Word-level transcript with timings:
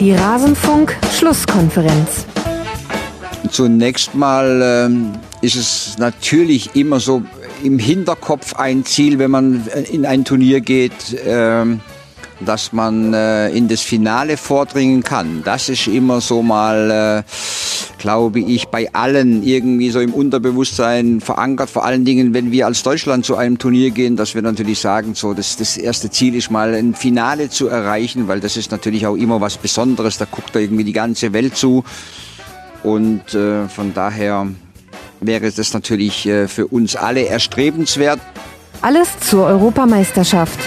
Die 0.00 0.12
Rasenfunk-Schlusskonferenz. 0.12 2.24
Zunächst 3.50 4.14
mal 4.14 4.60
ähm, 4.62 5.12
ist 5.42 5.56
es 5.56 5.98
natürlich 5.98 6.74
immer 6.74 7.00
so 7.00 7.22
im 7.62 7.78
Hinterkopf 7.78 8.54
ein 8.54 8.86
Ziel, 8.86 9.18
wenn 9.18 9.30
man 9.30 9.66
in 9.92 10.06
ein 10.06 10.24
Turnier 10.24 10.62
geht, 10.62 10.94
ähm, 11.26 11.80
dass 12.40 12.72
man 12.72 13.12
äh, 13.12 13.50
in 13.50 13.68
das 13.68 13.82
Finale 13.82 14.38
vordringen 14.38 15.02
kann. 15.02 15.42
Das 15.44 15.68
ist 15.68 15.86
immer 15.86 16.22
so 16.22 16.42
mal, 16.42 16.90
äh, 16.90 17.22
glaube 18.00 18.40
ich, 18.40 18.68
bei 18.68 18.92
allen 18.94 19.42
irgendwie 19.42 19.90
so 19.90 20.00
im 20.00 20.14
Unterbewusstsein 20.14 21.20
verankert. 21.20 21.70
Vor 21.70 21.84
allen 21.84 22.04
Dingen, 22.04 22.34
wenn 22.34 22.50
wir 22.50 22.66
als 22.66 22.82
Deutschland 22.82 23.24
zu 23.26 23.36
einem 23.36 23.58
Turnier 23.58 23.90
gehen, 23.90 24.16
dass 24.16 24.34
wir 24.34 24.42
natürlich 24.42 24.80
sagen, 24.80 25.14
so 25.14 25.34
das, 25.34 25.56
das 25.56 25.76
erste 25.76 26.10
Ziel 26.10 26.34
ist 26.34 26.50
mal 26.50 26.74
ein 26.74 26.94
Finale 26.94 27.50
zu 27.50 27.68
erreichen, 27.68 28.26
weil 28.26 28.40
das 28.40 28.56
ist 28.56 28.72
natürlich 28.72 29.06
auch 29.06 29.16
immer 29.16 29.40
was 29.40 29.58
Besonderes. 29.58 30.16
Da 30.16 30.24
guckt 30.24 30.56
da 30.56 30.58
irgendwie 30.58 30.84
die 30.84 30.94
ganze 30.94 31.32
Welt 31.34 31.56
zu. 31.56 31.84
Und 32.82 33.34
äh, 33.34 33.68
von 33.68 33.92
daher 33.92 34.48
wäre 35.20 35.52
das 35.52 35.74
natürlich 35.74 36.26
äh, 36.26 36.48
für 36.48 36.66
uns 36.66 36.96
alle 36.96 37.26
erstrebenswert. 37.26 38.18
Alles 38.80 39.08
zur 39.20 39.44
Europameisterschaft. 39.44 40.58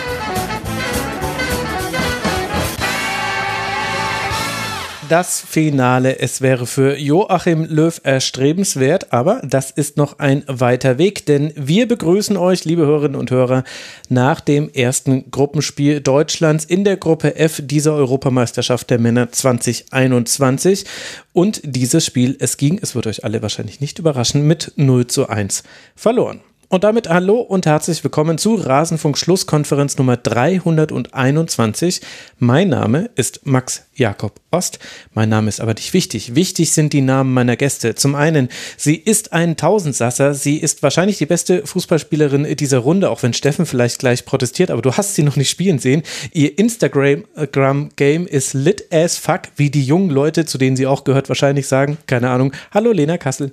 Das 5.14 5.42
Finale. 5.42 6.18
Es 6.18 6.42
wäre 6.42 6.66
für 6.66 6.98
Joachim 6.98 7.66
Löw 7.66 8.02
erstrebenswert, 8.02 9.14
aber 9.14 9.44
das 9.44 9.70
ist 9.70 9.96
noch 9.96 10.18
ein 10.18 10.44
weiter 10.48 10.98
Weg, 10.98 11.28
denn 11.28 11.54
wir 11.56 11.88
begrüßen 11.88 12.36
euch, 12.36 12.66
liebe 12.66 12.88
Hörerinnen 12.88 13.20
und 13.20 13.30
Hörer, 13.30 13.64
nach 14.10 14.42
dem 14.42 14.72
ersten 14.74 15.30
Gruppenspiel 15.30 16.02
Deutschlands 16.02 16.66
in 16.66 16.84
der 16.84 16.98
Gruppe 16.98 17.36
F 17.36 17.62
dieser 17.64 17.94
Europameisterschaft 17.94 18.90
der 18.90 18.98
Männer 18.98 19.32
2021. 19.32 20.86
Und 21.32 21.62
dieses 21.64 22.04
Spiel, 22.04 22.36
es 22.40 22.58
ging, 22.58 22.80
es 22.82 22.96
wird 22.96 23.06
euch 23.06 23.24
alle 23.24 23.44
wahrscheinlich 23.44 23.82
nicht 23.82 24.00
überraschen, 24.00 24.48
mit 24.48 24.72
0 24.78 25.06
zu 25.06 25.30
1 25.30 25.62
verloren. 25.96 26.42
Und 26.74 26.84
damit 26.84 27.08
hallo 27.08 27.40
und 27.40 27.68
herzlich 27.68 28.04
willkommen 28.04 28.40
zu 28.40 28.56
Rasenfunk 28.56 29.16
Schlusskonferenz 29.16 30.00
Nummer 30.00 30.18
321. 30.18 32.02
Mein 32.40 32.70
Name 32.70 33.12
ist 33.14 33.46
Max 33.46 33.84
Jakob 33.94 34.42
Ost. 34.50 34.80
Mein 35.14 35.30
Name 35.30 35.50
ist 35.50 35.62
aber 35.62 35.76
nicht 35.76 35.94
wichtig. 35.94 36.34
Wichtig 36.34 36.72
sind 36.72 36.92
die 36.94 37.02
Namen 37.02 37.32
meiner 37.32 37.58
Gäste. 37.58 37.94
Zum 37.94 38.16
einen, 38.16 38.50
sie 38.76 38.96
ist 38.96 39.34
ein 39.34 39.56
Tausendsasser. 39.56 40.34
Sie 40.34 40.58
ist 40.58 40.82
wahrscheinlich 40.82 41.20
die 41.20 41.28
beste 41.28 41.64
Fußballspielerin 41.64 42.56
dieser 42.56 42.80
Runde, 42.80 43.12
auch 43.12 43.22
wenn 43.22 43.34
Steffen 43.34 43.68
vielleicht 43.68 44.00
gleich 44.00 44.26
protestiert, 44.26 44.72
aber 44.72 44.82
du 44.82 44.94
hast 44.94 45.14
sie 45.14 45.22
noch 45.22 45.36
nicht 45.36 45.52
spielen 45.52 45.78
sehen. 45.78 46.02
Ihr 46.32 46.58
Instagram-Game 46.58 48.26
ist 48.26 48.56
lit 48.56 48.92
as 48.92 49.18
fuck, 49.18 49.42
wie 49.58 49.70
die 49.70 49.86
jungen 49.86 50.10
Leute, 50.10 50.46
zu 50.46 50.58
denen 50.58 50.76
sie 50.76 50.88
auch 50.88 51.04
gehört, 51.04 51.30
wahrscheinlich 51.30 51.68
sagen. 51.68 52.00
Keine 52.08 52.32
Ahnung. 52.32 52.52
Hallo 52.72 52.92
Lena 52.92 53.20
Kassel. 53.20 53.52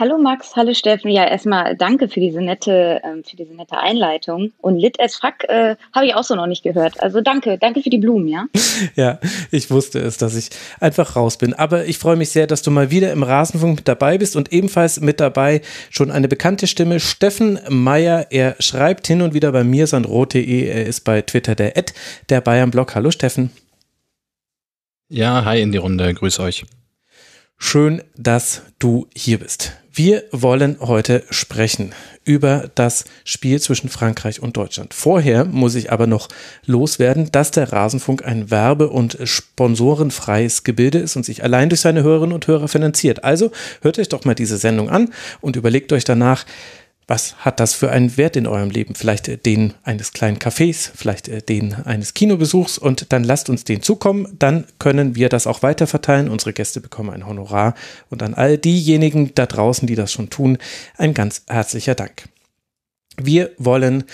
Hallo 0.00 0.16
Max, 0.16 0.54
hallo 0.54 0.74
Steffen. 0.74 1.10
Ja, 1.10 1.24
erstmal 1.24 1.76
danke 1.76 2.08
für 2.08 2.20
diese 2.20 2.40
nette, 2.40 3.00
ähm, 3.02 3.24
für 3.24 3.34
diese 3.34 3.52
nette 3.52 3.78
Einleitung. 3.78 4.52
Und 4.58 4.78
Lit 4.78 5.00
as 5.00 5.16
fuck 5.16 5.42
äh, 5.48 5.74
habe 5.92 6.06
ich 6.06 6.14
auch 6.14 6.22
so 6.22 6.36
noch 6.36 6.46
nicht 6.46 6.62
gehört. 6.62 7.02
Also 7.02 7.20
danke, 7.20 7.58
danke 7.58 7.82
für 7.82 7.90
die 7.90 7.98
Blumen, 7.98 8.28
ja. 8.28 8.46
Ja, 8.94 9.18
ich 9.50 9.72
wusste 9.72 9.98
es, 9.98 10.16
dass 10.16 10.36
ich 10.36 10.50
einfach 10.78 11.16
raus 11.16 11.36
bin. 11.36 11.52
Aber 11.52 11.86
ich 11.86 11.98
freue 11.98 12.14
mich 12.14 12.30
sehr, 12.30 12.46
dass 12.46 12.62
du 12.62 12.70
mal 12.70 12.92
wieder 12.92 13.10
im 13.10 13.24
Rasenfunk 13.24 13.78
mit 13.78 13.88
dabei 13.88 14.18
bist 14.18 14.36
und 14.36 14.52
ebenfalls 14.52 15.00
mit 15.00 15.18
dabei 15.18 15.62
schon 15.90 16.12
eine 16.12 16.28
bekannte 16.28 16.68
Stimme, 16.68 17.00
Steffen 17.00 17.58
Meyer. 17.68 18.28
Er 18.30 18.54
schreibt 18.60 19.08
hin 19.08 19.20
und 19.20 19.34
wieder 19.34 19.50
bei 19.50 19.64
mir 19.64 19.88
sandro.de. 19.88 20.68
Er 20.68 20.86
ist 20.86 21.00
bei 21.00 21.22
Twitter 21.22 21.56
der 21.56 21.76
Ed, 21.76 21.92
der 22.28 22.40
Bayern 22.40 22.70
Blog. 22.70 22.94
Hallo 22.94 23.10
Steffen. 23.10 23.50
Ja, 25.08 25.44
hi 25.44 25.60
in 25.60 25.72
die 25.72 25.78
Runde. 25.78 26.14
Grüß 26.14 26.38
euch. 26.38 26.64
Schön, 27.60 28.02
dass 28.16 28.62
du 28.78 29.08
hier 29.14 29.38
bist. 29.40 29.72
Wir 29.92 30.22
wollen 30.30 30.76
heute 30.80 31.24
sprechen 31.28 31.92
über 32.24 32.70
das 32.76 33.04
Spiel 33.24 33.60
zwischen 33.60 33.88
Frankreich 33.88 34.40
und 34.40 34.56
Deutschland. 34.56 34.94
Vorher 34.94 35.44
muss 35.44 35.74
ich 35.74 35.90
aber 35.90 36.06
noch 36.06 36.28
loswerden, 36.66 37.32
dass 37.32 37.50
der 37.50 37.72
Rasenfunk 37.72 38.24
ein 38.24 38.52
werbe- 38.52 38.90
und 38.90 39.18
sponsorenfreies 39.24 40.62
Gebilde 40.62 40.98
ist 40.98 41.16
und 41.16 41.24
sich 41.24 41.42
allein 41.42 41.68
durch 41.68 41.80
seine 41.80 42.04
Hörerinnen 42.04 42.32
und 42.32 42.46
Hörer 42.46 42.68
finanziert. 42.68 43.24
Also 43.24 43.50
hört 43.82 43.98
euch 43.98 44.08
doch 44.08 44.24
mal 44.24 44.36
diese 44.36 44.56
Sendung 44.56 44.88
an 44.88 45.12
und 45.40 45.56
überlegt 45.56 45.92
euch 45.92 46.04
danach, 46.04 46.46
was 47.08 47.36
hat 47.38 47.58
das 47.58 47.72
für 47.72 47.90
einen 47.90 48.18
Wert 48.18 48.36
in 48.36 48.46
eurem 48.46 48.68
Leben? 48.68 48.94
Vielleicht 48.94 49.28
äh, 49.28 49.38
den 49.38 49.72
eines 49.82 50.12
kleinen 50.12 50.38
Cafés, 50.38 50.90
vielleicht 50.94 51.26
äh, 51.26 51.40
den 51.40 51.74
eines 51.74 52.12
Kinobesuchs 52.12 52.76
und 52.76 53.12
dann 53.12 53.24
lasst 53.24 53.48
uns 53.48 53.64
den 53.64 53.82
zukommen. 53.82 54.28
Dann 54.38 54.66
können 54.78 55.16
wir 55.16 55.30
das 55.30 55.46
auch 55.46 55.62
weiterverteilen. 55.62 56.28
Unsere 56.28 56.52
Gäste 56.52 56.80
bekommen 56.80 57.10
ein 57.10 57.26
Honorar 57.26 57.74
und 58.10 58.22
an 58.22 58.34
all 58.34 58.58
diejenigen 58.58 59.34
da 59.34 59.46
draußen, 59.46 59.88
die 59.88 59.94
das 59.94 60.12
schon 60.12 60.28
tun, 60.28 60.58
ein 60.98 61.14
ganz 61.14 61.42
herzlicher 61.48 61.94
Dank. 61.94 62.28
Wir 63.16 63.50
wollen 63.56 64.04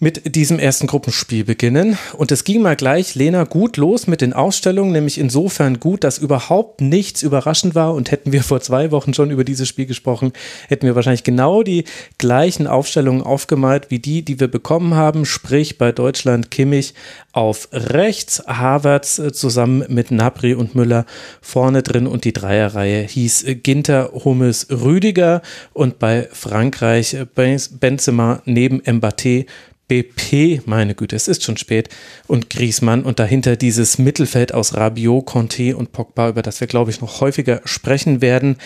mit 0.00 0.34
diesem 0.34 0.58
ersten 0.58 0.86
Gruppenspiel 0.86 1.44
beginnen. 1.44 1.98
Und 2.16 2.32
es 2.32 2.44
ging 2.44 2.62
mal 2.62 2.74
gleich, 2.74 3.14
Lena, 3.14 3.44
gut 3.44 3.76
los 3.76 4.06
mit 4.06 4.22
den 4.22 4.32
Ausstellungen, 4.32 4.92
nämlich 4.92 5.18
insofern 5.18 5.78
gut, 5.78 6.04
dass 6.04 6.16
überhaupt 6.16 6.80
nichts 6.80 7.22
überraschend 7.22 7.74
war. 7.74 7.94
Und 7.94 8.10
hätten 8.10 8.32
wir 8.32 8.42
vor 8.42 8.60
zwei 8.60 8.90
Wochen 8.90 9.12
schon 9.12 9.30
über 9.30 9.44
dieses 9.44 9.68
Spiel 9.68 9.84
gesprochen, 9.84 10.32
hätten 10.68 10.86
wir 10.86 10.94
wahrscheinlich 10.94 11.22
genau 11.22 11.62
die 11.62 11.84
gleichen 12.16 12.66
Aufstellungen 12.66 13.22
aufgemalt 13.22 13.90
wie 13.90 13.98
die, 13.98 14.22
die 14.22 14.40
wir 14.40 14.48
bekommen 14.48 14.94
haben. 14.94 15.26
Sprich 15.26 15.76
bei 15.76 15.92
Deutschland 15.92 16.50
Kimmich 16.50 16.94
auf 17.32 17.68
rechts, 17.72 18.42
Havertz 18.46 19.18
äh, 19.18 19.32
zusammen 19.32 19.84
mit 19.88 20.10
Nabri 20.10 20.54
und 20.54 20.74
Müller 20.74 21.04
vorne 21.40 21.82
drin 21.82 22.06
und 22.06 22.24
die 22.24 22.32
Dreierreihe 22.32 23.02
hieß 23.02 23.44
Ginter, 23.62 24.10
Hummels, 24.24 24.66
Rüdiger 24.70 25.42
und 25.72 25.98
bei 25.98 26.28
Frankreich 26.32 27.16
Benzema 27.34 28.42
neben 28.46 28.80
Mbappé 28.80 29.46
BP, 29.90 30.62
meine 30.66 30.94
Güte, 30.94 31.16
es 31.16 31.26
ist 31.26 31.42
schon 31.42 31.56
spät, 31.56 31.88
und 32.28 32.48
Griesmann 32.48 33.02
und 33.02 33.18
dahinter 33.18 33.56
dieses 33.56 33.98
Mittelfeld 33.98 34.54
aus 34.54 34.76
Rabiot, 34.76 35.26
Conte 35.26 35.76
und 35.76 35.90
Pogba, 35.90 36.28
über 36.28 36.42
das 36.42 36.60
wir, 36.60 36.68
glaube 36.68 36.92
ich, 36.92 37.00
noch 37.00 37.20
häufiger 37.20 37.60
sprechen 37.64 38.20
werden. 38.20 38.56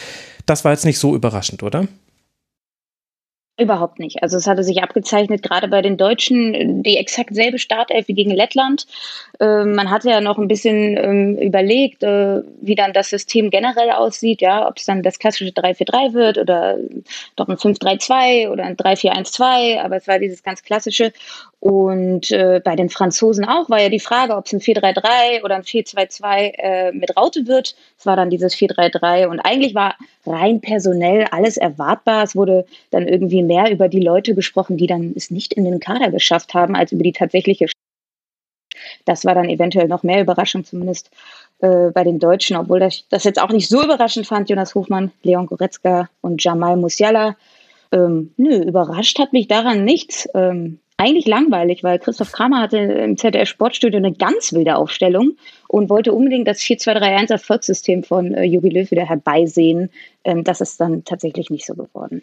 Das 0.44 0.66
war 0.66 0.72
jetzt 0.72 0.84
nicht 0.84 0.98
so 0.98 1.16
überraschend, 1.16 1.62
oder? 1.62 1.88
Überhaupt 3.56 4.00
nicht. 4.00 4.20
Also 4.20 4.36
es 4.36 4.48
hatte 4.48 4.64
sich 4.64 4.82
abgezeichnet, 4.82 5.44
gerade 5.44 5.68
bei 5.68 5.80
den 5.80 5.96
Deutschen, 5.96 6.82
die 6.82 6.96
exakt 6.96 7.32
selbe 7.36 7.60
Startelf 7.60 8.08
wie 8.08 8.14
gegen 8.14 8.32
Lettland. 8.32 8.88
Ähm, 9.38 9.76
man 9.76 9.92
hatte 9.92 10.10
ja 10.10 10.20
noch 10.20 10.38
ein 10.38 10.48
bisschen 10.48 10.96
ähm, 10.96 11.38
überlegt, 11.38 12.02
äh, 12.02 12.42
wie 12.60 12.74
dann 12.74 12.92
das 12.92 13.10
System 13.10 13.50
generell 13.50 13.92
aussieht, 13.92 14.40
ja, 14.40 14.66
ob 14.68 14.78
es 14.78 14.86
dann 14.86 15.04
das 15.04 15.20
klassische 15.20 15.52
3-4-3 15.52 16.14
wird 16.14 16.38
oder 16.38 16.78
doch 17.36 17.46
ein 17.46 17.56
5-3-2 17.56 18.50
oder 18.50 18.64
ein 18.64 18.76
3-4-1-2, 18.76 19.80
aber 19.80 19.98
es 19.98 20.08
war 20.08 20.18
dieses 20.18 20.42
ganz 20.42 20.64
klassische. 20.64 21.12
Und 21.60 22.30
äh, 22.32 22.60
bei 22.62 22.76
den 22.76 22.90
Franzosen 22.90 23.44
auch 23.46 23.70
war 23.70 23.80
ja 23.80 23.88
die 23.88 24.00
Frage, 24.00 24.36
ob 24.36 24.46
es 24.46 24.52
ein 24.52 24.60
4-3-3 24.60 25.44
oder 25.44 25.54
ein 25.54 25.62
4-2-2 25.62 26.52
äh, 26.58 26.92
mit 26.92 27.16
Raute 27.16 27.46
wird. 27.46 27.76
Es 27.98 28.04
war 28.04 28.16
dann 28.16 28.30
dieses 28.30 28.54
4-3-3 28.54 29.28
und 29.28 29.40
eigentlich 29.40 29.74
war 29.74 29.94
rein 30.26 30.60
personell 30.60 31.24
alles 31.30 31.56
erwartbar. 31.56 32.24
Es 32.24 32.36
wurde 32.36 32.66
dann 32.90 33.08
irgendwie 33.08 33.43
mehr 33.46 33.70
über 33.70 33.88
die 33.88 34.00
Leute 34.00 34.34
gesprochen, 34.34 34.76
die 34.76 34.86
dann 34.86 35.12
es 35.16 35.30
nicht 35.30 35.52
in 35.52 35.64
den 35.64 35.80
Kader 35.80 36.10
geschafft 36.10 36.54
haben, 36.54 36.76
als 36.76 36.92
über 36.92 37.02
die 37.02 37.12
tatsächliche. 37.12 37.66
Das 39.04 39.24
war 39.24 39.34
dann 39.34 39.48
eventuell 39.48 39.88
noch 39.88 40.02
mehr 40.02 40.20
Überraschung, 40.20 40.64
zumindest 40.64 41.10
äh, 41.60 41.90
bei 41.90 42.04
den 42.04 42.18
Deutschen, 42.18 42.56
obwohl 42.56 42.80
das, 42.80 43.04
das 43.08 43.24
jetzt 43.24 43.40
auch 43.40 43.50
nicht 43.50 43.68
so 43.68 43.82
überraschend 43.82 44.26
fand, 44.26 44.50
Jonas 44.50 44.74
Hofmann, 44.74 45.12
Leon 45.22 45.46
Goretzka 45.46 46.08
und 46.20 46.42
Jamal 46.42 46.76
Musiala. 46.76 47.36
Ähm, 47.92 48.32
nö, 48.36 48.62
überrascht 48.62 49.18
hat 49.18 49.32
mich 49.32 49.48
daran 49.48 49.84
nichts. 49.84 50.28
Ähm, 50.34 50.80
eigentlich 50.96 51.26
langweilig, 51.26 51.82
weil 51.82 51.98
Christoph 51.98 52.32
Kramer 52.32 52.60
hatte 52.60 52.78
im 52.78 53.16
ZDF 53.16 53.48
Sportstudio 53.48 53.98
eine 53.98 54.12
ganz 54.12 54.52
wilde 54.52 54.76
Aufstellung 54.76 55.36
und 55.68 55.90
wollte 55.90 56.12
unbedingt 56.12 56.46
das 56.46 56.60
4-2-3-1 56.60 57.32
Erfolgssystem 57.32 58.04
von 58.04 58.32
äh, 58.34 58.44
Jogi 58.44 58.72
wieder 58.90 59.08
herbeisehen. 59.08 59.90
Ähm, 60.22 60.44
das 60.44 60.60
ist 60.60 60.80
dann 60.80 61.04
tatsächlich 61.04 61.50
nicht 61.50 61.66
so 61.66 61.74
geworden. 61.74 62.22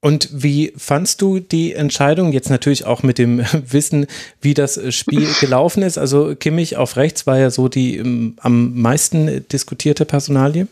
Und 0.00 0.28
wie 0.32 0.72
fandst 0.76 1.22
du 1.22 1.40
die 1.40 1.72
Entscheidung 1.72 2.32
jetzt 2.32 2.50
natürlich 2.50 2.84
auch 2.84 3.02
mit 3.02 3.18
dem 3.18 3.38
Wissen, 3.52 4.06
wie 4.40 4.54
das 4.54 4.94
Spiel 4.94 5.28
gelaufen 5.40 5.82
ist? 5.82 5.98
Also 5.98 6.34
Kimmich 6.36 6.76
auf 6.76 6.96
rechts 6.96 7.26
war 7.26 7.38
ja 7.38 7.50
so 7.50 7.68
die 7.68 8.00
um, 8.00 8.36
am 8.40 8.80
meisten 8.80 9.46
diskutierte 9.48 10.04
Personalie. 10.04 10.68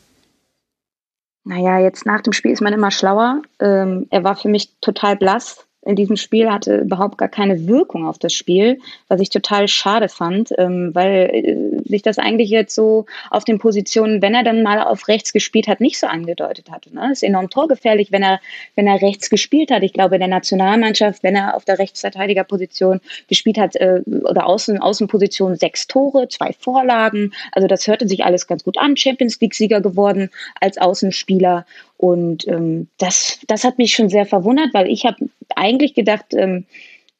Naja, 1.45 1.79
jetzt 1.79 2.07
nach 2.07 2.23
dem 2.23 2.33
Spiel 2.33 2.53
ist 2.53 2.63
man 2.63 2.73
immer 2.73 2.91
schlauer. 2.91 3.43
Ähm, 3.61 4.07
er 4.11 4.25
war 4.25 4.37
für 4.37 4.49
mich 4.49 4.71
total 4.81 5.17
blass 5.17 5.67
in 5.85 5.97
diesem 5.97 6.17
Spiel, 6.17 6.51
hatte 6.51 6.79
überhaupt 6.79 7.19
gar 7.19 7.29
keine 7.29 7.67
Wirkung 7.67 8.07
auf 8.07 8.19
das 8.19 8.33
Spiel, 8.33 8.79
was 9.09 9.21
ich 9.21 9.31
total 9.31 9.69
schade 9.69 10.09
fand, 10.09 10.53
ähm, 10.59 10.95
weil 10.95 11.31
äh, 11.33 11.89
sich 11.89 12.03
das 12.03 12.19
eigentlich 12.19 12.51
jetzt 12.51 12.75
so 12.75 13.07
auf 13.31 13.45
den 13.45 13.59
Positionen, 13.59 14.23
wenn 14.23 14.35
er 14.35 14.45
dann 14.45 14.63
mal 14.63 14.83
auf 14.83 15.09
rechts 15.09 15.33
gespielt 15.33 15.69
hat, 15.69 15.81
nicht 15.81 15.99
so 15.99 16.07
angedeutet 16.07 16.71
hatte. 16.71 16.95
Ne? 16.95 17.13
Ist 17.13 17.23
enorm 17.23 17.51
torgefährlich, 17.51 18.13
wenn 18.13 18.23
er, 18.23 18.41
wenn 18.75 18.87
er 18.87 19.03
rechts 19.03 19.31
gespielt 19.31 19.71
hat. 19.71 19.83
Ich 19.83 19.93
glaube, 19.93 20.17
in 20.17 20.21
der 20.21 20.29
Nationalmannschaft, 20.29 21.23
wenn 21.23 21.37
er 21.37 21.57
auf 21.57 21.65
der 21.65 21.79
Rechtsverteidigerposition 21.79 23.01
gespielt 23.29 23.59
hat 23.59 23.77
äh, 23.77 24.01
oder 24.07 24.47
Außen, 24.47 24.79
Außenposition 24.79 25.57
sechs 25.57 25.87
Tore, 25.87 26.29
zwei 26.29 26.53
Vorlagen. 26.59 27.33
Also 27.53 27.69
das 27.69 27.87
hörte 27.87 28.09
sich 28.09 28.25
alles 28.25 28.47
ganz 28.47 28.65
gut 28.65 28.79
an. 28.79 28.97
Champions 28.97 29.41
League-Sieger 29.41 29.81
geworden 29.81 30.31
als 30.61 30.79
Außenspieler. 30.79 31.67
Und 31.97 32.47
ähm, 32.49 32.89
das, 32.99 33.39
das 33.47 33.65
hat 33.65 33.79
mich 33.79 33.95
schon 33.95 34.09
sehr 34.09 34.27
verwundert, 34.27 34.75
weil 34.75 34.89
ich 34.89 35.05
habe 35.05 35.17
eigentlich 35.57 35.95
gedacht, 35.95 36.27
ähm, 36.33 36.67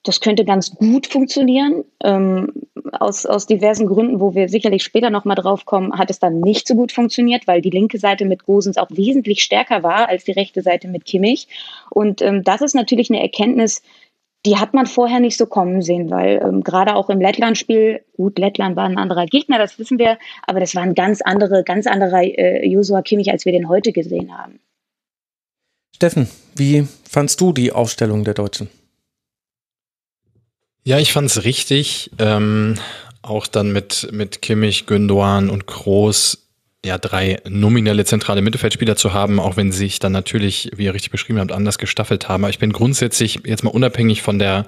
das 0.05 0.21
könnte 0.21 0.45
ganz 0.45 0.75
gut 0.75 1.07
funktionieren. 1.07 1.85
Ähm, 2.03 2.53
aus, 2.93 3.25
aus 3.27 3.47
diversen 3.47 3.87
Gründen, 3.87 4.21
wo 4.21 4.35
wir 4.35 4.49
sicherlich 4.49 4.85
später 4.85 5.11
nochmal 5.11 5.37
drauf 5.37 5.65
kommen, 5.65 5.99
hat 5.99 6.11
es 6.11 6.19
dann 6.19 6.41
nicht 6.41 6.69
so 6.69 6.75
gut 6.75 6.93
funktioniert, 6.93 7.47
weil 7.47 7.63
die 7.63 7.71
linke 7.71 7.99
Seite 7.99 8.27
mit 8.27 8.45
Gosens 8.45 8.77
auch 8.77 8.91
wesentlich 8.91 9.43
stärker 9.43 9.83
war 9.83 10.09
als 10.09 10.25
die 10.25 10.33
rechte 10.33 10.61
Seite 10.63 10.89
mit 10.89 11.07
Kimmich. 11.07 11.49
Und 11.91 12.21
ähm, 12.21 12.45
das 12.45 12.61
ist 12.61 12.75
natürlich 12.75 13.11
eine 13.11 13.23
Erkenntnis, 13.23 13.83
die 14.47 14.59
hat 14.59 14.75
man 14.75 14.85
vorher 14.85 15.21
nicht 15.21 15.39
so 15.39 15.47
kommen 15.47 15.81
sehen, 15.81 16.11
weil 16.11 16.43
ähm, 16.45 16.63
gerade 16.63 16.97
auch 16.97 17.09
im 17.09 17.21
Lettland-Spiel, 17.21 18.03
gut, 18.17 18.39
Lettland 18.39 18.77
war 18.77 18.85
ein 18.85 18.99
anderer 18.99 19.25
Gegner, 19.25 19.59
das 19.59 19.79
wissen 19.79 19.99
wir, 19.99 20.19
aber 20.47 20.61
das 20.61 20.75
war 20.75 20.83
ein 20.83 20.95
ganz 20.95 21.23
andere, 21.23 21.65
ganz 21.65 21.87
anderer 21.87 22.23
äh, 22.23 22.67
Joshua 22.69 23.01
Kimmich, 23.01 23.31
als 23.31 23.47
wir 23.47 23.53
den 23.53 23.69
heute 23.69 23.93
gesehen 23.93 24.37
haben. 24.37 24.61
Steffen, 25.95 26.29
wie 26.57 26.89
fandst 27.09 27.41
du 27.41 27.53
die 27.53 27.71
Aufstellung 27.71 28.25
der 28.25 28.35
Deutschen? 28.35 28.69
Ja, 30.83 30.99
ich 30.99 31.13
fand 31.13 31.31
es 31.31 31.45
richtig. 31.45 32.11
Ähm, 32.19 32.75
auch 33.23 33.47
dann 33.47 33.73
mit, 33.73 34.09
mit 34.11 34.43
Kimmich, 34.43 34.87
Gündogan 34.87 35.49
und 35.49 35.67
Groß 35.67 36.39
ja, 36.85 36.99
drei 36.99 37.41
nominelle 37.49 38.05
zentrale 38.05 38.43
Mittelfeldspieler 38.43 38.97
zu 38.97 39.15
haben, 39.15 39.41
auch 39.41 39.57
wenn 39.57 39.73
sie 39.73 39.79
sich 39.79 40.01
dann 40.01 40.13
natürlich, 40.13 40.71
wie 40.77 40.85
ihr 40.85 40.93
richtig 40.93 41.11
beschrieben 41.11 41.39
habt, 41.39 41.53
anders 41.53 41.79
gestaffelt 41.79 42.29
haben. 42.29 42.45
Aber 42.45 42.51
ich 42.51 42.59
bin 42.59 42.73
grundsätzlich 42.73 43.41
jetzt 43.45 43.65
mal 43.65 43.71
unabhängig 43.71 44.21
von 44.21 44.39
der 44.39 44.67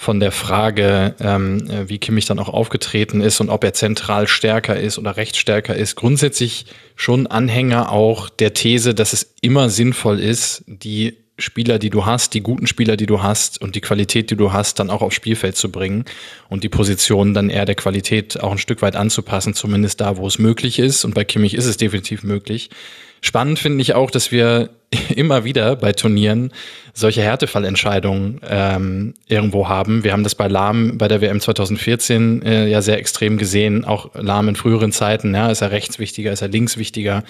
von 0.00 0.20
der 0.20 0.30
Frage, 0.30 1.16
ähm, 1.18 1.68
wie 1.88 1.98
Kimmich 1.98 2.24
dann 2.24 2.38
auch 2.38 2.48
aufgetreten 2.48 3.20
ist 3.20 3.40
und 3.40 3.50
ob 3.50 3.64
er 3.64 3.72
zentral 3.72 4.28
stärker 4.28 4.78
ist 4.78 4.96
oder 4.96 5.16
rechts 5.16 5.38
stärker 5.38 5.74
ist, 5.74 5.96
grundsätzlich 5.96 6.66
schon 6.94 7.26
Anhänger 7.26 7.90
auch 7.90 8.28
der 8.28 8.54
These, 8.54 8.94
dass 8.94 9.12
es 9.12 9.34
immer 9.40 9.68
sinnvoll 9.68 10.20
ist, 10.20 10.62
die 10.68 11.16
Spieler, 11.36 11.80
die 11.80 11.90
du 11.90 12.06
hast, 12.06 12.34
die 12.34 12.42
guten 12.42 12.68
Spieler, 12.68 12.96
die 12.96 13.06
du 13.06 13.24
hast 13.24 13.60
und 13.60 13.74
die 13.74 13.80
Qualität, 13.80 14.30
die 14.30 14.36
du 14.36 14.52
hast, 14.52 14.78
dann 14.78 14.88
auch 14.88 15.02
aufs 15.02 15.16
Spielfeld 15.16 15.56
zu 15.56 15.68
bringen 15.72 16.04
und 16.48 16.62
die 16.62 16.68
Position 16.68 17.34
dann 17.34 17.50
eher 17.50 17.64
der 17.64 17.74
Qualität 17.74 18.40
auch 18.40 18.52
ein 18.52 18.58
Stück 18.58 18.82
weit 18.82 18.94
anzupassen, 18.94 19.52
zumindest 19.52 20.00
da, 20.00 20.16
wo 20.16 20.28
es 20.28 20.38
möglich 20.38 20.78
ist. 20.78 21.04
Und 21.04 21.16
bei 21.16 21.24
Kimmich 21.24 21.54
ist 21.54 21.66
es 21.66 21.76
definitiv 21.76 22.22
möglich. 22.22 22.70
Spannend 23.20 23.58
finde 23.58 23.82
ich 23.82 23.94
auch, 23.94 24.10
dass 24.10 24.32
wir 24.32 24.70
immer 25.14 25.44
wieder 25.44 25.76
bei 25.76 25.92
Turnieren 25.92 26.52
solche 26.94 27.22
Härtefallentscheidungen 27.22 28.40
ähm, 28.48 29.14
irgendwo 29.26 29.68
haben. 29.68 30.02
Wir 30.02 30.12
haben 30.12 30.24
das 30.24 30.34
bei 30.34 30.48
Lahm 30.48 30.98
bei 30.98 31.06
der 31.06 31.20
WM 31.20 31.40
2014 31.40 32.42
äh, 32.42 32.66
ja 32.66 32.82
sehr 32.82 32.98
extrem 32.98 33.38
gesehen. 33.38 33.84
Auch 33.84 34.10
Lahm 34.14 34.48
in 34.48 34.56
früheren 34.56 34.90
Zeiten, 34.90 35.34
ja, 35.34 35.50
ist 35.50 35.60
er 35.60 35.70
rechts 35.70 35.98
wichtiger, 35.98 36.32
ist 36.32 36.42
er 36.42 36.48
links 36.48 36.76
wichtiger, 36.76 37.22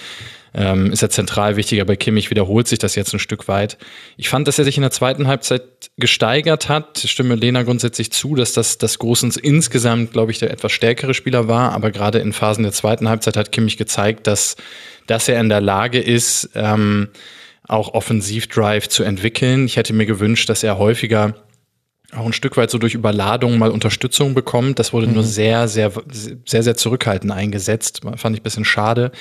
ähm, 0.55 0.91
ist 0.93 1.03
er 1.03 1.11
zentral 1.11 1.57
wichtiger. 1.57 1.85
Bei 1.85 1.97
Kimmich 1.97 2.31
wiederholt 2.31 2.67
sich 2.67 2.79
das 2.79 2.95
jetzt 2.95 3.13
ein 3.13 3.19
Stück 3.19 3.47
weit. 3.47 3.77
Ich 4.17 4.31
fand, 4.31 4.49
dass 4.49 4.59
er 4.59 4.65
sich 4.65 4.79
in 4.79 4.83
der 4.83 4.91
zweiten 4.91 5.27
Halbzeit 5.27 5.63
gesteigert 5.99 6.71
hat. 6.71 7.05
Ich 7.05 7.11
stimme 7.11 7.35
Lena 7.35 7.63
grundsätzlich 7.63 8.11
zu, 8.11 8.37
dass 8.37 8.55
das, 8.55 8.79
das 8.79 8.99
Großens 8.99 9.37
insgesamt, 9.37 10.13
glaube 10.13 10.33
ich, 10.33 10.39
der 10.39 10.51
etwas 10.51 10.73
stärkere 10.73 11.13
Spieler 11.13 11.47
war. 11.49 11.73
Aber 11.73 11.91
gerade 11.91 12.21
in 12.21 12.33
Phasen 12.33 12.63
der 12.63 12.73
zweiten 12.73 13.09
Halbzeit 13.09 13.37
hat 13.37 13.53
Kimmich 13.53 13.77
gezeigt, 13.77 14.27
dass, 14.27 14.57
dass 15.09 15.29
er 15.29 15.41
in 15.41 15.49
der 15.49 15.61
Lage 15.61 15.99
ist, 15.99 16.51
ähm, 16.55 17.09
auch 17.67 17.93
Offensivdrive 17.93 18.89
zu 18.89 19.03
entwickeln. 19.03 19.67
Ich 19.67 19.77
hätte 19.77 19.93
mir 19.93 20.07
gewünscht, 20.07 20.49
dass 20.49 20.63
er 20.63 20.79
häufiger 20.79 21.35
auch 22.17 22.25
ein 22.25 22.33
Stück 22.33 22.57
weit 22.57 22.71
so 22.71 22.79
durch 22.79 22.95
Überladung 22.95 23.59
mal 23.59 23.71
Unterstützung 23.71 24.33
bekommt. 24.33 24.79
Das 24.79 24.93
wurde 24.95 25.07
mhm. 25.07 25.15
nur 25.15 25.25
sehr, 25.25 25.69
sehr, 25.69 25.93
sehr, 26.11 26.63
sehr 26.63 26.77
zurückhaltend 26.77 27.33
eingesetzt. 27.33 28.01
Fand 28.17 28.35
ich 28.35 28.41
ein 28.41 28.45
bisschen 28.45 28.65
schade. 28.65 29.13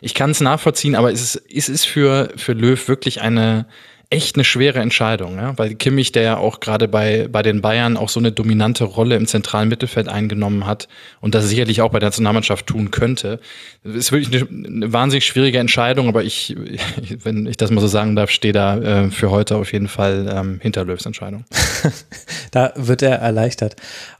Ich 0.00 0.14
kann 0.14 0.30
es 0.30 0.40
nachvollziehen, 0.40 0.94
aber 0.94 1.10
es 1.10 1.22
ist, 1.22 1.42
es 1.52 1.68
ist 1.68 1.86
für, 1.86 2.28
für 2.36 2.52
Löw 2.52 2.86
wirklich 2.86 3.20
eine, 3.20 3.66
echt 4.08 4.36
eine 4.36 4.44
schwere 4.44 4.78
Entscheidung, 4.78 5.36
ja? 5.36 5.58
weil 5.58 5.74
Kimmich, 5.74 6.12
der 6.12 6.22
ja 6.22 6.36
auch 6.36 6.60
gerade 6.60 6.86
bei, 6.86 7.26
bei 7.30 7.42
den 7.42 7.60
Bayern 7.60 7.96
auch 7.96 8.08
so 8.08 8.20
eine 8.20 8.30
dominante 8.30 8.84
Rolle 8.84 9.16
im 9.16 9.26
zentralen 9.26 9.68
Mittelfeld 9.68 10.08
eingenommen 10.08 10.64
hat 10.64 10.86
und 11.20 11.34
das 11.34 11.48
sicherlich 11.48 11.82
auch 11.82 11.90
bei 11.90 11.98
der 11.98 12.08
Nationalmannschaft 12.08 12.68
tun 12.68 12.92
könnte. 12.92 13.40
Ist 13.82 14.12
wirklich 14.12 14.42
eine, 14.42 14.66
eine 14.66 14.92
wahnsinnig 14.92 15.26
schwierige 15.26 15.58
Entscheidung, 15.58 16.06
aber 16.08 16.22
ich, 16.22 16.54
wenn 17.24 17.46
ich 17.46 17.56
das 17.56 17.70
mal 17.70 17.80
so 17.80 17.88
sagen 17.88 18.14
darf, 18.14 18.30
stehe 18.30 18.52
da 18.52 18.78
äh, 18.78 19.10
für 19.10 19.30
heute 19.30 19.56
auf 19.56 19.72
jeden 19.72 19.88
Fall 19.88 20.32
ähm, 20.32 20.60
hinter 20.62 20.84
Löws 20.84 21.04
Entscheidung. 21.04 21.44
da 22.52 22.72
wird 22.76 23.02
er 23.02 23.16
erleichtert. 23.16 23.74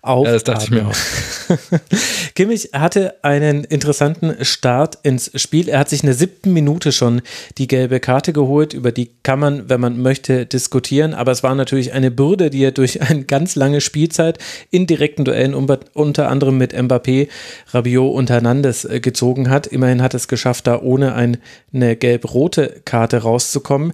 Auf 0.06 0.26
ja, 0.26 0.32
das 0.32 0.44
dachte 0.44 0.64
ich 0.64 0.70
mir 0.70 0.86
auch. 0.88 0.94
Kimmich 2.34 2.70
hatte 2.72 3.14
einen 3.22 3.64
interessanten 3.64 4.44
Start 4.44 4.98
ins 5.04 5.30
Spiel. 5.40 5.68
Er 5.68 5.78
hat 5.78 5.88
sich 5.88 6.02
in 6.02 6.06
der 6.06 6.16
siebten 6.16 6.52
Minute 6.52 6.92
schon 6.92 7.22
die 7.58 7.68
gelbe 7.68 8.00
Karte 8.00 8.32
geholt, 8.32 8.74
über 8.74 8.90
die 8.90 9.10
kann 9.22 9.38
man, 9.38 9.68
wenn 9.68 9.76
wenn 9.76 9.82
man 9.82 10.00
möchte, 10.00 10.46
diskutieren. 10.46 11.12
Aber 11.12 11.32
es 11.32 11.42
war 11.42 11.54
natürlich 11.54 11.92
eine 11.92 12.10
Bürde, 12.10 12.48
die 12.48 12.64
er 12.64 12.72
durch 12.72 13.02
eine 13.10 13.24
ganz 13.24 13.54
lange 13.54 13.82
Spielzeit 13.82 14.38
in 14.70 14.86
direkten 14.86 15.24
Duellen 15.24 15.54
unter 15.54 16.30
anderem 16.30 16.56
mit 16.56 16.74
Mbappé, 16.74 17.28
Rabiot 17.72 18.14
und 18.14 18.30
Hernandez 18.30 18.86
äh, 18.86 19.00
gezogen 19.00 19.50
hat. 19.50 19.66
Immerhin 19.66 20.00
hat 20.00 20.14
es 20.14 20.28
geschafft, 20.28 20.66
da 20.66 20.80
ohne 20.80 21.14
eine 21.14 21.96
gelb-rote 21.96 22.80
Karte 22.86 23.18
rauszukommen. 23.18 23.92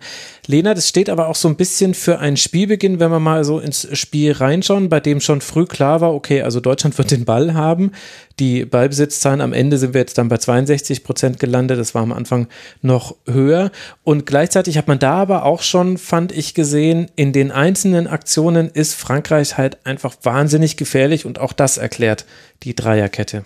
Lena, 0.49 0.75
das 0.75 0.89
steht 0.89 1.09
aber 1.09 1.29
auch 1.29 1.37
so 1.37 1.47
ein 1.47 1.55
bisschen 1.55 1.95
für 1.95 2.19
einen 2.19 2.37
Spielbeginn, 2.37 2.99
wenn 2.99 3.13
wir 3.13 3.21
mal 3.21 3.45
so 3.45 3.61
ins 3.61 3.87
Spiel 3.97 4.33
reinschauen, 4.33 4.89
bei 4.89 4.99
dem 4.99 5.21
schon 5.21 5.41
früh 5.41 5.67
klar 5.67 6.01
war, 6.01 6.13
okay, 6.13 6.43
also 6.43 6.59
Deutschland 6.59 6.99
wird 6.99 7.13
den 7.13 7.25
Ball 7.25 7.55
haben. 7.55 7.93
Die 8.41 8.65
Ballbesitzzahlen 8.65 9.41
am 9.41 9.53
Ende 9.53 9.79
sind 9.79 9.95
wir 9.95 10.01
jetzt 10.01 10.19
dann 10.19 10.29
bei 10.29 10.39
62 10.39 11.05
Prozent 11.05 11.39
gelandet. 11.39 11.79
Das 11.79 11.95
war 11.95 12.03
am 12.03 12.11
Anfang 12.11 12.49
noch 12.81 13.15
höher. 13.25 13.71
Und 14.03 14.27
gleichzeitig 14.27 14.79
hat 14.79 14.89
man 14.89 14.99
da 14.99 15.15
aber 15.15 15.45
auch 15.45 15.63
schon, 15.63 15.97
fand 15.97 16.33
ich 16.33 16.55
gesehen, 16.55 17.07
in 17.15 17.33
den 17.33 17.53
einzelnen 17.53 18.09
Aktionen 18.09 18.69
ist 18.69 18.95
Frankreich 18.95 19.59
halt 19.59 19.87
einfach 19.87 20.17
wahnsinnig 20.25 20.77
gefährlich 20.77 21.25
und 21.25 21.39
auch 21.39 21.53
das 21.53 21.79
erklärt 21.79 22.25
die 22.65 22.75
Dreierkette. 22.75 23.45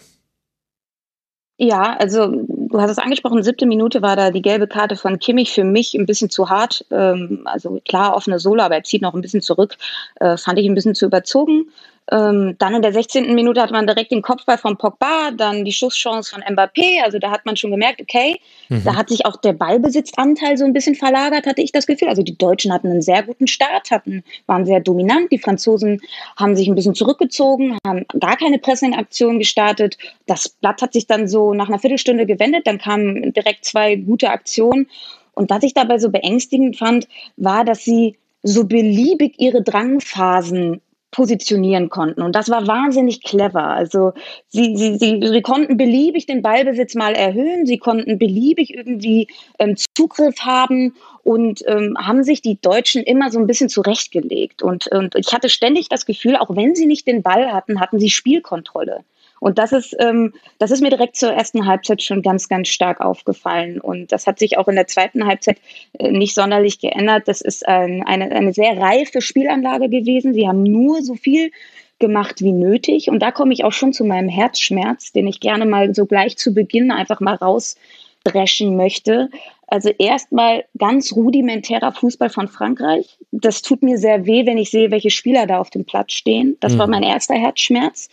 Ja, 1.58 1.96
also 1.98 2.46
du 2.76 2.82
hast 2.82 2.90
es 2.90 2.98
angesprochen, 2.98 3.42
siebte 3.42 3.66
Minute 3.66 4.02
war 4.02 4.16
da 4.16 4.30
die 4.30 4.42
gelbe 4.42 4.66
Karte 4.66 4.96
von 4.96 5.18
Kimmich 5.18 5.52
für 5.52 5.64
mich 5.64 5.94
ein 5.94 6.06
bisschen 6.06 6.30
zu 6.30 6.50
hart. 6.50 6.84
Ähm, 6.90 7.42
also 7.44 7.80
klar, 7.88 8.14
offene 8.14 8.38
Solo, 8.38 8.62
aber 8.62 8.76
er 8.76 8.82
zieht 8.84 9.02
noch 9.02 9.14
ein 9.14 9.22
bisschen 9.22 9.40
zurück. 9.40 9.76
Äh, 10.16 10.36
fand 10.36 10.58
ich 10.58 10.66
ein 10.66 10.74
bisschen 10.74 10.94
zu 10.94 11.06
überzogen. 11.06 11.70
Ähm, 12.12 12.54
dann 12.58 12.74
in 12.74 12.82
der 12.82 12.92
16. 12.92 13.34
Minute 13.34 13.60
hat 13.60 13.72
man 13.72 13.86
direkt 13.86 14.12
den 14.12 14.22
Kopfball 14.22 14.58
von 14.58 14.76
Pogba, 14.76 15.32
dann 15.32 15.64
die 15.64 15.72
Schusschance 15.72 16.30
von 16.30 16.42
Mbappé. 16.42 17.02
Also 17.02 17.18
da 17.18 17.30
hat 17.30 17.44
man 17.46 17.56
schon 17.56 17.72
gemerkt, 17.72 18.00
okay, 18.00 18.40
mhm. 18.68 18.84
da 18.84 18.94
hat 18.94 19.08
sich 19.08 19.26
auch 19.26 19.36
der 19.36 19.52
Ballbesitzanteil 19.52 20.56
so 20.56 20.64
ein 20.64 20.72
bisschen 20.72 20.94
verlagert, 20.94 21.46
hatte 21.46 21.62
ich 21.62 21.72
das 21.72 21.86
Gefühl. 21.86 22.08
Also 22.08 22.22
die 22.22 22.38
Deutschen 22.38 22.72
hatten 22.72 22.88
einen 22.88 23.02
sehr 23.02 23.24
guten 23.24 23.48
Start, 23.48 23.90
hatten, 23.90 24.22
waren 24.46 24.66
sehr 24.66 24.80
dominant. 24.80 25.32
Die 25.32 25.38
Franzosen 25.38 26.00
haben 26.36 26.54
sich 26.54 26.68
ein 26.68 26.76
bisschen 26.76 26.94
zurückgezogen, 26.94 27.76
haben 27.84 28.06
gar 28.20 28.36
keine 28.36 28.58
Pressing-Aktion 28.58 29.38
gestartet. 29.40 29.98
Das 30.26 30.48
Blatt 30.48 30.82
hat 30.82 30.92
sich 30.92 31.08
dann 31.08 31.26
so 31.26 31.54
nach 31.54 31.68
einer 31.68 31.80
Viertelstunde 31.80 32.26
gewendet. 32.26 32.68
Dann 32.68 32.78
kamen 32.78 33.32
direkt 33.32 33.64
zwei 33.64 33.96
gute 33.96 34.30
Aktionen. 34.30 34.88
Und 35.34 35.50
was 35.50 35.64
ich 35.64 35.74
dabei 35.74 35.98
so 35.98 36.10
beängstigend 36.10 36.76
fand, 36.76 37.08
war, 37.36 37.64
dass 37.64 37.84
sie 37.84 38.16
so 38.42 38.64
beliebig 38.64 39.34
ihre 39.38 39.62
Drangphasen 39.62 40.80
positionieren 41.16 41.88
konnten. 41.88 42.20
Und 42.20 42.36
das 42.36 42.50
war 42.50 42.66
wahnsinnig 42.66 43.22
clever. 43.22 43.68
Also 43.68 44.12
sie, 44.48 44.76
sie, 44.76 44.98
sie, 44.98 45.18
sie 45.26 45.40
konnten 45.40 45.78
beliebig 45.78 46.26
den 46.26 46.42
Ballbesitz 46.42 46.94
mal 46.94 47.14
erhöhen, 47.14 47.64
sie 47.64 47.78
konnten 47.78 48.18
beliebig 48.18 48.74
irgendwie 48.74 49.26
ähm, 49.58 49.76
Zugriff 49.94 50.40
haben 50.40 50.94
und 51.22 51.62
ähm, 51.66 51.96
haben 51.98 52.22
sich 52.22 52.42
die 52.42 52.60
Deutschen 52.60 53.02
immer 53.02 53.30
so 53.30 53.38
ein 53.38 53.46
bisschen 53.46 53.70
zurechtgelegt. 53.70 54.62
Und, 54.62 54.88
und 54.88 55.14
ich 55.14 55.32
hatte 55.32 55.48
ständig 55.48 55.88
das 55.88 56.04
Gefühl, 56.04 56.36
auch 56.36 56.54
wenn 56.54 56.74
sie 56.74 56.84
nicht 56.84 57.06
den 57.06 57.22
Ball 57.22 57.50
hatten, 57.50 57.80
hatten 57.80 57.98
sie 57.98 58.10
Spielkontrolle. 58.10 59.02
Und 59.40 59.58
das 59.58 59.72
ist, 59.72 59.94
ähm, 59.98 60.32
das 60.58 60.70
ist 60.70 60.82
mir 60.82 60.90
direkt 60.90 61.16
zur 61.16 61.32
ersten 61.32 61.66
Halbzeit 61.66 62.02
schon 62.02 62.22
ganz, 62.22 62.48
ganz 62.48 62.68
stark 62.68 63.00
aufgefallen. 63.00 63.80
Und 63.80 64.12
das 64.12 64.26
hat 64.26 64.38
sich 64.38 64.58
auch 64.58 64.68
in 64.68 64.76
der 64.76 64.86
zweiten 64.86 65.26
Halbzeit 65.26 65.58
äh, 65.98 66.10
nicht 66.10 66.34
sonderlich 66.34 66.78
geändert. 66.78 67.28
Das 67.28 67.40
ist 67.40 67.66
ein, 67.66 68.02
eine, 68.06 68.30
eine 68.32 68.52
sehr 68.52 68.78
reife 68.78 69.20
Spielanlage 69.20 69.88
gewesen. 69.88 70.34
Sie 70.34 70.48
haben 70.48 70.62
nur 70.62 71.02
so 71.02 71.14
viel 71.14 71.50
gemacht 71.98 72.40
wie 72.40 72.52
nötig. 72.52 73.08
Und 73.08 73.20
da 73.20 73.30
komme 73.30 73.52
ich 73.52 73.64
auch 73.64 73.72
schon 73.72 73.92
zu 73.92 74.04
meinem 74.04 74.28
Herzschmerz, 74.28 75.12
den 75.12 75.26
ich 75.26 75.40
gerne 75.40 75.66
mal 75.66 75.94
so 75.94 76.06
gleich 76.06 76.36
zu 76.36 76.52
Beginn 76.52 76.90
einfach 76.90 77.20
mal 77.20 77.34
rausdreschen 77.34 78.76
möchte. 78.76 79.30
Also 79.68 79.90
erstmal 79.90 80.64
ganz 80.78 81.12
rudimentärer 81.12 81.92
Fußball 81.92 82.30
von 82.30 82.46
Frankreich. 82.46 83.18
Das 83.32 83.62
tut 83.62 83.82
mir 83.82 83.98
sehr 83.98 84.24
weh, 84.24 84.46
wenn 84.46 84.58
ich 84.58 84.70
sehe, 84.70 84.90
welche 84.90 85.10
Spieler 85.10 85.46
da 85.46 85.58
auf 85.58 85.70
dem 85.70 85.84
Platz 85.84 86.12
stehen. 86.12 86.56
Das 86.60 86.74
mhm. 86.74 86.78
war 86.78 86.86
mein 86.86 87.02
erster 87.02 87.34
Herzschmerz. 87.34 88.08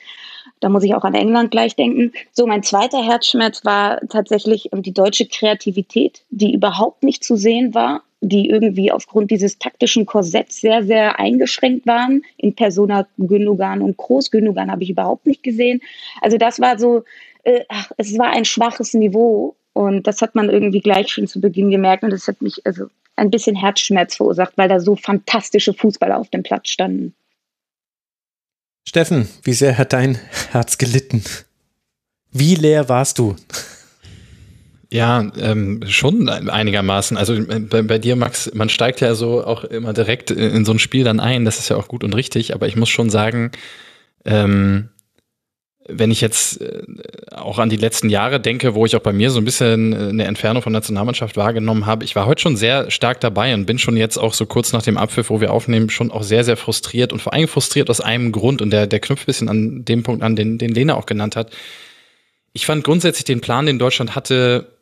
Da 0.59 0.69
muss 0.69 0.83
ich 0.83 0.95
auch 0.95 1.03
an 1.03 1.13
England 1.13 1.51
gleich 1.51 1.75
denken. 1.75 2.13
So, 2.31 2.47
mein 2.47 2.63
zweiter 2.63 3.03
Herzschmerz 3.03 3.65
war 3.65 3.99
tatsächlich 4.07 4.71
ähm, 4.73 4.81
die 4.81 4.93
deutsche 4.93 5.27
Kreativität, 5.27 6.23
die 6.29 6.53
überhaupt 6.53 7.03
nicht 7.03 7.23
zu 7.23 7.35
sehen 7.35 7.75
war, 7.75 8.01
die 8.21 8.49
irgendwie 8.49 8.91
aufgrund 8.91 9.29
dieses 9.29 9.59
taktischen 9.59 10.05
Korsetts 10.05 10.61
sehr, 10.61 10.83
sehr 10.83 11.19
eingeschränkt 11.19 11.85
waren. 11.85 12.23
In 12.37 12.55
Persona 12.55 13.07
Gündogan 13.17 13.81
und 13.81 13.97
Groß. 13.97 14.31
Gündogan 14.31 14.71
habe 14.71 14.83
ich 14.83 14.89
überhaupt 14.89 15.27
nicht 15.27 15.43
gesehen. 15.43 15.81
Also 16.21 16.37
das 16.37 16.59
war 16.59 16.79
so, 16.79 17.03
äh, 17.43 17.65
ach, 17.67 17.91
es 17.97 18.17
war 18.17 18.31
ein 18.31 18.45
schwaches 18.45 18.93
Niveau 18.93 19.55
und 19.73 20.07
das 20.07 20.21
hat 20.21 20.35
man 20.35 20.49
irgendwie 20.49 20.81
gleich 20.81 21.09
schon 21.09 21.27
zu 21.27 21.41
Beginn 21.41 21.69
gemerkt 21.69 22.03
und 22.03 22.11
das 22.11 22.27
hat 22.27 22.41
mich 22.41 22.65
also 22.65 22.87
ein 23.15 23.29
bisschen 23.29 23.55
Herzschmerz 23.55 24.15
verursacht, 24.15 24.53
weil 24.55 24.69
da 24.69 24.79
so 24.79 24.95
fantastische 24.95 25.73
Fußballer 25.73 26.17
auf 26.17 26.29
dem 26.29 26.43
Platz 26.43 26.69
standen. 26.69 27.13
Steffen, 28.87 29.29
wie 29.43 29.53
sehr 29.53 29.77
hat 29.77 29.93
dein 29.93 30.19
Herz 30.51 30.77
gelitten? 30.77 31.23
Wie 32.31 32.55
leer 32.55 32.89
warst 32.89 33.19
du? 33.19 33.35
Ja, 34.89 35.31
ähm, 35.39 35.81
schon 35.87 36.29
einigermaßen. 36.29 37.17
Also 37.17 37.35
bei, 37.47 37.81
bei, 37.81 37.97
dir, 37.97 38.15
Max, 38.15 38.51
man 38.53 38.69
steigt 38.69 39.01
ja 39.01 39.15
so 39.15 39.43
auch 39.43 39.63
immer 39.63 39.93
direkt 39.93 40.29
in 40.29 40.65
so 40.65 40.71
ein 40.71 40.79
Spiel 40.79 41.03
dann 41.03 41.19
ein. 41.19 41.45
Das 41.45 41.57
ist 41.57 41.69
ja 41.69 41.77
auch 41.77 41.87
gut 41.87 42.03
und 42.03 42.13
richtig. 42.13 42.53
Aber 42.53 42.67
ich 42.67 42.75
muss 42.75 42.89
schon 42.89 43.09
sagen, 43.09 43.51
ähm, 44.25 44.89
wenn 45.87 46.11
ich 46.11 46.21
jetzt 46.21 46.61
äh, 46.61 46.83
auch 47.31 47.59
an 47.59 47.69
die 47.69 47.77
letzten 47.77 48.09
Jahre 48.09 48.39
denke, 48.39 48.73
wo 48.73 48.85
ich 48.85 48.95
auch 48.95 49.01
bei 49.01 49.11
mir 49.11 49.31
so 49.31 49.39
ein 49.39 49.45
bisschen 49.45 49.93
äh, 49.93 50.09
eine 50.09 50.25
Entfernung 50.25 50.63
von 50.63 50.71
Nationalmannschaft 50.71 51.35
wahrgenommen 51.35 51.85
habe, 51.85 52.05
ich 52.05 52.15
war 52.15 52.25
heute 52.25 52.41
schon 52.41 52.55
sehr 52.55 52.89
stark 52.89 53.19
dabei 53.19 53.53
und 53.53 53.65
bin 53.65 53.79
schon 53.79 53.97
jetzt 53.97 54.17
auch 54.17 54.33
so 54.33 54.45
kurz 54.45 54.71
nach 54.71 54.81
dem 54.81 54.97
Abpfiff, 54.97 55.29
wo 55.29 55.41
wir 55.41 55.51
aufnehmen, 55.51 55.89
schon 55.89 56.11
auch 56.11 56.23
sehr, 56.23 56.43
sehr 56.43 56.57
frustriert 56.57 57.11
und 57.11 57.21
vor 57.21 57.33
allem 57.33 57.47
frustriert 57.47 57.89
aus 57.89 58.01
einem 58.01 58.31
Grund 58.31 58.61
und 58.61 58.69
der, 58.71 58.87
der 58.87 58.99
knüpft 58.99 59.23
ein 59.23 59.25
bisschen 59.25 59.49
an 59.49 59.85
dem 59.85 60.03
Punkt 60.03 60.23
an, 60.23 60.35
den, 60.35 60.57
den 60.57 60.73
Lena 60.73 60.95
auch 60.95 61.05
genannt 61.05 61.35
hat. 61.35 61.51
Ich 62.53 62.65
fand 62.65 62.83
grundsätzlich 62.83 63.25
den 63.25 63.41
Plan, 63.41 63.65
den 63.65 63.79
Deutschland 63.79 64.15
hatte, 64.15 64.72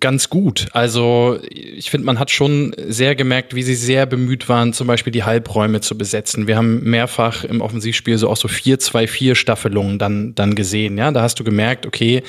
ganz 0.00 0.30
gut. 0.30 0.66
Also 0.72 1.38
ich 1.50 1.90
finde, 1.90 2.06
man 2.06 2.18
hat 2.18 2.30
schon 2.30 2.74
sehr 2.86 3.14
gemerkt, 3.14 3.54
wie 3.54 3.62
sie 3.62 3.74
sehr 3.74 4.06
bemüht 4.06 4.48
waren, 4.48 4.72
zum 4.72 4.86
Beispiel 4.86 5.12
die 5.12 5.24
Halbräume 5.24 5.80
zu 5.80 5.96
besetzen. 5.96 6.46
Wir 6.46 6.56
haben 6.56 6.82
mehrfach 6.82 7.44
im 7.44 7.60
Offensivspiel 7.60 8.18
so 8.18 8.28
auch 8.28 8.36
so 8.36 8.48
4-2-4-Staffelungen 8.48 9.98
dann, 9.98 10.34
dann 10.34 10.54
gesehen. 10.54 10.98
Ja, 10.98 11.10
da 11.10 11.22
hast 11.22 11.40
du 11.40 11.44
gemerkt, 11.44 11.86
okay, 11.86 12.22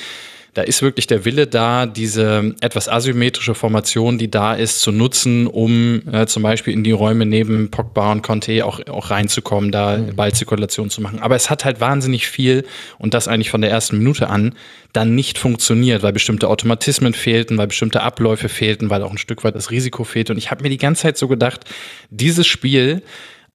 da 0.54 0.62
ist 0.62 0.82
wirklich 0.82 1.06
der 1.06 1.24
Wille 1.24 1.46
da, 1.46 1.86
diese 1.86 2.54
etwas 2.60 2.88
asymmetrische 2.88 3.54
Formation, 3.54 4.18
die 4.18 4.30
da 4.30 4.54
ist, 4.54 4.80
zu 4.80 4.92
nutzen, 4.92 5.46
um 5.46 6.02
äh, 6.10 6.26
zum 6.26 6.42
Beispiel 6.42 6.72
in 6.72 6.84
die 6.84 6.90
Räume 6.90 7.26
neben 7.26 7.70
Pogba 7.70 8.12
und 8.12 8.22
Conte 8.22 8.64
auch, 8.64 8.80
auch 8.88 9.10
reinzukommen, 9.10 9.70
da 9.70 9.98
mhm. 9.98 10.16
Ballzirkulation 10.16 10.90
zu 10.90 11.00
machen. 11.00 11.20
Aber 11.20 11.36
es 11.36 11.50
hat 11.50 11.64
halt 11.64 11.80
wahnsinnig 11.80 12.26
viel 12.26 12.64
und 12.98 13.14
das 13.14 13.28
eigentlich 13.28 13.50
von 13.50 13.60
der 13.60 13.70
ersten 13.70 13.98
Minute 13.98 14.28
an 14.30 14.54
dann 14.92 15.14
nicht 15.14 15.38
funktioniert, 15.38 16.02
weil 16.02 16.12
bestimmte 16.12 16.48
Automatismen 16.48 17.12
fehlten, 17.12 17.58
weil 17.58 17.66
bestimmte 17.66 18.02
Abläufe 18.02 18.48
fehlten, 18.48 18.90
weil 18.90 19.02
auch 19.02 19.10
ein 19.10 19.18
Stück 19.18 19.44
weit 19.44 19.54
das 19.54 19.70
Risiko 19.70 20.04
fehlte. 20.04 20.32
Und 20.32 20.38
ich 20.38 20.50
habe 20.50 20.62
mir 20.62 20.70
die 20.70 20.78
ganze 20.78 21.02
Zeit 21.02 21.18
so 21.18 21.28
gedacht, 21.28 21.64
dieses 22.10 22.46
Spiel 22.46 23.02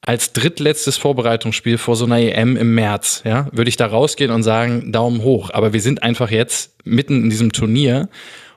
als 0.05 0.33
drittletztes 0.33 0.97
Vorbereitungsspiel 0.97 1.77
vor 1.77 1.95
so 1.95 2.05
einer 2.05 2.19
EM 2.19 2.57
im 2.57 2.75
März, 2.75 3.21
ja, 3.25 3.47
würde 3.51 3.69
ich 3.69 3.77
da 3.77 3.87
rausgehen 3.87 4.31
und 4.31 4.43
sagen, 4.43 4.91
Daumen 4.91 5.23
hoch. 5.23 5.49
Aber 5.51 5.71
wir 5.71 5.81
sind 5.81 6.03
einfach 6.03 6.29
jetzt 6.29 6.75
mitten 6.83 7.23
in 7.23 7.29
diesem 7.29 7.53
Turnier 7.53 8.09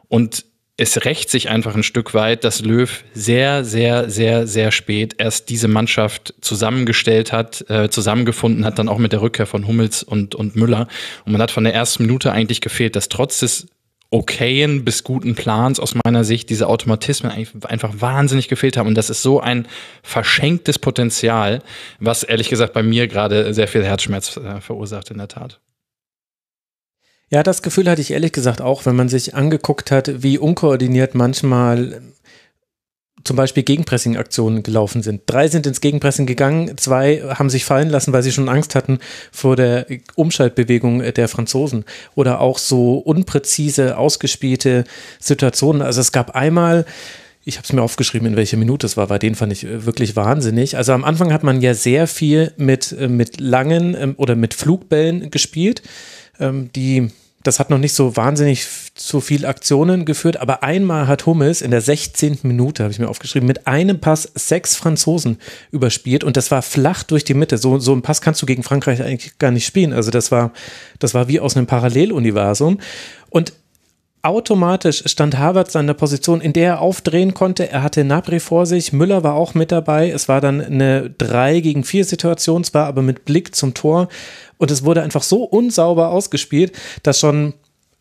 und 0.08 0.44
es 0.76 1.04
rächt 1.04 1.30
sich 1.30 1.48
einfach 1.48 1.74
ein 1.74 1.82
Stück 1.82 2.12
weit, 2.12 2.44
dass 2.44 2.60
Löw 2.60 3.04
sehr, 3.14 3.64
sehr, 3.64 4.10
sehr, 4.10 4.46
sehr 4.46 4.70
spät 4.72 5.14
erst 5.18 5.48
diese 5.48 5.68
Mannschaft 5.68 6.34
zusammengestellt 6.42 7.32
hat, 7.32 7.64
äh, 7.70 7.88
zusammengefunden 7.88 8.64
hat, 8.64 8.78
dann 8.78 8.88
auch 8.88 8.98
mit 8.98 9.12
der 9.12 9.22
Rückkehr 9.22 9.46
von 9.46 9.66
Hummels 9.66 10.02
und, 10.02 10.34
und 10.34 10.54
Müller. 10.56 10.88
Und 11.24 11.32
man 11.32 11.40
hat 11.40 11.50
von 11.50 11.64
der 11.64 11.72
ersten 11.72 12.02
Minute 12.02 12.30
eigentlich 12.32 12.60
gefehlt, 12.60 12.94
dass 12.94 13.08
trotz 13.08 13.40
des 13.40 13.68
okayen 14.10 14.84
bis 14.84 15.04
guten 15.04 15.34
Plans 15.34 15.80
aus 15.80 15.94
meiner 16.04 16.25
Sicht 16.25 16.48
diese 16.50 16.68
Automatismen 16.68 17.32
einfach 17.64 17.94
wahnsinnig 17.98 18.48
gefehlt 18.48 18.76
haben. 18.76 18.86
Und 18.86 18.94
das 18.94 19.10
ist 19.10 19.22
so 19.22 19.40
ein 19.40 19.66
verschenktes 20.02 20.78
Potenzial, 20.78 21.62
was 21.98 22.22
ehrlich 22.22 22.48
gesagt 22.48 22.72
bei 22.72 22.82
mir 22.82 23.08
gerade 23.08 23.52
sehr 23.52 23.68
viel 23.68 23.84
Herzschmerz 23.84 24.36
äh, 24.36 24.60
verursacht 24.60 25.10
in 25.10 25.18
der 25.18 25.28
Tat. 25.28 25.60
Ja, 27.28 27.42
das 27.42 27.62
Gefühl 27.62 27.90
hatte 27.90 28.00
ich 28.00 28.12
ehrlich 28.12 28.32
gesagt 28.32 28.60
auch, 28.60 28.86
wenn 28.86 28.94
man 28.94 29.08
sich 29.08 29.34
angeguckt 29.34 29.90
hat, 29.90 30.22
wie 30.22 30.38
unkoordiniert 30.38 31.16
manchmal 31.16 32.00
zum 33.26 33.37
Beispiel 33.37 33.62
Gegenpressing-Aktionen 33.62 34.62
gelaufen 34.62 35.02
sind. 35.02 35.23
Drei 35.26 35.49
sind 35.49 35.66
ins 35.66 35.80
Gegenpressing 35.80 36.26
gegangen, 36.26 36.76
zwei 36.78 37.23
haben 37.23 37.50
sich 37.50 37.64
fallen 37.64 37.90
lassen, 37.90 38.12
weil 38.12 38.23
sie 38.23 38.33
schon 38.33 38.49
Angst 38.49 38.75
hatten 38.75 38.99
vor 39.33 39.56
der 39.56 39.87
Umschaltbewegung 40.14 41.00
der 41.00 41.28
Franzosen. 41.28 41.85
Oder 42.14 42.40
auch 42.40 42.59
so 42.59 42.99
unpräzise, 42.99 43.99
ausgespielte 43.99 44.85
Situationen. 45.18 45.83
Also 45.83 46.00
es 46.00 46.12
gab 46.12 46.35
einmal, 46.35 46.87
ich 47.45 47.56
habe 47.56 47.64
es 47.64 47.73
mir 47.73 47.83
aufgeschrieben, 47.83 48.26
in 48.26 48.37
welcher 48.37 48.56
Minute 48.56 48.87
es 48.87 48.97
war, 48.97 49.09
weil 49.09 49.21
den 49.21 49.35
fand 49.35 49.52
ich 49.52 49.64
äh, 49.64 49.87
wirklich 49.87 50.16
wahnsinnig. 50.16 50.76
Also 50.76 50.92
am 50.92 51.04
Anfang 51.04 51.33
hat 51.33 51.45
man 51.45 51.61
ja 51.61 51.75
sehr 51.75 52.06
viel 52.06 52.52
mit, 52.56 52.92
äh, 52.92 53.09
mit 53.09 53.40
langen 53.40 53.97
ähm, 53.99 54.14
oder 54.16 54.35
mit 54.35 54.52
Flugbällen 54.52 55.30
gespielt, 55.30 55.83
ähm, 56.40 56.71
die 56.75 57.11
das 57.46 57.58
hat 57.60 57.70
noch 57.70 57.78
nicht 57.78 57.94
so 57.94 58.16
wahnsinnig 58.16 58.66
zu 58.94 59.20
viel 59.20 59.46
Aktionen 59.46 60.04
geführt, 60.04 60.38
aber 60.38 60.62
einmal 60.62 61.06
hat 61.06 61.26
Hummels 61.26 61.62
in 61.62 61.70
der 61.70 61.80
16. 61.80 62.40
Minute, 62.42 62.82
habe 62.82 62.92
ich 62.92 62.98
mir 62.98 63.08
aufgeschrieben, 63.08 63.46
mit 63.46 63.66
einem 63.66 64.00
Pass 64.00 64.30
sechs 64.34 64.76
Franzosen 64.76 65.38
überspielt 65.70 66.24
und 66.24 66.36
das 66.36 66.50
war 66.50 66.62
flach 66.62 67.02
durch 67.02 67.24
die 67.24 67.34
Mitte. 67.34 67.58
So, 67.58 67.78
so 67.78 67.92
einen 67.92 68.02
Pass 68.02 68.20
kannst 68.20 68.42
du 68.42 68.46
gegen 68.46 68.62
Frankreich 68.62 69.02
eigentlich 69.02 69.38
gar 69.38 69.50
nicht 69.50 69.66
spielen. 69.66 69.92
Also 69.92 70.10
das 70.10 70.30
war, 70.30 70.52
das 70.98 71.14
war 71.14 71.28
wie 71.28 71.40
aus 71.40 71.56
einem 71.56 71.66
Paralleluniversum. 71.66 72.78
Und 73.30 73.52
automatisch 74.26 75.02
stand 75.06 75.38
Havertz 75.38 75.76
an 75.76 75.87
der 75.87 75.95
Position, 75.95 76.40
in 76.40 76.52
der 76.52 76.66
er 76.66 76.80
aufdrehen 76.80 77.35
konnte. 77.35 77.71
Er 77.71 77.83
hatte 77.83 78.04
Nabri 78.04 78.40
vor 78.40 78.66
sich, 78.66 78.92
Müller 78.92 79.23
war 79.23 79.35
auch 79.35 79.54
mit 79.54 79.73
dabei. 79.73 80.11
Es 80.11 80.28
war 80.28 80.40
dann 80.40 80.61
eine 80.61 81.11
3 81.11 81.61
gegen 81.61 81.85
4 81.85 82.04
Situation, 82.04 82.64
zwar 82.64 82.87
aber 82.87 83.02
mit 83.02 83.25
Blick 83.25 83.54
zum 83.54 83.75
Tor. 83.75 84.09
Und 84.59 84.71
es 84.71 84.85
wurde 84.85 85.02
einfach 85.02 85.23
so 85.23 85.45
unsauber 85.45 86.11
ausgespielt, 86.11 86.73
dass 87.02 87.21
schon 87.21 87.54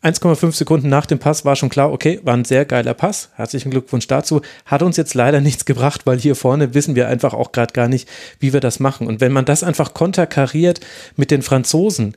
1,5 0.06 0.52
Sekunden 0.52 0.88
nach 0.88 1.08
dem 1.08 1.18
Pass 1.18 1.46
war 1.46 1.56
schon 1.56 1.70
klar, 1.70 1.92
okay, 1.92 2.20
war 2.24 2.36
ein 2.36 2.46
sehr 2.46 2.66
geiler 2.66 2.94
Pass. 2.94 3.30
Herzlichen 3.36 3.72
Glückwunsch 3.72 4.06
dazu. 4.06 4.42
Hat 4.66 4.84
uns 4.84 4.98
jetzt 4.98 5.16
leider 5.16 5.42
nichts 5.42 5.66
gebracht, 5.66 6.02
weil 6.06 6.20
hier 6.20 6.36
vorne 6.36 6.76
wissen 6.76 6.94
wir 6.94 7.08
einfach 7.08 7.34
auch 7.34 7.52
gerade 7.52 7.74
gar 7.74 7.88
nicht, 7.88 8.08
wie 8.40 8.54
wir 8.54 8.60
das 8.60 8.80
machen. 8.80 9.08
Und 9.08 9.20
wenn 9.20 9.32
man 9.32 9.46
das 9.46 9.64
einfach 9.64 9.96
konterkariert 9.96 10.80
mit 11.16 11.32
den 11.32 11.42
Franzosen, 11.42 12.14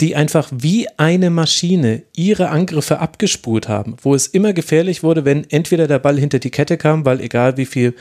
die 0.00 0.14
einfach 0.14 0.50
wie 0.52 0.88
eine 0.98 1.30
Maschine 1.30 2.02
ihre 2.14 2.50
Angriffe 2.50 2.98
abgespult 2.98 3.68
haben, 3.68 3.96
wo 4.02 4.14
es 4.14 4.26
immer 4.26 4.52
gefährlich 4.52 5.02
wurde, 5.02 5.24
wenn 5.24 5.48
entweder 5.50 5.86
der 5.86 5.98
Ball 5.98 6.18
hinter 6.18 6.38
die 6.38 6.50
Kette 6.50 6.76
kam, 6.76 7.04
weil 7.04 7.20
egal 7.20 7.56
wie 7.56 7.66
viel 7.66 7.94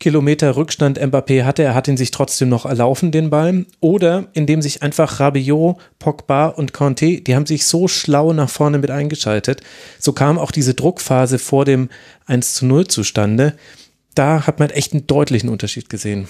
Kilometer 0.00 0.56
Rückstand 0.56 0.98
Mbappé 0.98 1.44
hatte, 1.44 1.62
er 1.62 1.74
hat 1.74 1.86
ihn 1.86 1.98
sich 1.98 2.10
trotzdem 2.10 2.48
noch 2.48 2.64
erlaufen, 2.64 3.12
den 3.12 3.28
Ball. 3.28 3.66
Oder 3.80 4.28
indem 4.32 4.62
sich 4.62 4.82
einfach 4.82 5.20
Rabiot, 5.20 5.76
Pogba 5.98 6.46
und 6.46 6.72
Conte, 6.72 7.20
die 7.20 7.36
haben 7.36 7.44
sich 7.44 7.66
so 7.66 7.86
schlau 7.86 8.32
nach 8.32 8.48
vorne 8.48 8.78
mit 8.78 8.90
eingeschaltet. 8.90 9.60
So 9.98 10.14
kam 10.14 10.38
auch 10.38 10.52
diese 10.52 10.72
Druckphase 10.72 11.38
vor 11.38 11.66
dem 11.66 11.90
1 12.24 12.54
zu 12.54 12.66
0 12.66 12.86
zustande. 12.86 13.56
Da 14.14 14.46
hat 14.46 14.58
man 14.58 14.70
echt 14.70 14.94
einen 14.94 15.06
deutlichen 15.06 15.50
Unterschied 15.50 15.90
gesehen. 15.90 16.28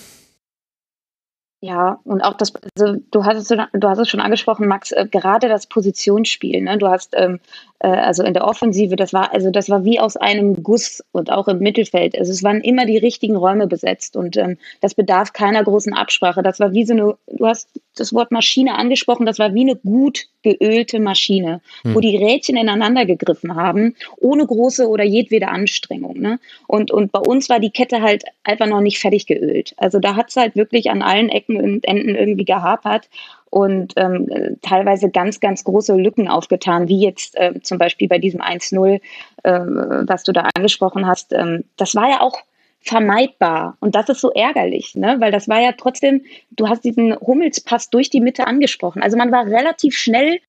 Ja, 1.62 2.00
und 2.04 2.22
auch 2.22 2.34
das, 2.34 2.54
also 2.78 2.98
du 3.10 3.24
hast 3.26 3.36
es, 3.36 3.48
du 3.48 3.88
hast 3.88 3.98
es 3.98 4.08
schon 4.08 4.20
angesprochen, 4.20 4.66
Max, 4.66 4.92
äh, 4.92 5.06
gerade 5.10 5.46
das 5.50 5.66
Positionsspiel. 5.66 6.62
Ne? 6.62 6.78
Du 6.78 6.88
hast 6.88 7.14
ähm, 7.18 7.38
äh, 7.80 7.88
also 7.88 8.22
in 8.22 8.32
der 8.32 8.46
Offensive, 8.46 8.96
das 8.96 9.12
war 9.12 9.34
also 9.34 9.50
das 9.50 9.68
war 9.68 9.84
wie 9.84 10.00
aus 10.00 10.16
einem 10.16 10.62
Guss 10.62 11.04
und 11.12 11.30
auch 11.30 11.48
im 11.48 11.58
Mittelfeld. 11.58 12.18
Also 12.18 12.32
es 12.32 12.42
waren 12.42 12.62
immer 12.62 12.86
die 12.86 12.96
richtigen 12.96 13.36
Räume 13.36 13.66
besetzt 13.66 14.16
und 14.16 14.38
ähm, 14.38 14.56
das 14.80 14.94
bedarf 14.94 15.34
keiner 15.34 15.62
großen 15.62 15.92
Absprache. 15.92 16.42
Das 16.42 16.60
war 16.60 16.72
wie 16.72 16.86
so 16.86 16.94
eine, 16.94 17.14
du 17.26 17.46
hast 17.46 17.68
das 18.00 18.12
Wort 18.12 18.32
Maschine 18.32 18.76
angesprochen, 18.76 19.26
das 19.26 19.38
war 19.38 19.54
wie 19.54 19.62
eine 19.62 19.76
gut 19.76 20.26
geölte 20.42 21.00
Maschine, 21.00 21.60
hm. 21.82 21.94
wo 21.94 22.00
die 22.00 22.16
Rädchen 22.16 22.56
ineinander 22.56 23.04
gegriffen 23.04 23.54
haben, 23.54 23.94
ohne 24.16 24.46
große 24.46 24.88
oder 24.88 25.04
jedwede 25.04 25.48
Anstrengung. 25.48 26.18
Ne? 26.18 26.38
Und, 26.66 26.90
und 26.90 27.12
bei 27.12 27.20
uns 27.20 27.48
war 27.48 27.60
die 27.60 27.70
Kette 27.70 28.02
halt 28.02 28.24
einfach 28.42 28.66
noch 28.66 28.80
nicht 28.80 28.98
fertig 28.98 29.26
geölt. 29.26 29.74
Also 29.76 29.98
da 29.98 30.16
hat 30.16 30.30
es 30.30 30.36
halt 30.36 30.56
wirklich 30.56 30.90
an 30.90 31.02
allen 31.02 31.28
Ecken 31.28 31.56
und 31.56 31.84
Enden 31.86 32.14
irgendwie 32.14 32.44
gehapert 32.44 33.08
und 33.50 33.94
ähm, 33.96 34.56
teilweise 34.62 35.10
ganz, 35.10 35.40
ganz 35.40 35.64
große 35.64 35.94
Lücken 35.96 36.28
aufgetan, 36.28 36.88
wie 36.88 37.00
jetzt 37.00 37.36
äh, 37.36 37.60
zum 37.62 37.78
Beispiel 37.78 38.08
bei 38.08 38.18
diesem 38.18 38.40
1-0, 38.40 39.00
äh, 39.42 39.50
was 39.52 40.22
du 40.24 40.32
da 40.32 40.48
angesprochen 40.54 41.06
hast. 41.06 41.32
Ähm, 41.32 41.64
das 41.76 41.94
war 41.94 42.08
ja 42.08 42.20
auch 42.20 42.40
vermeidbar. 42.80 43.76
Und 43.80 43.94
das 43.94 44.08
ist 44.08 44.20
so 44.20 44.32
ärgerlich, 44.32 44.94
ne? 44.94 45.16
weil 45.18 45.32
das 45.32 45.48
war 45.48 45.60
ja 45.60 45.72
trotzdem, 45.72 46.24
du 46.50 46.68
hast 46.68 46.84
diesen 46.84 47.14
Hummelspass 47.14 47.90
durch 47.90 48.10
die 48.10 48.20
Mitte 48.20 48.46
angesprochen. 48.46 49.02
Also 49.02 49.16
man 49.16 49.30
war 49.30 49.46
relativ 49.46 49.96
schnell 49.96 50.40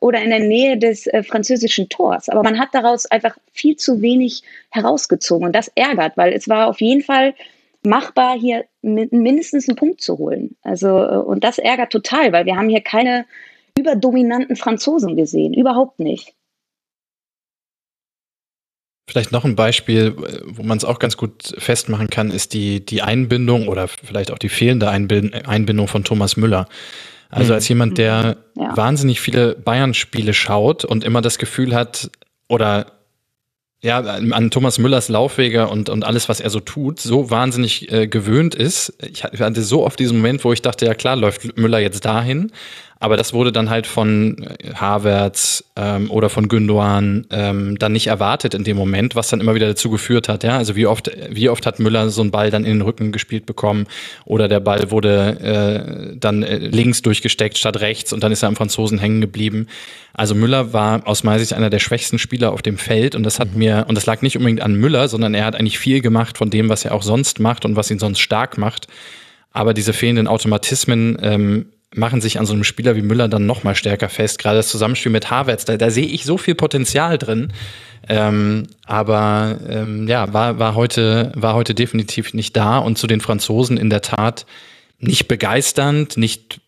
oder 0.00 0.22
in 0.22 0.30
der 0.30 0.40
Nähe 0.40 0.78
des 0.78 1.06
äh, 1.06 1.22
französischen 1.22 1.88
Tors. 1.88 2.28
Aber 2.28 2.42
man 2.42 2.58
hat 2.58 2.70
daraus 2.72 3.06
einfach 3.06 3.36
viel 3.52 3.76
zu 3.76 4.00
wenig 4.00 4.42
herausgezogen 4.70 5.46
und 5.46 5.54
das 5.54 5.68
ärgert, 5.74 6.16
weil 6.16 6.32
es 6.32 6.48
war 6.48 6.68
auf 6.68 6.80
jeden 6.80 7.02
Fall 7.02 7.34
machbar, 7.82 8.38
hier 8.38 8.64
mindestens 8.82 9.68
einen 9.68 9.76
Punkt 9.76 10.00
zu 10.00 10.18
holen. 10.18 10.56
Also, 10.62 10.88
äh, 10.88 11.16
und 11.18 11.44
das 11.44 11.58
ärgert 11.58 11.92
total, 11.92 12.32
weil 12.32 12.46
wir 12.46 12.56
haben 12.56 12.68
hier 12.68 12.80
keine 12.80 13.26
überdominanten 13.78 14.56
Franzosen 14.56 15.16
gesehen. 15.16 15.54
Überhaupt 15.54 16.00
nicht. 16.00 16.34
Vielleicht 19.08 19.32
noch 19.32 19.44
ein 19.44 19.56
Beispiel, 19.56 20.14
wo 20.44 20.62
man 20.62 20.76
es 20.76 20.84
auch 20.84 20.98
ganz 20.98 21.16
gut 21.16 21.54
festmachen 21.56 22.10
kann, 22.10 22.30
ist 22.30 22.52
die, 22.52 22.84
die 22.84 23.00
Einbindung 23.02 23.66
oder 23.66 23.88
vielleicht 23.88 24.30
auch 24.30 24.38
die 24.38 24.50
fehlende 24.50 24.90
Einbindung 24.90 25.88
von 25.88 26.04
Thomas 26.04 26.36
Müller. 26.36 26.68
Also 27.30 27.54
als 27.54 27.68
jemand, 27.68 27.98
der 27.98 28.36
ja. 28.54 28.76
wahnsinnig 28.76 29.20
viele 29.20 29.54
Bayern-Spiele 29.54 30.32
schaut 30.34 30.84
und 30.84 31.04
immer 31.04 31.22
das 31.22 31.38
Gefühl 31.38 31.74
hat, 31.74 32.10
oder 32.48 32.92
ja, 33.80 34.00
an 34.00 34.50
Thomas 34.50 34.78
Müllers 34.78 35.08
Laufwege 35.08 35.68
und, 35.68 35.88
und 35.88 36.04
alles, 36.04 36.28
was 36.28 36.40
er 36.40 36.50
so 36.50 36.58
tut, 36.58 36.98
so 36.98 37.30
wahnsinnig 37.30 37.92
äh, 37.92 38.08
gewöhnt 38.08 38.56
ist. 38.56 38.92
Ich 39.08 39.22
hatte 39.22 39.62
so 39.62 39.86
oft 39.86 40.00
diesen 40.00 40.16
Moment, 40.16 40.44
wo 40.44 40.52
ich 40.52 40.62
dachte, 40.62 40.84
ja 40.84 40.94
klar, 40.94 41.14
läuft 41.14 41.56
Müller 41.56 41.78
jetzt 41.78 42.04
dahin. 42.04 42.50
Aber 43.00 43.16
das 43.16 43.32
wurde 43.32 43.52
dann 43.52 43.70
halt 43.70 43.86
von 43.86 44.38
äh, 44.42 44.74
Havertz 44.74 45.64
ähm, 45.76 46.10
oder 46.10 46.28
von 46.28 46.48
Gündoan 46.48 47.26
ähm, 47.30 47.78
dann 47.78 47.92
nicht 47.92 48.08
erwartet 48.08 48.54
in 48.54 48.64
dem 48.64 48.76
Moment, 48.76 49.14
was 49.14 49.28
dann 49.28 49.40
immer 49.40 49.54
wieder 49.54 49.68
dazu 49.68 49.90
geführt 49.90 50.28
hat. 50.28 50.42
Ja, 50.42 50.58
also 50.58 50.74
wie 50.74 50.86
oft, 50.86 51.10
wie 51.30 51.48
oft 51.48 51.64
hat 51.64 51.78
Müller 51.78 52.10
so 52.10 52.22
einen 52.22 52.32
Ball 52.32 52.50
dann 52.50 52.64
in 52.64 52.78
den 52.78 52.82
Rücken 52.82 53.12
gespielt 53.12 53.46
bekommen 53.46 53.86
oder 54.24 54.48
der 54.48 54.60
Ball 54.60 54.90
wurde 54.90 56.12
äh, 56.12 56.16
dann 56.18 56.42
äh, 56.42 56.56
links 56.58 57.02
durchgesteckt 57.02 57.56
statt 57.56 57.80
rechts 57.80 58.12
und 58.12 58.22
dann 58.24 58.32
ist 58.32 58.42
er 58.42 58.48
am 58.48 58.56
Franzosen 58.56 58.98
hängen 58.98 59.20
geblieben. 59.20 59.68
Also 60.12 60.34
Müller 60.34 60.72
war 60.72 61.06
aus 61.06 61.22
meiner 61.22 61.38
Sicht 61.38 61.52
einer 61.52 61.70
der 61.70 61.78
schwächsten 61.78 62.18
Spieler 62.18 62.52
auf 62.52 62.62
dem 62.62 62.78
Feld 62.78 63.14
und 63.14 63.22
das 63.22 63.38
hat 63.38 63.52
mhm. 63.52 63.58
mir 63.58 63.84
und 63.88 63.94
das 63.94 64.06
lag 64.06 64.22
nicht 64.22 64.36
unbedingt 64.36 64.62
an 64.62 64.74
Müller, 64.74 65.06
sondern 65.06 65.34
er 65.34 65.44
hat 65.44 65.54
eigentlich 65.54 65.78
viel 65.78 66.00
gemacht 66.00 66.36
von 66.36 66.50
dem, 66.50 66.68
was 66.68 66.84
er 66.84 66.94
auch 66.94 67.02
sonst 67.04 67.38
macht 67.38 67.64
und 67.64 67.76
was 67.76 67.90
ihn 67.92 68.00
sonst 68.00 68.18
stark 68.18 68.58
macht. 68.58 68.88
Aber 69.52 69.72
diese 69.72 69.92
fehlenden 69.92 70.26
Automatismen 70.26 71.16
ähm, 71.22 71.66
machen 71.94 72.20
sich 72.20 72.38
an 72.38 72.46
so 72.46 72.52
einem 72.52 72.64
Spieler 72.64 72.96
wie 72.96 73.02
Müller 73.02 73.28
dann 73.28 73.46
noch 73.46 73.64
mal 73.64 73.74
stärker 73.74 74.08
fest. 74.08 74.38
Gerade 74.38 74.58
das 74.58 74.68
Zusammenspiel 74.68 75.12
mit 75.12 75.30
Havertz, 75.30 75.64
da, 75.64 75.76
da 75.76 75.90
sehe 75.90 76.06
ich 76.06 76.24
so 76.24 76.36
viel 76.36 76.54
Potenzial 76.54 77.18
drin. 77.18 77.52
Ähm, 78.08 78.66
aber 78.86 79.58
ähm, 79.68 80.06
ja, 80.06 80.32
war, 80.32 80.58
war, 80.58 80.74
heute, 80.74 81.32
war 81.34 81.54
heute 81.54 81.74
definitiv 81.74 82.34
nicht 82.34 82.56
da 82.56 82.78
und 82.78 82.98
zu 82.98 83.06
den 83.06 83.20
Franzosen 83.20 83.76
in 83.76 83.90
der 83.90 84.02
Tat 84.02 84.46
nicht 84.98 85.28
begeisternd, 85.28 86.16
nicht 86.16 86.60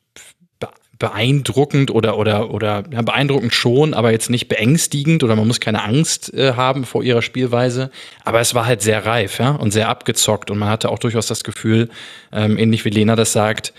beeindruckend 1.00 1.90
oder 1.90 2.18
oder 2.18 2.50
oder 2.50 2.84
ja, 2.92 3.00
beeindruckend 3.00 3.54
schon, 3.54 3.94
aber 3.94 4.12
jetzt 4.12 4.28
nicht 4.28 4.48
beängstigend 4.48 5.24
oder 5.24 5.34
man 5.34 5.48
muss 5.48 5.58
keine 5.58 5.82
Angst 5.82 6.32
äh, 6.34 6.52
haben 6.52 6.84
vor 6.84 7.02
ihrer 7.02 7.22
Spielweise. 7.22 7.90
Aber 8.22 8.38
es 8.40 8.54
war 8.54 8.66
halt 8.66 8.82
sehr 8.82 9.06
reif, 9.06 9.38
ja, 9.38 9.52
und 9.52 9.72
sehr 9.72 9.88
abgezockt 9.88 10.50
und 10.50 10.58
man 10.58 10.68
hatte 10.68 10.90
auch 10.90 10.98
durchaus 10.98 11.26
das 11.26 11.42
Gefühl, 11.42 11.88
ähm, 12.32 12.58
ähnlich 12.58 12.84
wie 12.84 12.90
Lena 12.90 13.16
das 13.16 13.32
sagt, 13.32 13.72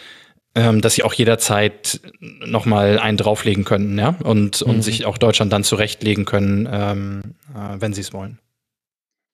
ähm, 0.55 0.81
dass 0.81 0.95
sie 0.95 1.03
auch 1.03 1.13
jederzeit 1.13 2.01
nochmal 2.19 2.99
einen 2.99 3.17
drauflegen 3.17 3.63
können, 3.63 3.97
ja, 3.97 4.15
und, 4.23 4.61
und 4.61 4.77
mhm. 4.77 4.81
sich 4.81 5.05
auch 5.05 5.17
Deutschland 5.17 5.53
dann 5.53 5.63
zurechtlegen 5.63 6.25
können, 6.25 6.67
ähm, 6.71 7.21
äh, 7.55 7.79
wenn 7.79 7.93
sie 7.93 8.01
es 8.01 8.13
wollen 8.13 8.40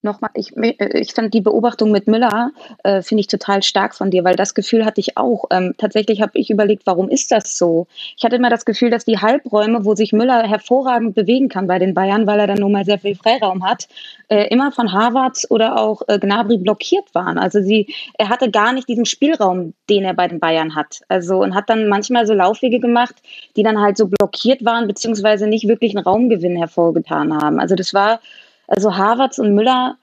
nochmal, 0.01 0.31
ich, 0.35 0.55
äh, 0.57 0.99
ich 0.99 1.13
fand 1.13 1.33
die 1.33 1.41
Beobachtung 1.41 1.91
mit 1.91 2.07
Müller, 2.07 2.51
äh, 2.83 3.01
finde 3.01 3.21
ich 3.21 3.27
total 3.27 3.63
stark 3.63 3.95
von 3.95 4.11
dir, 4.11 4.23
weil 4.23 4.35
das 4.35 4.53
Gefühl 4.53 4.85
hatte 4.85 5.01
ich 5.01 5.17
auch. 5.17 5.45
Ähm, 5.51 5.73
tatsächlich 5.77 6.21
habe 6.21 6.31
ich 6.35 6.49
überlegt, 6.49 6.83
warum 6.85 7.09
ist 7.09 7.31
das 7.31 7.57
so? 7.57 7.87
Ich 8.17 8.23
hatte 8.23 8.35
immer 8.35 8.49
das 8.49 8.65
Gefühl, 8.65 8.89
dass 8.89 9.05
die 9.05 9.19
Halbräume, 9.19 9.85
wo 9.85 9.95
sich 9.95 10.13
Müller 10.13 10.47
hervorragend 10.47 11.15
bewegen 11.15 11.49
kann 11.49 11.67
bei 11.67 11.79
den 11.79 11.93
Bayern, 11.93 12.27
weil 12.27 12.39
er 12.39 12.47
dann 12.47 12.59
nun 12.59 12.71
mal 12.71 12.85
sehr 12.85 12.99
viel 12.99 13.15
Freiraum 13.15 13.67
hat, 13.67 13.87
äh, 14.29 14.47
immer 14.47 14.71
von 14.71 14.91
Harvards 14.91 15.49
oder 15.49 15.79
auch 15.79 16.01
äh, 16.07 16.19
Gnabry 16.19 16.57
blockiert 16.57 17.13
waren. 17.13 17.37
Also 17.37 17.61
sie, 17.61 17.93
er 18.17 18.29
hatte 18.29 18.51
gar 18.51 18.73
nicht 18.73 18.87
diesen 18.87 19.05
Spielraum, 19.05 19.73
den 19.89 20.03
er 20.03 20.13
bei 20.13 20.27
den 20.27 20.39
Bayern 20.39 20.75
hat. 20.75 21.01
Also 21.07 21.37
und 21.41 21.55
hat 21.55 21.69
dann 21.69 21.87
manchmal 21.87 22.27
so 22.27 22.33
Laufwege 22.33 22.79
gemacht, 22.79 23.15
die 23.55 23.63
dann 23.63 23.79
halt 23.79 23.97
so 23.97 24.07
blockiert 24.07 24.63
waren, 24.63 24.87
beziehungsweise 24.87 25.47
nicht 25.47 25.67
wirklich 25.67 25.95
einen 25.95 26.05
Raumgewinn 26.05 26.55
hervorgetan 26.57 27.33
haben. 27.33 27.59
Also 27.59 27.75
das 27.75 27.93
war 27.93 28.19
also 28.67 28.95
Harvards 28.95 29.39
und 29.39 29.55
Müller 29.55 29.97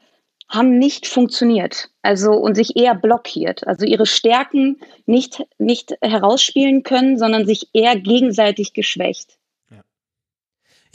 haben 0.48 0.78
nicht 0.78 1.06
funktioniert, 1.06 1.88
also 2.02 2.32
und 2.32 2.54
sich 2.54 2.76
eher 2.76 2.94
blockiert, 2.94 3.66
also 3.66 3.86
ihre 3.86 4.06
Stärken 4.06 4.78
nicht, 5.06 5.44
nicht 5.58 5.94
herausspielen 6.02 6.82
können, 6.82 7.18
sondern 7.18 7.46
sich 7.46 7.68
eher 7.72 7.98
gegenseitig 7.98 8.72
geschwächt. 8.72 9.38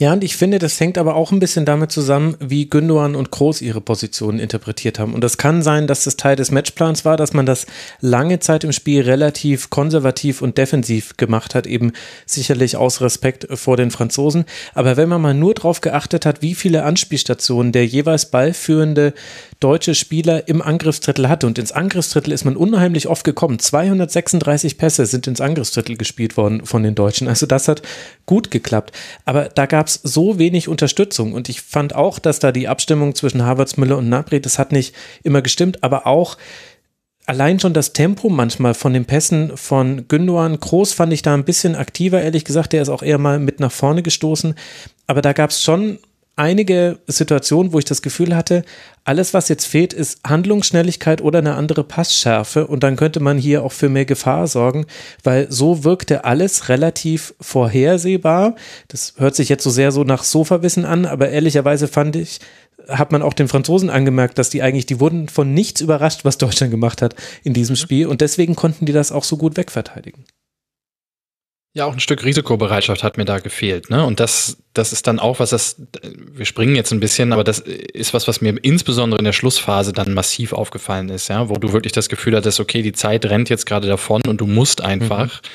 Ja, 0.00 0.14
und 0.14 0.24
ich 0.24 0.34
finde, 0.34 0.58
das 0.58 0.80
hängt 0.80 0.96
aber 0.96 1.14
auch 1.14 1.30
ein 1.30 1.40
bisschen 1.40 1.66
damit 1.66 1.92
zusammen, 1.92 2.34
wie 2.40 2.70
Gündogan 2.70 3.14
und 3.14 3.30
Groß 3.30 3.60
ihre 3.60 3.82
Positionen 3.82 4.38
interpretiert 4.38 4.98
haben. 4.98 5.12
Und 5.12 5.22
das 5.22 5.36
kann 5.36 5.60
sein, 5.60 5.86
dass 5.86 6.04
das 6.04 6.16
Teil 6.16 6.36
des 6.36 6.50
Matchplans 6.50 7.04
war, 7.04 7.18
dass 7.18 7.34
man 7.34 7.44
das 7.44 7.66
lange 8.00 8.38
Zeit 8.40 8.64
im 8.64 8.72
Spiel 8.72 9.02
relativ 9.02 9.68
konservativ 9.68 10.40
und 10.40 10.56
defensiv 10.56 11.18
gemacht 11.18 11.54
hat, 11.54 11.66
eben 11.66 11.92
sicherlich 12.24 12.78
aus 12.78 13.02
Respekt 13.02 13.46
vor 13.52 13.76
den 13.76 13.90
Franzosen. 13.90 14.46
Aber 14.72 14.96
wenn 14.96 15.10
man 15.10 15.20
mal 15.20 15.34
nur 15.34 15.52
darauf 15.52 15.82
geachtet 15.82 16.24
hat, 16.24 16.40
wie 16.40 16.54
viele 16.54 16.84
Anspielstationen 16.84 17.70
der 17.70 17.84
jeweils 17.84 18.30
ballführende 18.30 19.12
deutsche 19.60 19.94
Spieler 19.94 20.48
im 20.48 20.62
Angriffsdrittel 20.62 21.28
hatte. 21.28 21.46
Und 21.46 21.58
ins 21.58 21.72
Angriffsdrittel 21.72 22.32
ist 22.32 22.44
man 22.44 22.56
unheimlich 22.56 23.06
oft 23.08 23.24
gekommen. 23.24 23.58
236 23.58 24.78
Pässe 24.78 25.06
sind 25.06 25.26
ins 25.26 25.40
Angriffsdrittel 25.40 25.96
gespielt 25.96 26.36
worden 26.36 26.64
von 26.64 26.82
den 26.82 26.94
Deutschen. 26.94 27.28
Also 27.28 27.46
das 27.46 27.68
hat 27.68 27.82
gut 28.26 28.50
geklappt. 28.50 28.92
Aber 29.26 29.50
da 29.50 29.66
gab 29.66 29.86
es 29.86 30.00
so 30.02 30.38
wenig 30.38 30.68
Unterstützung. 30.68 31.34
Und 31.34 31.48
ich 31.48 31.60
fand 31.60 31.94
auch, 31.94 32.18
dass 32.18 32.38
da 32.38 32.52
die 32.52 32.68
Abstimmung 32.68 33.14
zwischen 33.14 33.44
Havertz, 33.44 33.76
Müller 33.76 33.98
und 33.98 34.08
Nabri, 34.08 34.40
das 34.40 34.58
hat 34.58 34.72
nicht 34.72 34.94
immer 35.22 35.42
gestimmt, 35.42 35.84
aber 35.84 36.06
auch 36.06 36.38
allein 37.26 37.60
schon 37.60 37.74
das 37.74 37.92
Tempo 37.92 38.28
manchmal 38.28 38.74
von 38.74 38.92
den 38.92 39.04
Pässen 39.04 39.56
von 39.56 40.08
Gündogan 40.08 40.58
Groß 40.58 40.94
fand 40.94 41.12
ich 41.12 41.22
da 41.22 41.32
ein 41.34 41.44
bisschen 41.44 41.76
aktiver, 41.76 42.20
ehrlich 42.20 42.44
gesagt. 42.44 42.72
Der 42.72 42.82
ist 42.82 42.88
auch 42.88 43.02
eher 43.02 43.18
mal 43.18 43.38
mit 43.38 43.60
nach 43.60 43.70
vorne 43.70 44.02
gestoßen. 44.02 44.54
Aber 45.06 45.22
da 45.22 45.32
gab 45.32 45.50
es 45.50 45.62
schon 45.62 45.98
einige 46.40 47.00
Situationen, 47.06 47.74
wo 47.74 47.78
ich 47.78 47.84
das 47.84 48.00
Gefühl 48.00 48.34
hatte, 48.34 48.64
alles, 49.04 49.34
was 49.34 49.48
jetzt 49.48 49.66
fehlt, 49.66 49.92
ist 49.92 50.20
Handlungsschnelligkeit 50.26 51.20
oder 51.20 51.40
eine 51.40 51.54
andere 51.54 51.84
Passschärfe. 51.84 52.66
Und 52.66 52.82
dann 52.82 52.96
könnte 52.96 53.20
man 53.20 53.36
hier 53.36 53.62
auch 53.62 53.72
für 53.72 53.90
mehr 53.90 54.06
Gefahr 54.06 54.46
sorgen, 54.46 54.86
weil 55.22 55.46
so 55.50 55.84
wirkte 55.84 56.24
alles 56.24 56.70
relativ 56.70 57.34
vorhersehbar. 57.40 58.56
Das 58.88 59.14
hört 59.18 59.36
sich 59.36 59.50
jetzt 59.50 59.64
so 59.64 59.70
sehr 59.70 59.92
so 59.92 60.02
nach 60.02 60.24
Sofawissen 60.24 60.86
an, 60.86 61.04
aber 61.04 61.28
ehrlicherweise 61.28 61.88
fand 61.88 62.16
ich, 62.16 62.40
hat 62.88 63.12
man 63.12 63.20
auch 63.20 63.34
den 63.34 63.48
Franzosen 63.48 63.90
angemerkt, 63.90 64.38
dass 64.38 64.48
die 64.48 64.62
eigentlich, 64.62 64.86
die 64.86 64.98
wurden 64.98 65.28
von 65.28 65.52
nichts 65.52 65.82
überrascht, 65.82 66.24
was 66.24 66.38
Deutschland 66.38 66.70
gemacht 66.70 67.02
hat 67.02 67.14
in 67.44 67.52
diesem 67.52 67.74
mhm. 67.74 67.78
Spiel. 67.78 68.06
Und 68.06 68.22
deswegen 68.22 68.56
konnten 68.56 68.86
die 68.86 68.92
das 68.92 69.12
auch 69.12 69.24
so 69.24 69.36
gut 69.36 69.58
wegverteidigen. 69.58 70.24
Ja, 71.72 71.84
auch 71.84 71.92
ein 71.92 72.00
Stück 72.00 72.24
Risikobereitschaft 72.24 73.04
hat 73.04 73.16
mir 73.16 73.24
da 73.24 73.38
gefehlt. 73.38 73.90
Ne? 73.90 74.04
Und 74.04 74.18
das, 74.18 74.56
das 74.74 74.92
ist 74.92 75.06
dann 75.06 75.20
auch 75.20 75.38
was, 75.38 75.50
das, 75.50 75.80
wir 76.02 76.44
springen 76.44 76.74
jetzt 76.74 76.92
ein 76.92 76.98
bisschen, 76.98 77.32
aber 77.32 77.44
das 77.44 77.60
ist 77.60 78.12
was, 78.12 78.26
was 78.26 78.40
mir 78.40 78.56
insbesondere 78.62 79.20
in 79.20 79.24
der 79.24 79.32
Schlussphase 79.32 79.92
dann 79.92 80.12
massiv 80.12 80.52
aufgefallen 80.52 81.10
ist, 81.10 81.28
ja, 81.28 81.48
wo 81.48 81.54
du 81.54 81.72
wirklich 81.72 81.92
das 81.92 82.08
Gefühl 82.08 82.34
hattest, 82.34 82.58
okay, 82.58 82.82
die 82.82 82.92
Zeit 82.92 83.24
rennt 83.24 83.50
jetzt 83.50 83.66
gerade 83.66 83.86
davon 83.86 84.20
und 84.26 84.38
du 84.40 84.46
musst 84.46 84.82
einfach. 84.82 85.42
Mhm 85.42 85.48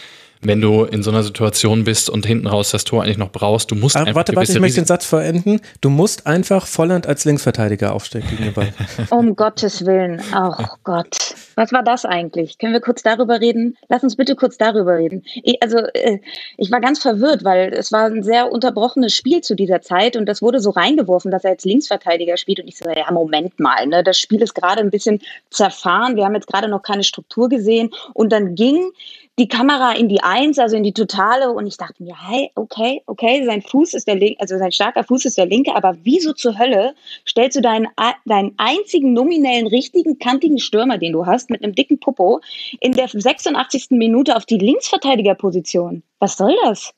wenn 0.47 0.61
du 0.61 0.83
in 0.83 1.03
so 1.03 1.11
einer 1.11 1.23
Situation 1.23 1.83
bist 1.83 2.09
und 2.09 2.25
hinten 2.25 2.47
raus 2.47 2.71
das 2.71 2.83
Tor 2.83 3.03
eigentlich 3.03 3.17
noch 3.17 3.31
brauchst. 3.31 3.71
Du 3.71 3.75
musst 3.75 3.95
Aber 3.95 4.07
einfach 4.07 4.17
warte, 4.19 4.35
warte, 4.35 4.51
ich 4.51 4.59
möchte 4.59 4.81
den 4.81 4.85
Satz 4.85 5.05
verenden. 5.05 5.61
Du 5.81 5.89
musst 5.89 6.27
einfach 6.27 6.67
Volland 6.67 7.07
als 7.07 7.25
Linksverteidiger 7.25 7.93
aufstellen 7.93 8.25
gegen 8.29 8.43
den 8.43 8.53
Ball. 8.53 8.73
um 9.09 9.35
Gottes 9.35 9.85
Willen. 9.85 10.21
Oh 10.35 10.65
Gott. 10.83 11.35
Was 11.55 11.71
war 11.71 11.83
das 11.83 12.05
eigentlich? 12.05 12.57
Können 12.57 12.73
wir 12.73 12.81
kurz 12.81 13.01
darüber 13.01 13.39
reden? 13.39 13.77
Lass 13.87 14.03
uns 14.03 14.15
bitte 14.15 14.35
kurz 14.35 14.57
darüber 14.57 14.97
reden. 14.97 15.23
Ich, 15.43 15.61
also, 15.61 15.77
äh, 15.93 16.19
ich 16.57 16.71
war 16.71 16.81
ganz 16.81 16.99
verwirrt, 16.99 17.43
weil 17.43 17.73
es 17.73 17.91
war 17.91 18.05
ein 18.05 18.23
sehr 18.23 18.51
unterbrochenes 18.51 19.13
Spiel 19.13 19.41
zu 19.41 19.55
dieser 19.55 19.81
Zeit 19.81 20.17
und 20.17 20.25
das 20.25 20.41
wurde 20.41 20.59
so 20.59 20.71
reingeworfen, 20.71 21.31
dass 21.31 21.43
er 21.43 21.51
als 21.51 21.63
Linksverteidiger 21.63 22.37
spielt. 22.37 22.59
Und 22.59 22.67
ich 22.67 22.77
so, 22.77 22.89
ja, 22.89 23.09
Moment 23.11 23.59
mal, 23.59 23.87
ne? 23.87 24.03
das 24.03 24.19
Spiel 24.19 24.41
ist 24.41 24.53
gerade 24.53 24.81
ein 24.81 24.91
bisschen 24.91 25.21
zerfahren. 25.49 26.15
Wir 26.15 26.25
haben 26.25 26.35
jetzt 26.35 26.47
gerade 26.47 26.67
noch 26.67 26.81
keine 26.81 27.03
Struktur 27.03 27.49
gesehen. 27.49 27.89
Und 28.13 28.31
dann 28.31 28.55
ging 28.55 28.91
die 29.37 29.47
Kamera 29.47 29.91
in 29.93 30.07
die 30.07 30.21
Eins, 30.21 30.59
also 30.59 30.77
in 30.77 30.83
die 30.83 30.93
Totale. 30.93 31.51
Und 31.51 31.67
ich 31.67 31.77
dachte 31.77 32.03
mir, 32.03 32.15
hey, 32.27 32.51
okay, 32.55 33.01
okay, 33.05 33.45
sein 33.45 33.61
Fuß 33.61 33.93
ist 33.93 34.07
der 34.07 34.15
linke, 34.15 34.39
also 34.39 34.57
sein 34.57 34.71
starker 34.71 35.03
Fuß 35.03 35.25
ist 35.25 35.37
der 35.37 35.45
linke, 35.45 35.75
aber 35.75 35.97
wieso 36.03 36.33
zur 36.33 36.57
Hölle 36.57 36.95
stellst 37.27 37.57
du 37.57 37.61
deinen, 37.61 37.87
deinen 38.25 38.53
einzigen 38.57 39.13
nominellen, 39.13 39.67
richtigen, 39.67 40.19
kantigen 40.19 40.59
Stürmer, 40.59 40.97
den 40.97 41.13
du 41.13 41.25
hast, 41.25 41.49
mit 41.49 41.63
einem 41.63 41.75
dicken 41.75 41.99
Popo, 41.99 42.41
in 42.79 42.93
der 42.93 43.09
86. 43.09 43.87
Minute 43.91 44.35
auf 44.35 44.45
die 44.45 44.57
Linksverteidigerposition? 44.57 46.03
Was 46.19 46.37
soll 46.37 46.55
das? 46.63 46.93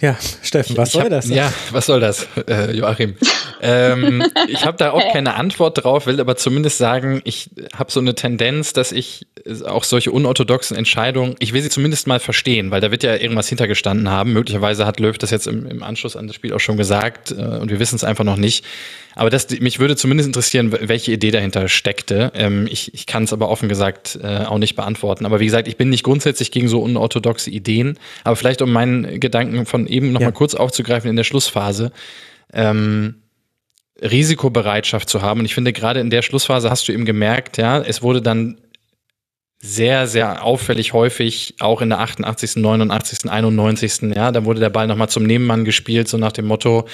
Ja, 0.00 0.16
Steffen, 0.42 0.76
was 0.78 0.92
soll 0.92 1.04
hab, 1.04 1.10
das? 1.10 1.28
Ja, 1.28 1.52
was 1.72 1.86
soll 1.86 2.00
das, 2.00 2.26
äh, 2.48 2.74
Joachim? 2.74 3.16
ähm, 3.60 4.24
ich 4.48 4.64
habe 4.64 4.78
da 4.78 4.92
auch 4.92 5.12
keine 5.12 5.34
Antwort 5.34 5.84
drauf, 5.84 6.06
will 6.06 6.20
aber 6.20 6.36
zumindest 6.36 6.78
sagen, 6.78 7.20
ich 7.24 7.50
habe 7.76 7.92
so 7.92 8.00
eine 8.00 8.14
Tendenz, 8.14 8.72
dass 8.72 8.92
ich 8.92 9.26
auch 9.66 9.84
solche 9.84 10.10
unorthodoxen 10.10 10.76
Entscheidungen, 10.76 11.34
ich 11.38 11.52
will 11.52 11.60
sie 11.62 11.68
zumindest 11.68 12.06
mal 12.06 12.20
verstehen, 12.20 12.70
weil 12.70 12.80
da 12.80 12.90
wird 12.90 13.02
ja 13.02 13.14
irgendwas 13.14 13.48
hintergestanden 13.48 14.08
haben. 14.08 14.32
Möglicherweise 14.32 14.86
hat 14.86 15.00
Löw 15.00 15.16
das 15.18 15.30
jetzt 15.30 15.46
im, 15.46 15.66
im 15.66 15.82
Anschluss 15.82 16.16
an 16.16 16.26
das 16.26 16.36
Spiel 16.36 16.54
auch 16.54 16.60
schon 16.60 16.76
gesagt 16.76 17.32
äh, 17.32 17.34
und 17.34 17.70
wir 17.70 17.78
wissen 17.78 17.96
es 17.96 18.04
einfach 18.04 18.24
noch 18.24 18.36
nicht. 18.36 18.64
Aber 19.20 19.28
das, 19.28 19.50
mich 19.60 19.78
würde 19.78 19.96
zumindest 19.96 20.28
interessieren, 20.28 20.72
welche 20.72 21.12
Idee 21.12 21.30
dahinter 21.30 21.68
steckte. 21.68 22.32
Ähm, 22.34 22.66
ich 22.70 22.94
ich 22.94 23.04
kann 23.04 23.24
es 23.24 23.34
aber 23.34 23.50
offen 23.50 23.68
gesagt 23.68 24.18
äh, 24.22 24.46
auch 24.46 24.56
nicht 24.56 24.76
beantworten. 24.76 25.26
Aber 25.26 25.40
wie 25.40 25.44
gesagt, 25.44 25.68
ich 25.68 25.76
bin 25.76 25.90
nicht 25.90 26.04
grundsätzlich 26.04 26.50
gegen 26.50 26.68
so 26.68 26.80
unorthodoxe 26.80 27.50
Ideen. 27.50 27.98
Aber 28.24 28.34
vielleicht, 28.34 28.62
um 28.62 28.72
meinen 28.72 29.20
Gedanken 29.20 29.66
von 29.66 29.86
eben 29.86 30.12
noch 30.12 30.22
ja. 30.22 30.28
mal 30.28 30.32
kurz 30.32 30.54
aufzugreifen 30.54 31.10
in 31.10 31.16
der 31.16 31.24
Schlussphase. 31.24 31.92
Ähm, 32.54 33.16
Risikobereitschaft 34.00 35.10
zu 35.10 35.20
haben. 35.20 35.40
Und 35.40 35.44
ich 35.44 35.54
finde, 35.54 35.74
gerade 35.74 36.00
in 36.00 36.08
der 36.08 36.22
Schlussphase 36.22 36.70
hast 36.70 36.88
du 36.88 36.92
eben 36.92 37.04
gemerkt, 37.04 37.58
ja, 37.58 37.78
es 37.78 38.00
wurde 38.00 38.22
dann 38.22 38.56
sehr, 39.58 40.06
sehr 40.06 40.46
auffällig 40.46 40.94
häufig, 40.94 41.56
auch 41.58 41.82
in 41.82 41.90
der 41.90 41.98
88., 41.98 42.56
89., 42.56 43.30
91., 43.30 44.16
ja, 44.16 44.32
da 44.32 44.46
wurde 44.46 44.60
der 44.60 44.70
Ball 44.70 44.86
nochmal 44.86 45.10
zum 45.10 45.24
Nebenmann 45.24 45.66
gespielt, 45.66 46.08
so 46.08 46.16
nach 46.16 46.32
dem 46.32 46.46
Motto, 46.46 46.88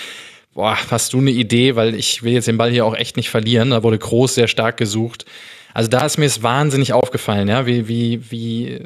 boah, 0.57 0.77
hast 0.91 1.13
du 1.13 1.19
eine 1.19 1.31
Idee, 1.31 1.77
weil 1.77 1.95
ich 1.95 2.23
will 2.23 2.33
jetzt 2.33 2.49
den 2.49 2.57
Ball 2.57 2.71
hier 2.71 2.85
auch 2.87 2.97
echt 2.97 3.17
nicht 3.17 3.29
verlieren. 3.31 3.71
Da 3.71 3.83
wurde 3.83 3.99
Groß 3.99 4.35
sehr 4.35 4.49
stark 4.49 4.79
gesucht. 4.79 5.27
Also 5.75 5.91
da 5.91 6.05
ist 6.05 6.17
mir 6.17 6.25
es 6.25 6.43
wahnsinnig 6.43 6.95
aufgefallen, 6.95 7.49
ja, 7.49 7.67
wie, 7.67 7.87
wie, 7.87 8.31
wie, 8.31 8.81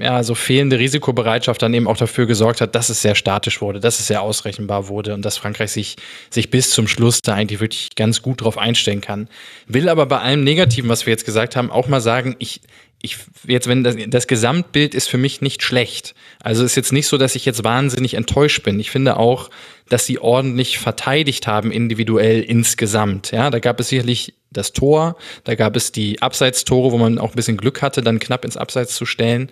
ja, 0.00 0.24
so 0.24 0.34
fehlende 0.34 0.80
Risikobereitschaft 0.80 1.62
dann 1.62 1.72
eben 1.72 1.86
auch 1.86 1.96
dafür 1.96 2.26
gesorgt 2.26 2.60
hat, 2.60 2.74
dass 2.74 2.88
es 2.88 3.00
sehr 3.00 3.14
statisch 3.14 3.60
wurde, 3.60 3.78
dass 3.78 4.00
es 4.00 4.08
sehr 4.08 4.22
ausrechenbar 4.22 4.88
wurde 4.88 5.14
und 5.14 5.24
dass 5.24 5.36
Frankreich 5.36 5.70
sich, 5.70 5.96
sich 6.30 6.50
bis 6.50 6.70
zum 6.70 6.88
Schluss 6.88 7.20
da 7.22 7.34
eigentlich 7.34 7.60
wirklich 7.60 7.94
ganz 7.94 8.20
gut 8.20 8.40
drauf 8.40 8.58
einstellen 8.58 9.00
kann. 9.00 9.28
Will 9.68 9.88
aber 9.88 10.06
bei 10.06 10.18
allem 10.18 10.42
Negativen, 10.42 10.90
was 10.90 11.06
wir 11.06 11.12
jetzt 11.12 11.24
gesagt 11.24 11.54
haben, 11.54 11.70
auch 11.70 11.86
mal 11.86 12.00
sagen, 12.00 12.34
ich, 12.40 12.62
ich 13.02 13.18
jetzt, 13.46 13.68
wenn 13.68 13.84
das, 13.84 13.96
das 14.08 14.26
Gesamtbild 14.26 14.94
ist 14.94 15.08
für 15.08 15.18
mich 15.18 15.40
nicht 15.40 15.62
schlecht. 15.62 16.14
Also 16.40 16.64
ist 16.64 16.76
jetzt 16.76 16.92
nicht 16.92 17.06
so, 17.06 17.18
dass 17.18 17.36
ich 17.36 17.44
jetzt 17.44 17.62
wahnsinnig 17.62 18.14
enttäuscht 18.14 18.62
bin. 18.62 18.80
Ich 18.80 18.90
finde 18.90 19.16
auch, 19.16 19.50
dass 19.92 20.06
sie 20.06 20.18
ordentlich 20.18 20.78
verteidigt 20.78 21.46
haben, 21.46 21.70
individuell 21.70 22.40
insgesamt. 22.40 23.30
Ja, 23.30 23.50
da 23.50 23.58
gab 23.58 23.78
es 23.78 23.88
sicherlich 23.88 24.32
das 24.50 24.72
Tor, 24.72 25.16
da 25.44 25.54
gab 25.54 25.76
es 25.76 25.92
die 25.92 26.22
Abseitstore, 26.22 26.92
wo 26.92 26.98
man 26.98 27.18
auch 27.18 27.30
ein 27.30 27.36
bisschen 27.36 27.58
Glück 27.58 27.82
hatte, 27.82 28.00
dann 28.00 28.18
knapp 28.18 28.46
ins 28.46 28.56
Abseits 28.56 28.94
zu 28.94 29.04
stellen. 29.04 29.50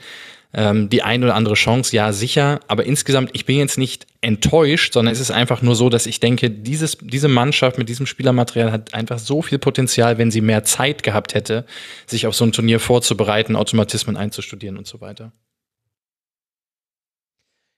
Ähm, 0.53 0.89
die 0.89 1.03
ein 1.03 1.23
oder 1.23 1.35
andere 1.35 1.55
Chance, 1.55 1.95
ja, 1.95 2.13
sicher. 2.13 2.61
Aber 2.69 2.85
insgesamt, 2.85 3.31
ich 3.35 3.45
bin 3.45 3.59
jetzt 3.59 3.77
nicht 3.77 4.07
enttäuscht, 4.23 4.95
sondern 4.95 5.13
es 5.13 5.21
ist 5.21 5.31
einfach 5.31 5.61
nur 5.61 5.77
so, 5.77 5.91
dass 5.91 6.07
ich 6.07 6.21
denke, 6.21 6.51
dieses, 6.51 6.97
diese 7.01 7.29
Mannschaft 7.29 7.77
mit 7.77 7.89
diesem 7.91 8.07
Spielermaterial 8.07 8.73
hat 8.73 8.95
einfach 8.95 9.19
so 9.19 9.43
viel 9.43 9.59
Potenzial, 9.59 10.17
wenn 10.17 10.31
sie 10.31 10.41
mehr 10.41 10.65
Zeit 10.65 11.03
gehabt 11.03 11.35
hätte, 11.35 11.67
sich 12.07 12.27
auf 12.27 12.35
so 12.35 12.45
ein 12.47 12.53
Turnier 12.53 12.81
vorzubereiten, 12.81 13.57
Automatismen 13.57 14.17
einzustudieren 14.17 14.79
und 14.79 14.87
so 14.87 15.03
weiter. 15.03 15.33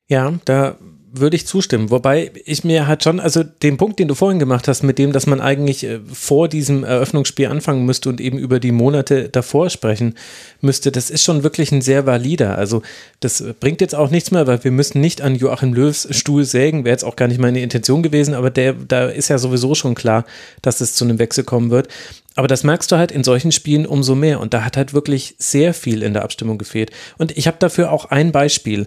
Ja, 0.08 0.32
da 0.44 0.78
würde 1.12 1.36
ich 1.36 1.46
zustimmen. 1.46 1.90
Wobei 1.90 2.32
ich 2.44 2.64
mir 2.64 2.86
halt 2.86 3.04
schon, 3.04 3.20
also 3.20 3.42
den 3.42 3.76
Punkt, 3.76 3.98
den 3.98 4.08
du 4.08 4.14
vorhin 4.14 4.38
gemacht 4.38 4.66
hast, 4.66 4.82
mit 4.82 4.98
dem, 4.98 5.12
dass 5.12 5.26
man 5.26 5.40
eigentlich 5.40 5.84
äh, 5.84 6.00
vor 6.12 6.48
diesem 6.48 6.84
Eröffnungsspiel 6.84 7.46
anfangen 7.46 7.84
müsste 7.84 8.08
und 8.08 8.20
eben 8.20 8.38
über 8.38 8.58
die 8.60 8.72
Monate 8.72 9.28
davor 9.28 9.70
sprechen 9.70 10.14
müsste, 10.60 10.90
das 10.90 11.10
ist 11.10 11.22
schon 11.22 11.42
wirklich 11.42 11.70
ein 11.70 11.82
sehr 11.82 12.06
valider. 12.06 12.56
Also 12.56 12.82
das 13.20 13.44
bringt 13.60 13.80
jetzt 13.80 13.94
auch 13.94 14.10
nichts 14.10 14.30
mehr, 14.30 14.46
weil 14.46 14.64
wir 14.64 14.70
müssen 14.70 15.00
nicht 15.00 15.20
an 15.20 15.36
Joachim 15.36 15.74
Löws 15.74 16.08
Stuhl 16.10 16.44
sägen, 16.44 16.84
wäre 16.84 16.94
jetzt 16.94 17.04
auch 17.04 17.16
gar 17.16 17.28
nicht 17.28 17.40
meine 17.40 17.60
Intention 17.60 18.02
gewesen, 18.02 18.34
aber 18.34 18.50
der, 18.50 18.72
da 18.72 19.06
ist 19.06 19.28
ja 19.28 19.38
sowieso 19.38 19.74
schon 19.74 19.94
klar, 19.94 20.24
dass 20.62 20.80
es 20.80 20.94
zu 20.94 21.04
einem 21.04 21.18
Wechsel 21.18 21.44
kommen 21.44 21.70
wird. 21.70 21.88
Aber 22.34 22.48
das 22.48 22.64
merkst 22.64 22.90
du 22.90 22.96
halt 22.96 23.12
in 23.12 23.24
solchen 23.24 23.52
Spielen 23.52 23.86
umso 23.86 24.14
mehr. 24.14 24.40
Und 24.40 24.54
da 24.54 24.64
hat 24.64 24.76
halt 24.76 24.94
wirklich 24.94 25.34
sehr 25.38 25.74
viel 25.74 26.02
in 26.02 26.14
der 26.14 26.24
Abstimmung 26.24 26.58
gefehlt. 26.58 26.90
Und 27.18 27.36
ich 27.36 27.46
habe 27.46 27.58
dafür 27.60 27.92
auch 27.92 28.06
ein 28.06 28.32
Beispiel. 28.32 28.86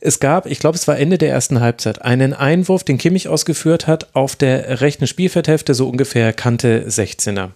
Es 0.00 0.20
gab, 0.20 0.46
ich 0.46 0.60
glaube, 0.60 0.76
es 0.76 0.86
war 0.86 0.98
Ende 0.98 1.18
der 1.18 1.30
ersten 1.30 1.60
Halbzeit, 1.60 2.02
einen 2.02 2.32
Einwurf, 2.32 2.84
den 2.84 2.98
Kimmich 2.98 3.28
ausgeführt 3.28 3.86
hat, 3.86 4.14
auf 4.14 4.36
der 4.36 4.80
rechten 4.80 5.06
Spielfeldhälfte, 5.06 5.74
so 5.74 5.88
ungefähr 5.88 6.32
Kante 6.32 6.86
16er. 6.88 7.50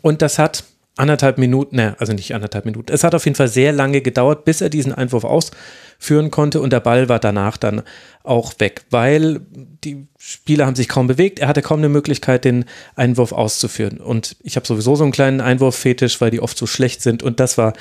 Und 0.00 0.22
das 0.22 0.38
hat 0.38 0.64
anderthalb 0.96 1.38
Minuten, 1.38 1.76
ne, 1.76 1.96
also 1.98 2.12
nicht 2.12 2.34
anderthalb 2.34 2.64
Minuten, 2.64 2.92
es 2.92 3.02
hat 3.02 3.14
auf 3.14 3.24
jeden 3.24 3.34
Fall 3.34 3.48
sehr 3.48 3.72
lange 3.72 4.02
gedauert, 4.02 4.44
bis 4.44 4.60
er 4.60 4.68
diesen 4.68 4.92
Einwurf 4.92 5.24
ausführen 5.24 6.30
konnte 6.30 6.60
und 6.60 6.70
der 6.70 6.80
Ball 6.80 7.08
war 7.08 7.18
danach 7.18 7.56
dann 7.56 7.82
auch 8.24 8.52
weg, 8.58 8.82
weil 8.90 9.40
die 9.50 10.06
Spieler 10.18 10.66
haben 10.66 10.76
sich 10.76 10.88
kaum 10.88 11.06
bewegt, 11.06 11.38
er 11.38 11.48
hatte 11.48 11.62
kaum 11.62 11.78
eine 11.78 11.88
Möglichkeit, 11.88 12.44
den 12.44 12.66
Einwurf 12.94 13.32
auszuführen. 13.32 13.98
Und 13.98 14.36
ich 14.42 14.56
habe 14.56 14.66
sowieso 14.66 14.94
so 14.94 15.02
einen 15.02 15.12
kleinen 15.12 15.40
Einwurffetisch, 15.40 16.20
weil 16.20 16.30
die 16.30 16.40
oft 16.40 16.58
so 16.58 16.66
schlecht 16.66 17.00
sind 17.02 17.22
und 17.22 17.40
das 17.40 17.56
war 17.56 17.72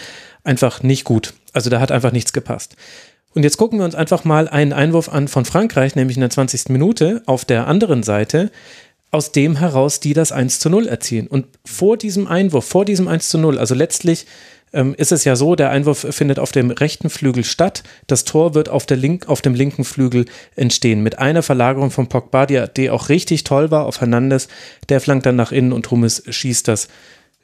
einfach 0.44 0.82
nicht 0.82 1.04
gut. 1.04 1.34
Also 1.54 1.70
da 1.70 1.82
hat 1.82 1.92
einfach 1.92 2.14
nichts 2.14 2.32
gepasst. 2.32 2.78
Und 3.34 3.44
jetzt 3.44 3.58
gucken 3.58 3.80
wir 3.80 3.86
uns 3.86 3.96
einfach 3.96 4.26
mal 4.26 4.48
einen 4.48 4.74
Einwurf 4.74 5.10
an 5.10 5.28
von 5.28 5.46
Frankreich, 5.46 5.96
nämlich 5.96 6.18
in 6.18 6.22
der 6.22 6.30
20. 6.30 6.70
Minute 6.70 7.22
auf 7.26 7.46
der 7.46 7.68
anderen 7.68 8.04
Seite, 8.04 8.52
aus 9.10 9.32
dem 9.32 9.58
heraus 9.58 10.00
die 10.00 10.14
das 10.14 10.32
1 10.32 10.60
zu 10.60 10.70
0 10.70 10.88
erzielen. 10.88 11.28
Und 11.28 11.46
vor 11.66 11.98
diesem 11.98 12.28
Einwurf, 12.28 12.66
vor 12.66 12.86
diesem 12.86 13.08
1 13.08 13.30
zu 13.30 13.38
0, 13.38 13.58
also 13.58 13.76
letztlich 13.76 14.26
ähm, 14.74 14.96
ist 14.98 15.12
es 15.12 15.24
ja 15.26 15.36
so, 15.36 15.56
der 15.56 15.70
Einwurf 15.70 16.08
findet 16.12 16.40
auf 16.40 16.52
dem 16.52 16.72
rechten 16.72 17.10
Flügel 17.10 17.44
statt, 17.44 17.84
das 18.08 18.24
Tor 18.24 18.54
wird 18.54 18.70
auf, 18.70 18.86
der 18.86 18.98
Link, 18.98 19.28
auf 19.28 19.42
dem 19.42 19.54
linken 19.54 19.84
Flügel 19.84 20.26
entstehen, 20.56 21.04
mit 21.04 21.20
einer 21.20 21.44
Verlagerung 21.44 21.92
von 21.92 22.08
Pogba, 22.08 22.46
die, 22.46 22.64
die 22.76 22.90
auch 22.90 23.10
richtig 23.10 23.44
toll 23.44 23.72
war, 23.72 23.86
auf 23.86 24.00
Hernandez, 24.00 24.48
der 24.90 25.02
flankt 25.02 25.26
dann 25.26 25.36
nach 25.36 25.52
innen 25.52 25.74
und 25.74 25.92
Hummes 25.92 26.24
schießt 26.28 26.68
das 26.68 26.88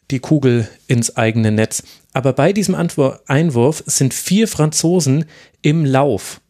die 0.10 0.20
Kugel 0.20 0.70
ins 0.88 1.18
eigene 1.18 1.52
Netz. 1.52 1.84
Aber 2.18 2.34
bei 2.34 2.52
diesem 2.52 2.74
Einwurf 2.74 3.84
sind 3.86 4.12
vier 4.12 4.48
Franzosen 4.48 5.26
im 5.62 5.86
Lauf. 5.86 6.42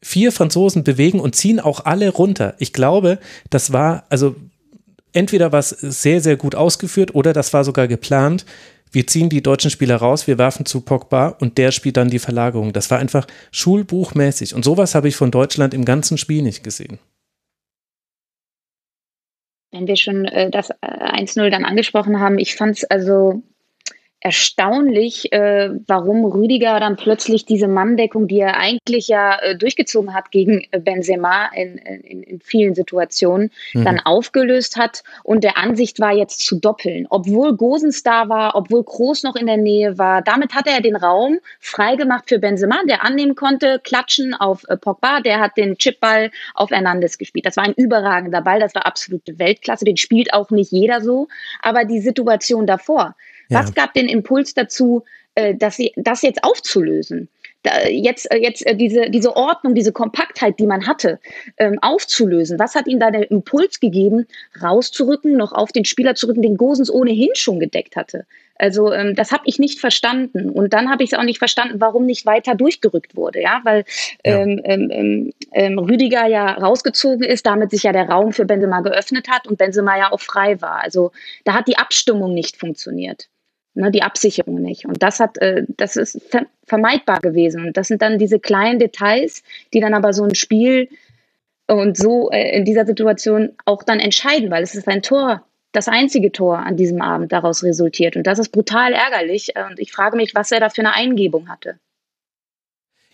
Vier 0.00 0.30
Franzosen 0.30 0.84
bewegen 0.84 1.18
und 1.18 1.34
ziehen 1.34 1.58
auch 1.58 1.84
alle 1.86 2.10
runter. 2.10 2.54
Ich 2.60 2.72
glaube, 2.72 3.18
das 3.50 3.72
war 3.72 4.04
also 4.10 4.36
entweder 5.12 5.50
was 5.50 5.70
sehr, 5.70 6.20
sehr 6.20 6.36
gut 6.36 6.54
ausgeführt 6.54 7.16
oder 7.16 7.32
das 7.32 7.52
war 7.52 7.64
sogar 7.64 7.88
geplant. 7.88 8.46
Wir 8.92 9.08
ziehen 9.08 9.28
die 9.28 9.42
deutschen 9.42 9.72
Spieler 9.72 9.96
raus, 9.96 10.28
wir 10.28 10.38
werfen 10.38 10.66
zu 10.66 10.82
Pogba 10.82 11.30
und 11.40 11.58
der 11.58 11.72
spielt 11.72 11.96
dann 11.96 12.10
die 12.10 12.20
Verlagerung. 12.20 12.72
Das 12.72 12.88
war 12.92 13.00
einfach 13.00 13.26
schulbuchmäßig. 13.50 14.54
Und 14.54 14.64
sowas 14.64 14.94
habe 14.94 15.08
ich 15.08 15.16
von 15.16 15.32
Deutschland 15.32 15.74
im 15.74 15.84
ganzen 15.84 16.16
Spiel 16.16 16.42
nicht 16.42 16.62
gesehen. 16.62 17.00
Wenn 19.72 19.88
wir 19.88 19.96
schon 19.96 20.26
äh, 20.26 20.48
das 20.48 20.70
1-0 20.70 21.42
äh, 21.42 21.50
dann 21.50 21.64
angesprochen 21.64 22.20
haben, 22.20 22.38
ich 22.38 22.54
fand 22.54 22.76
es 22.76 22.84
also 22.84 23.42
erstaunlich, 24.20 25.32
äh, 25.32 25.70
warum 25.86 26.24
Rüdiger 26.24 26.80
dann 26.80 26.96
plötzlich 26.96 27.44
diese 27.44 27.68
Manndeckung, 27.68 28.26
die 28.26 28.40
er 28.40 28.56
eigentlich 28.56 29.06
ja 29.08 29.38
äh, 29.38 29.56
durchgezogen 29.56 30.12
hat 30.12 30.32
gegen 30.32 30.66
äh, 30.72 30.80
Benzema 30.80 31.46
in, 31.54 31.78
in, 31.78 32.22
in 32.24 32.40
vielen 32.40 32.74
Situationen, 32.74 33.52
mhm. 33.74 33.84
dann 33.84 34.00
aufgelöst 34.00 34.76
hat 34.76 35.04
und 35.22 35.44
der 35.44 35.56
Ansicht 35.56 36.00
war, 36.00 36.12
jetzt 36.12 36.40
zu 36.40 36.58
doppeln. 36.58 37.06
Obwohl 37.10 37.56
Gosens 37.56 38.02
da 38.02 38.28
war, 38.28 38.56
obwohl 38.56 38.82
Groß 38.82 39.22
noch 39.22 39.36
in 39.36 39.46
der 39.46 39.56
Nähe 39.56 39.98
war, 39.98 40.20
damit 40.22 40.52
hat 40.52 40.66
er 40.66 40.80
den 40.80 40.96
Raum 40.96 41.38
freigemacht 41.60 42.28
für 42.28 42.40
Benzema, 42.40 42.80
der 42.88 43.04
annehmen 43.04 43.36
konnte, 43.36 43.80
klatschen 43.84 44.34
auf 44.34 44.64
äh, 44.68 44.76
Pogba, 44.76 45.20
der 45.20 45.38
hat 45.38 45.56
den 45.56 45.78
Chipball 45.78 46.32
auf 46.54 46.70
Hernandez 46.70 47.18
gespielt. 47.18 47.46
Das 47.46 47.56
war 47.56 47.64
ein 47.64 47.74
überragender 47.74 48.42
Ball, 48.42 48.58
das 48.58 48.74
war 48.74 48.84
absolute 48.84 49.38
Weltklasse, 49.38 49.84
den 49.84 49.96
spielt 49.96 50.32
auch 50.32 50.50
nicht 50.50 50.72
jeder 50.72 51.00
so, 51.00 51.28
aber 51.62 51.84
die 51.84 52.00
Situation 52.00 52.66
davor, 52.66 53.14
ja. 53.48 53.60
Was 53.60 53.74
gab 53.74 53.94
den 53.94 54.08
Impuls 54.08 54.54
dazu, 54.54 55.04
äh, 55.34 55.54
dass 55.54 55.76
sie, 55.76 55.92
das 55.96 56.22
jetzt 56.22 56.44
aufzulösen? 56.44 57.28
Jetzt 57.90 58.30
äh, 58.30 58.38
jetzt 58.38 58.64
äh, 58.66 58.76
diese, 58.76 59.10
diese 59.10 59.36
Ordnung, 59.36 59.74
diese 59.74 59.92
Kompaktheit, 59.92 60.58
die 60.58 60.66
man 60.66 60.86
hatte, 60.86 61.18
ähm, 61.58 61.78
aufzulösen. 61.82 62.58
Was 62.58 62.74
hat 62.74 62.86
ihm 62.86 63.00
da 63.00 63.10
der 63.10 63.30
Impuls 63.30 63.80
gegeben, 63.80 64.26
rauszurücken, 64.62 65.36
noch 65.36 65.52
auf 65.52 65.72
den 65.72 65.84
Spieler 65.84 66.14
zu 66.14 66.28
rücken, 66.28 66.42
den 66.42 66.56
Gosens 66.56 66.90
ohnehin 66.90 67.30
schon 67.34 67.58
gedeckt 67.58 67.96
hatte? 67.96 68.26
Also 68.54 68.92
ähm, 68.92 69.14
das 69.14 69.32
habe 69.32 69.42
ich 69.46 69.58
nicht 69.58 69.80
verstanden. 69.80 70.50
Und 70.50 70.72
dann 70.72 70.90
habe 70.90 71.02
ich 71.02 71.12
es 71.12 71.18
auch 71.18 71.24
nicht 71.24 71.38
verstanden, 71.38 71.80
warum 71.80 72.06
nicht 72.06 72.26
weiter 72.26 72.54
durchgerückt 72.54 73.16
wurde. 73.16 73.40
Ja, 73.42 73.60
weil 73.64 73.84
ja. 74.24 74.38
Ähm, 74.38 74.60
ähm, 74.64 75.32
ähm, 75.52 75.78
Rüdiger 75.78 76.26
ja 76.26 76.52
rausgezogen 76.52 77.24
ist, 77.24 77.44
damit 77.46 77.70
sich 77.70 77.82
ja 77.82 77.92
der 77.92 78.08
Raum 78.08 78.32
für 78.32 78.44
Benzema 78.44 78.80
geöffnet 78.80 79.28
hat 79.28 79.46
und 79.46 79.58
Benzema 79.58 79.98
ja 79.98 80.12
auch 80.12 80.20
frei 80.20 80.60
war. 80.60 80.82
Also 80.82 81.12
da 81.44 81.54
hat 81.54 81.68
die 81.68 81.78
Abstimmung 81.78 82.34
nicht 82.34 82.56
funktioniert 82.56 83.28
ne, 83.78 83.90
die 83.90 84.02
Absicherung 84.02 84.60
nicht. 84.60 84.86
Und 84.86 85.02
das 85.02 85.20
hat, 85.20 85.38
äh, 85.38 85.64
das 85.76 85.96
ist 85.96 86.20
ver 86.28 86.46
vermeidbar 86.66 87.20
gewesen. 87.20 87.64
Und 87.64 87.76
das 87.78 87.88
sind 87.88 88.02
dann 88.02 88.18
diese 88.18 88.38
kleinen 88.38 88.78
Details, 88.78 89.42
die 89.72 89.80
dann 89.80 89.94
aber 89.94 90.12
so 90.12 90.24
ein 90.24 90.34
Spiel 90.34 90.90
und 91.66 91.96
so 91.96 92.30
äh, 92.30 92.56
in 92.56 92.66
dieser 92.66 92.84
Situation 92.84 93.54
auch 93.64 93.82
dann 93.82 94.00
entscheiden, 94.00 94.50
weil 94.50 94.62
es 94.62 94.74
ist 94.74 94.86
ein 94.86 95.02
Tor, 95.02 95.42
das 95.72 95.88
einzige 95.88 96.30
Tor 96.30 96.58
an 96.58 96.76
diesem 96.76 97.00
Abend 97.00 97.32
daraus 97.32 97.62
resultiert. 97.62 98.16
Und 98.16 98.26
das 98.26 98.38
ist 98.38 98.50
brutal 98.50 98.92
ärgerlich. 98.92 99.54
Und 99.70 99.78
ich 99.78 99.92
frage 99.92 100.16
mich, 100.16 100.34
was 100.34 100.52
er 100.52 100.60
da 100.60 100.68
für 100.68 100.82
eine 100.82 100.94
Eingebung 100.94 101.48
hatte. 101.48 101.78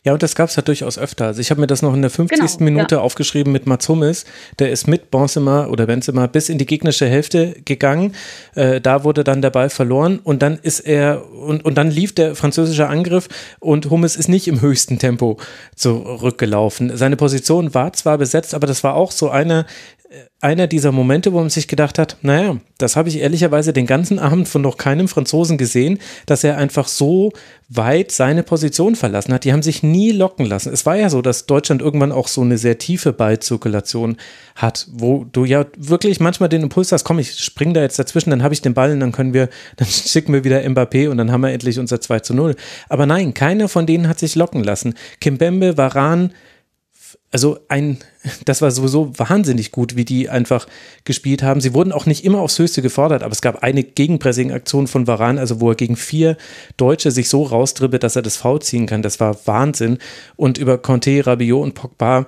Ja, 0.05 0.13
und 0.13 0.23
das 0.23 0.35
gab 0.35 0.51
es 0.51 0.57
ja 0.57 0.63
durchaus 0.63 0.99
öfter. 0.99 1.27
Also 1.27 1.41
ich 1.41 1.51
habe 1.51 1.63
mir 1.63 1.67
das 1.67 1.81
noch 1.81 1.95
in 1.95 2.03
der 2.03 2.11
50. 2.11 2.39
Genau, 2.39 2.65
Minute 2.65 2.97
ja. 2.97 3.01
aufgeschrieben 3.01 3.53
mit 3.53 3.67
Mats 3.67 3.89
Hummels. 3.89 4.27
Der 4.59 4.71
ist 4.71 4.87
mit 4.87 5.11
Benzema 5.11 5.67
oder 5.67 5.87
Benzema 5.87 6.27
bis 6.27 6.51
in 6.51 6.59
die 6.59 6.67
gegnerische 6.67 7.07
Hälfte 7.07 7.57
gegangen. 7.65 8.15
Äh, 8.55 8.83
da 8.83 9.03
wurde 9.03 9.25
dann 9.25 9.41
der 9.41 9.49
Ball 9.49 9.71
verloren 9.71 10.19
und 10.23 10.43
dann 10.43 10.59
ist 10.61 10.81
er 10.81 11.33
und, 11.33 11.65
und 11.65 11.77
dann 11.77 11.91
lief 11.91 12.15
der 12.15 12.37
französische 12.37 12.87
Angriff 12.87 13.29
und 13.61 13.89
Hummels 13.89 14.17
ist 14.17 14.29
nicht 14.29 14.47
im 14.47 14.61
höchsten 14.61 14.99
Tempo 14.99 15.39
zurückgelaufen. 15.75 16.95
Seine 16.97 17.17
Position 17.17 17.73
war 17.73 17.95
zwar 17.95 18.19
besetzt, 18.19 18.53
aber 18.55 18.67
das 18.67 18.85
war 18.85 18.95
auch 18.97 19.11
so 19.11 19.31
eine 19.31 19.65
einer 20.41 20.67
dieser 20.67 20.93
Momente, 20.93 21.33
wo 21.33 21.41
man 21.41 21.51
sich 21.51 21.69
gedacht 21.69 21.99
hat, 21.99 22.19
naja, 22.23 22.59
das 22.79 22.97
habe 22.97 23.09
ich 23.09 23.19
ehrlicherweise 23.19 23.73
den 23.73 23.87
ganzen 23.87 24.19
Abend 24.19 24.47
von 24.47 24.63
noch 24.63 24.77
keinem 24.77 25.09
Franzosen 25.09 25.57
gesehen, 25.57 25.99
dass 26.27 26.45
er 26.45 26.59
einfach 26.59 26.87
so 26.87 27.33
weit 27.69 28.11
seine 28.11 28.43
Position 28.43 28.95
verlassen 28.95 29.33
hat. 29.33 29.45
Die 29.45 29.53
haben 29.53 29.63
sich 29.63 29.83
nie 29.83 30.13
locken 30.13 30.45
lassen. 30.45 30.73
Es 30.73 30.85
war 30.85 30.97
ja 30.97 31.09
so, 31.09 31.23
dass 31.23 31.47
Deutschland 31.47 31.81
irgendwann 31.81 32.13
auch 32.13 32.29
so 32.29 32.43
eine 32.43 32.59
sehr 32.59 32.79
tiefe 32.79 33.13
Ballzirkulation 33.13 34.17
hat, 34.55 34.87
wo 34.93 35.25
du 35.25 35.45
ja 35.45 35.65
wirklich 35.77 36.21
manchmal 36.21 36.49
den 36.49 36.63
Impuls 36.63 36.93
hast, 36.93 37.05
komm, 37.05 37.19
ich 37.19 37.39
spring 37.39 37.73
da 37.73 37.81
jetzt 37.81 37.99
dazwischen, 37.99 38.31
dann 38.31 38.43
habe 38.43 38.55
ich 38.55 38.63
den 38.63 38.75
Ball 38.75 38.93
und 38.93 39.01
dann 39.01 39.13
können 39.13 39.35
wir, 39.35 39.49
dann 39.77 39.89
schicken 39.89 40.33
wir 40.33 40.45
wieder 40.45 40.61
Mbappé 40.61 41.09
und 41.09 41.17
dann 41.17 41.33
haben 41.33 41.41
wir 41.41 41.53
endlich 41.53 41.79
unser 41.79 42.01
2 42.01 42.21
zu 42.21 42.35
0. 42.35 42.55
Aber 42.89 43.07
nein, 43.07 43.35
keiner 43.35 43.69
von 43.69 43.87
denen 43.87 44.09
hat 44.09 44.19
sich 44.19 44.35
locken 44.35 44.63
lassen. 44.63 44.95
Kimbembe, 45.21 45.77
Varan, 45.77 46.33
also 47.35 47.59
ein, 47.67 47.99
das 48.45 48.63
war 48.63 48.71
sowieso 48.71 49.19
wahnsinnig 49.19 49.73
gut, 49.73 49.97
wie 49.97 50.05
die 50.05 50.29
einfach 50.29 50.69
gespielt 51.03 51.43
haben. 51.43 51.61
Sie 51.61 51.75
wurden 51.75 51.91
auch 51.91 52.07
nicht 52.07 52.25
immer 52.25 52.39
aufs 52.39 52.61
Höchste 52.61 52.81
gefordert, 52.81 53.25
aber 53.25 53.33
es 53.33 53.43
gab 53.43 53.65
eine 53.65 53.83
Gegenpressing-Aktion 53.83 54.87
von 54.87 55.09
Varan, 55.09 55.39
also 55.39 55.61
wo 55.61 55.71
er 55.71 55.75
gegen 55.75 55.97
vier 55.97 56.37
Deutsche 56.77 57.11
sich 57.11 57.29
so 57.29 57.43
raustribbelt, 57.43 58.05
dass 58.05 58.15
er 58.15 58.23
das 58.23 58.37
V 58.37 58.59
ziehen 58.59 58.87
kann. 58.87 59.03
Das 59.03 59.19
war 59.19 59.37
Wahnsinn. 59.47 59.99
Und 60.37 60.59
über 60.59 60.79
Conte, 60.79 61.27
Rabiot 61.27 61.65
und 61.65 61.75
Pogba 61.75 62.27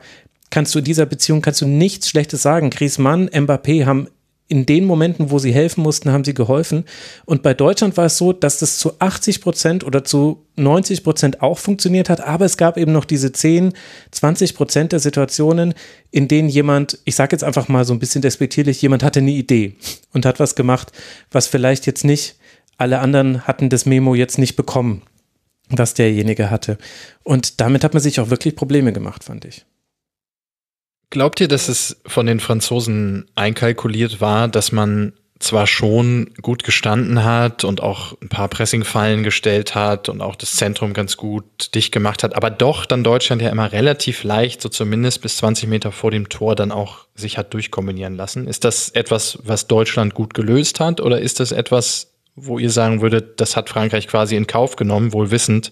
kannst 0.50 0.74
du 0.74 0.80
in 0.80 0.84
dieser 0.84 1.06
Beziehung 1.06 1.40
kannst 1.40 1.60
du 1.60 1.66
nichts 1.66 2.08
Schlechtes 2.08 2.42
sagen. 2.42 2.70
Griezmann, 2.70 3.28
Mbappé 3.28 3.86
haben 3.86 4.08
in 4.48 4.64
den 4.64 4.84
Momenten, 4.84 5.30
wo 5.30 5.38
sie 5.38 5.52
helfen 5.52 5.82
mussten, 5.82 6.12
haben 6.12 6.24
sie 6.24 6.34
geholfen. 6.34 6.84
Und 7.24 7.42
bei 7.42 7.52
Deutschland 7.52 7.96
war 7.96 8.06
es 8.06 8.16
so, 8.16 8.32
dass 8.32 8.60
das 8.60 8.78
zu 8.78 8.92
80 9.00 9.40
Prozent 9.40 9.84
oder 9.84 10.04
zu 10.04 10.46
90 10.56 11.02
Prozent 11.02 11.42
auch 11.42 11.58
funktioniert 11.58 12.08
hat. 12.08 12.20
Aber 12.20 12.44
es 12.44 12.56
gab 12.56 12.76
eben 12.76 12.92
noch 12.92 13.04
diese 13.04 13.32
10, 13.32 13.72
20 14.12 14.54
Prozent 14.54 14.92
der 14.92 15.00
Situationen, 15.00 15.74
in 16.12 16.28
denen 16.28 16.48
jemand, 16.48 16.98
ich 17.04 17.16
sage 17.16 17.34
jetzt 17.34 17.42
einfach 17.42 17.66
mal 17.66 17.84
so 17.84 17.92
ein 17.92 17.98
bisschen 17.98 18.22
despektierlich, 18.22 18.80
jemand 18.82 19.02
hatte 19.02 19.18
eine 19.18 19.32
Idee 19.32 19.74
und 20.12 20.24
hat 20.24 20.38
was 20.38 20.54
gemacht, 20.54 20.92
was 21.32 21.48
vielleicht 21.48 21.86
jetzt 21.86 22.04
nicht, 22.04 22.36
alle 22.78 23.00
anderen 23.00 23.46
hatten 23.46 23.68
das 23.68 23.84
Memo 23.86 24.14
jetzt 24.14 24.38
nicht 24.38 24.54
bekommen, 24.54 25.02
was 25.70 25.94
derjenige 25.94 26.50
hatte. 26.50 26.78
Und 27.24 27.60
damit 27.60 27.82
hat 27.82 27.94
man 27.94 28.02
sich 28.02 28.20
auch 28.20 28.30
wirklich 28.30 28.54
Probleme 28.54 28.92
gemacht, 28.92 29.24
fand 29.24 29.44
ich. 29.44 29.66
Glaubt 31.10 31.40
ihr, 31.40 31.48
dass 31.48 31.68
es 31.68 32.00
von 32.06 32.26
den 32.26 32.40
Franzosen 32.40 33.26
einkalkuliert 33.34 34.20
war, 34.20 34.48
dass 34.48 34.72
man 34.72 35.12
zwar 35.38 35.66
schon 35.66 36.32
gut 36.40 36.64
gestanden 36.64 37.22
hat 37.22 37.62
und 37.64 37.82
auch 37.82 38.16
ein 38.22 38.28
paar 38.28 38.48
Pressingfallen 38.48 39.22
gestellt 39.22 39.74
hat 39.74 40.08
und 40.08 40.22
auch 40.22 40.34
das 40.34 40.56
Zentrum 40.56 40.94
ganz 40.94 41.16
gut 41.16 41.74
dicht 41.74 41.92
gemacht 41.92 42.22
hat, 42.22 42.34
aber 42.34 42.50
doch 42.50 42.86
dann 42.86 43.04
Deutschland 43.04 43.42
ja 43.42 43.50
immer 43.50 43.70
relativ 43.70 44.24
leicht, 44.24 44.62
so 44.62 44.68
zumindest 44.68 45.20
bis 45.20 45.36
20 45.36 45.68
Meter 45.68 45.92
vor 45.92 46.10
dem 46.10 46.30
Tor, 46.30 46.54
dann 46.54 46.72
auch 46.72 47.06
sich 47.14 47.36
hat 47.36 47.52
durchkombinieren 47.52 48.16
lassen. 48.16 48.48
Ist 48.48 48.64
das 48.64 48.88
etwas, 48.88 49.38
was 49.42 49.66
Deutschland 49.66 50.14
gut 50.14 50.32
gelöst 50.32 50.80
hat 50.80 51.00
oder 51.00 51.20
ist 51.20 51.38
das 51.38 51.52
etwas, 51.52 52.14
wo 52.34 52.58
ihr 52.58 52.70
sagen 52.70 53.02
würdet, 53.02 53.40
das 53.40 53.56
hat 53.56 53.68
Frankreich 53.68 54.08
quasi 54.08 54.36
in 54.36 54.46
Kauf 54.46 54.76
genommen, 54.76 55.12
wohl 55.12 55.30
wissend, 55.30 55.70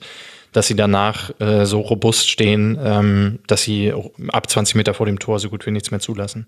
dass 0.55 0.69
sie 0.69 0.77
danach 0.77 1.39
äh, 1.41 1.67
so 1.67 1.81
robust 1.81 2.31
stehen, 2.31 2.79
ähm, 2.81 3.41
dass 3.47 3.63
sie 3.63 3.93
ab 4.29 4.49
20 4.49 4.77
Meter 4.77 4.95
vor 4.95 5.05
dem 5.05 5.19
Tor 5.19 5.41
so 5.41 5.51
gut 5.51 5.67
wie 5.67 5.73
nichts 5.73 5.91
mehr 5.91 6.01
zulassen. 6.01 6.47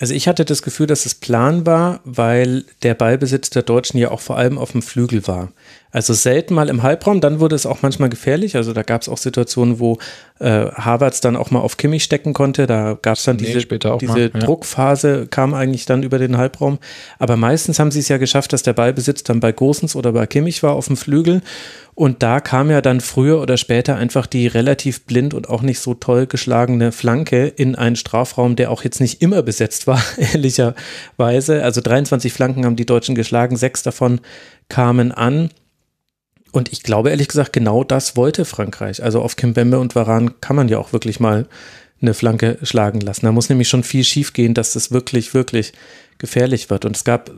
Also 0.00 0.14
ich 0.14 0.26
hatte 0.26 0.44
das 0.44 0.62
Gefühl, 0.62 0.86
dass 0.86 1.06
es 1.06 1.14
Plan 1.14 1.66
war, 1.66 2.00
weil 2.04 2.64
der 2.82 2.94
Ballbesitz 2.94 3.50
der 3.50 3.62
Deutschen 3.62 3.98
ja 3.98 4.10
auch 4.10 4.20
vor 4.20 4.38
allem 4.38 4.56
auf 4.56 4.72
dem 4.72 4.80
Flügel 4.82 5.26
war. 5.26 5.52
Also 5.90 6.12
selten 6.12 6.54
mal 6.54 6.68
im 6.68 6.82
Halbraum, 6.82 7.20
dann 7.20 7.40
wurde 7.40 7.54
es 7.54 7.64
auch 7.64 7.80
manchmal 7.80 8.10
gefährlich. 8.10 8.56
Also 8.56 8.72
da 8.74 8.82
gab 8.82 9.02
es 9.02 9.08
auch 9.08 9.16
Situationen, 9.16 9.80
wo 9.80 9.98
äh, 10.38 10.66
Havertz 10.72 11.20
dann 11.20 11.36
auch 11.36 11.50
mal 11.50 11.60
auf 11.60 11.78
Kimmich 11.78 12.04
stecken 12.04 12.34
konnte. 12.34 12.66
Da 12.66 12.98
gab 13.00 13.16
es 13.16 13.24
dann 13.24 13.36
nee, 13.36 13.46
diese, 13.46 13.66
diese 13.66 14.06
mal, 14.06 14.20
ja. 14.20 14.28
Druckphase, 14.28 15.26
kam 15.28 15.54
eigentlich 15.54 15.86
dann 15.86 16.02
über 16.02 16.18
den 16.18 16.36
Halbraum. 16.36 16.78
Aber 17.18 17.36
meistens 17.36 17.78
haben 17.78 17.90
sie 17.90 18.00
es 18.00 18.08
ja 18.08 18.18
geschafft, 18.18 18.52
dass 18.52 18.62
der 18.62 18.74
Ballbesitz 18.74 19.22
dann 19.22 19.40
bei 19.40 19.52
Gosens 19.52 19.96
oder 19.96 20.12
bei 20.12 20.26
Kimmich 20.26 20.62
war 20.62 20.74
auf 20.74 20.88
dem 20.88 20.96
Flügel. 20.96 21.40
Und 21.94 22.22
da 22.22 22.38
kam 22.38 22.70
ja 22.70 22.80
dann 22.80 23.00
früher 23.00 23.40
oder 23.40 23.56
später 23.56 23.96
einfach 23.96 24.26
die 24.26 24.46
relativ 24.46 25.04
blind 25.04 25.34
und 25.34 25.48
auch 25.48 25.62
nicht 25.62 25.80
so 25.80 25.94
toll 25.94 26.26
geschlagene 26.26 26.92
Flanke 26.92 27.48
in 27.48 27.74
einen 27.74 27.96
Strafraum, 27.96 28.54
der 28.54 28.70
auch 28.70 28.84
jetzt 28.84 29.00
nicht 29.00 29.20
immer 29.20 29.42
besetzt 29.42 29.86
war, 29.86 30.00
ehrlicherweise. 30.16 31.64
Also 31.64 31.80
23 31.80 32.32
Flanken 32.32 32.64
haben 32.66 32.76
die 32.76 32.86
Deutschen 32.86 33.14
geschlagen, 33.14 33.56
sechs 33.56 33.82
davon 33.82 34.20
kamen 34.68 35.10
an. 35.10 35.50
Und 36.52 36.72
ich 36.72 36.82
glaube 36.82 37.10
ehrlich 37.10 37.28
gesagt, 37.28 37.52
genau 37.52 37.84
das 37.84 38.16
wollte 38.16 38.44
Frankreich. 38.44 39.02
Also 39.02 39.20
auf 39.22 39.36
Kimbembe 39.36 39.78
und 39.78 39.94
Varan 39.94 40.40
kann 40.40 40.56
man 40.56 40.68
ja 40.68 40.78
auch 40.78 40.92
wirklich 40.92 41.20
mal 41.20 41.46
eine 42.00 42.14
Flanke 42.14 42.58
schlagen 42.62 43.00
lassen. 43.00 43.26
Da 43.26 43.32
muss 43.32 43.48
nämlich 43.48 43.68
schon 43.68 43.82
viel 43.82 44.04
schief 44.04 44.32
gehen, 44.32 44.54
dass 44.54 44.72
das 44.72 44.90
wirklich, 44.90 45.34
wirklich 45.34 45.72
gefährlich 46.18 46.70
wird. 46.70 46.84
Und 46.84 46.96
es 46.96 47.04
gab 47.04 47.30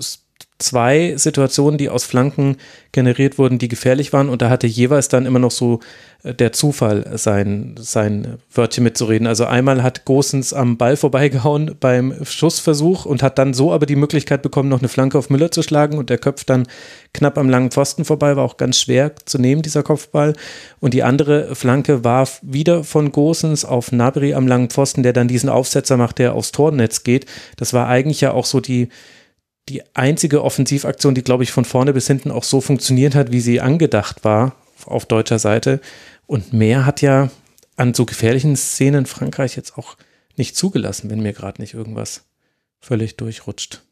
zwei 0.61 1.14
Situationen, 1.16 1.79
die 1.79 1.88
aus 1.88 2.05
Flanken 2.05 2.57
generiert 2.92 3.38
wurden, 3.38 3.59
die 3.59 3.68
gefährlich 3.68 4.12
waren. 4.12 4.29
Und 4.29 4.42
da 4.42 4.50
hatte 4.50 4.66
jeweils 4.66 5.09
dann 5.09 5.26
immer 5.26 5.38
noch 5.38 5.50
so 5.50 5.81
äh, 6.22 6.35
der 6.35 6.53
Zufall 6.53 7.07
sein, 7.16 7.74
sein 7.79 8.38
Wörtchen 8.53 8.85
mitzureden. 8.85 9.26
Also 9.26 9.46
einmal 9.46 9.83
hat 9.83 10.05
Gosens 10.05 10.53
am 10.53 10.76
Ball 10.76 10.96
vorbeigehauen 10.96 11.76
beim 11.81 12.24
Schussversuch 12.24 13.07
und 13.07 13.22
hat 13.22 13.38
dann 13.38 13.55
so 13.55 13.72
aber 13.72 13.87
die 13.87 13.96
Möglichkeit 13.96 14.42
bekommen, 14.42 14.68
noch 14.68 14.81
eine 14.81 14.88
Flanke 14.88 15.18
auf 15.18 15.31
Müller 15.31 15.50
zu 15.50 15.62
schlagen. 15.62 15.98
Und 15.98 16.11
der 16.11 16.18
köpft 16.18 16.50
dann 16.50 16.66
knapp 17.14 17.38
am 17.38 17.48
langen 17.48 17.70
Pfosten 17.70 18.05
vorbei, 18.05 18.37
war 18.37 18.44
auch 18.44 18.57
ganz 18.57 18.81
schwer 18.81 19.12
zu 19.24 19.38
nehmen, 19.38 19.62
dieser 19.62 19.83
Kopfball. 19.83 20.35
Und 20.79 20.94
die 20.94 21.03
andere 21.03 21.55
Flanke 21.55 22.05
war 22.05 22.29
wieder 22.42 22.85
von 22.85 23.12
Gosens 23.12 23.64
auf 23.64 23.92
Nabri 23.92 24.35
am 24.35 24.46
langen 24.46 24.68
Pfosten, 24.68 25.03
der 25.03 25.12
dann 25.12 25.29
diesen 25.29 25.48
Aufsetzer 25.48 25.96
macht, 25.96 26.18
der 26.18 26.35
aufs 26.35 26.53
Tornetz 26.53 27.03
geht. 27.03 27.26
Das 27.57 27.72
war 27.72 27.88
eigentlich 27.88 28.20
ja 28.20 28.33
auch 28.33 28.44
so 28.44 28.61
die 28.61 28.88
die 29.70 29.83
einzige 29.94 30.42
Offensivaktion, 30.42 31.14
die, 31.14 31.22
glaube 31.22 31.44
ich, 31.44 31.52
von 31.52 31.64
vorne 31.64 31.92
bis 31.92 32.06
hinten 32.06 32.30
auch 32.30 32.44
so 32.44 32.61
funktioniert 32.61 33.14
hat, 33.14 33.33
wie 33.33 33.40
sie 33.40 33.61
angedacht 33.61 34.24
war 34.24 34.56
auf 34.85 35.06
deutscher 35.06 35.38
Seite. 35.38 35.80
Und 36.26 36.52
mehr 36.52 36.87
hat 36.87 37.02
ja 37.02 37.30
an 37.76 37.94
so 37.94 38.04
gefährlichen 38.04 38.56
Szenen 38.56 39.06
Frankreich 39.06 39.56
jetzt 39.56 39.78
auch 39.78 39.96
nicht 40.37 40.56
zugelassen, 40.56 41.11
wenn 41.11 41.20
mir 41.20 41.33
gerade 41.33 41.61
nicht 41.61 41.74
irgendwas 41.74 42.24
völlig 42.80 43.16
durchrutscht. 43.16 43.83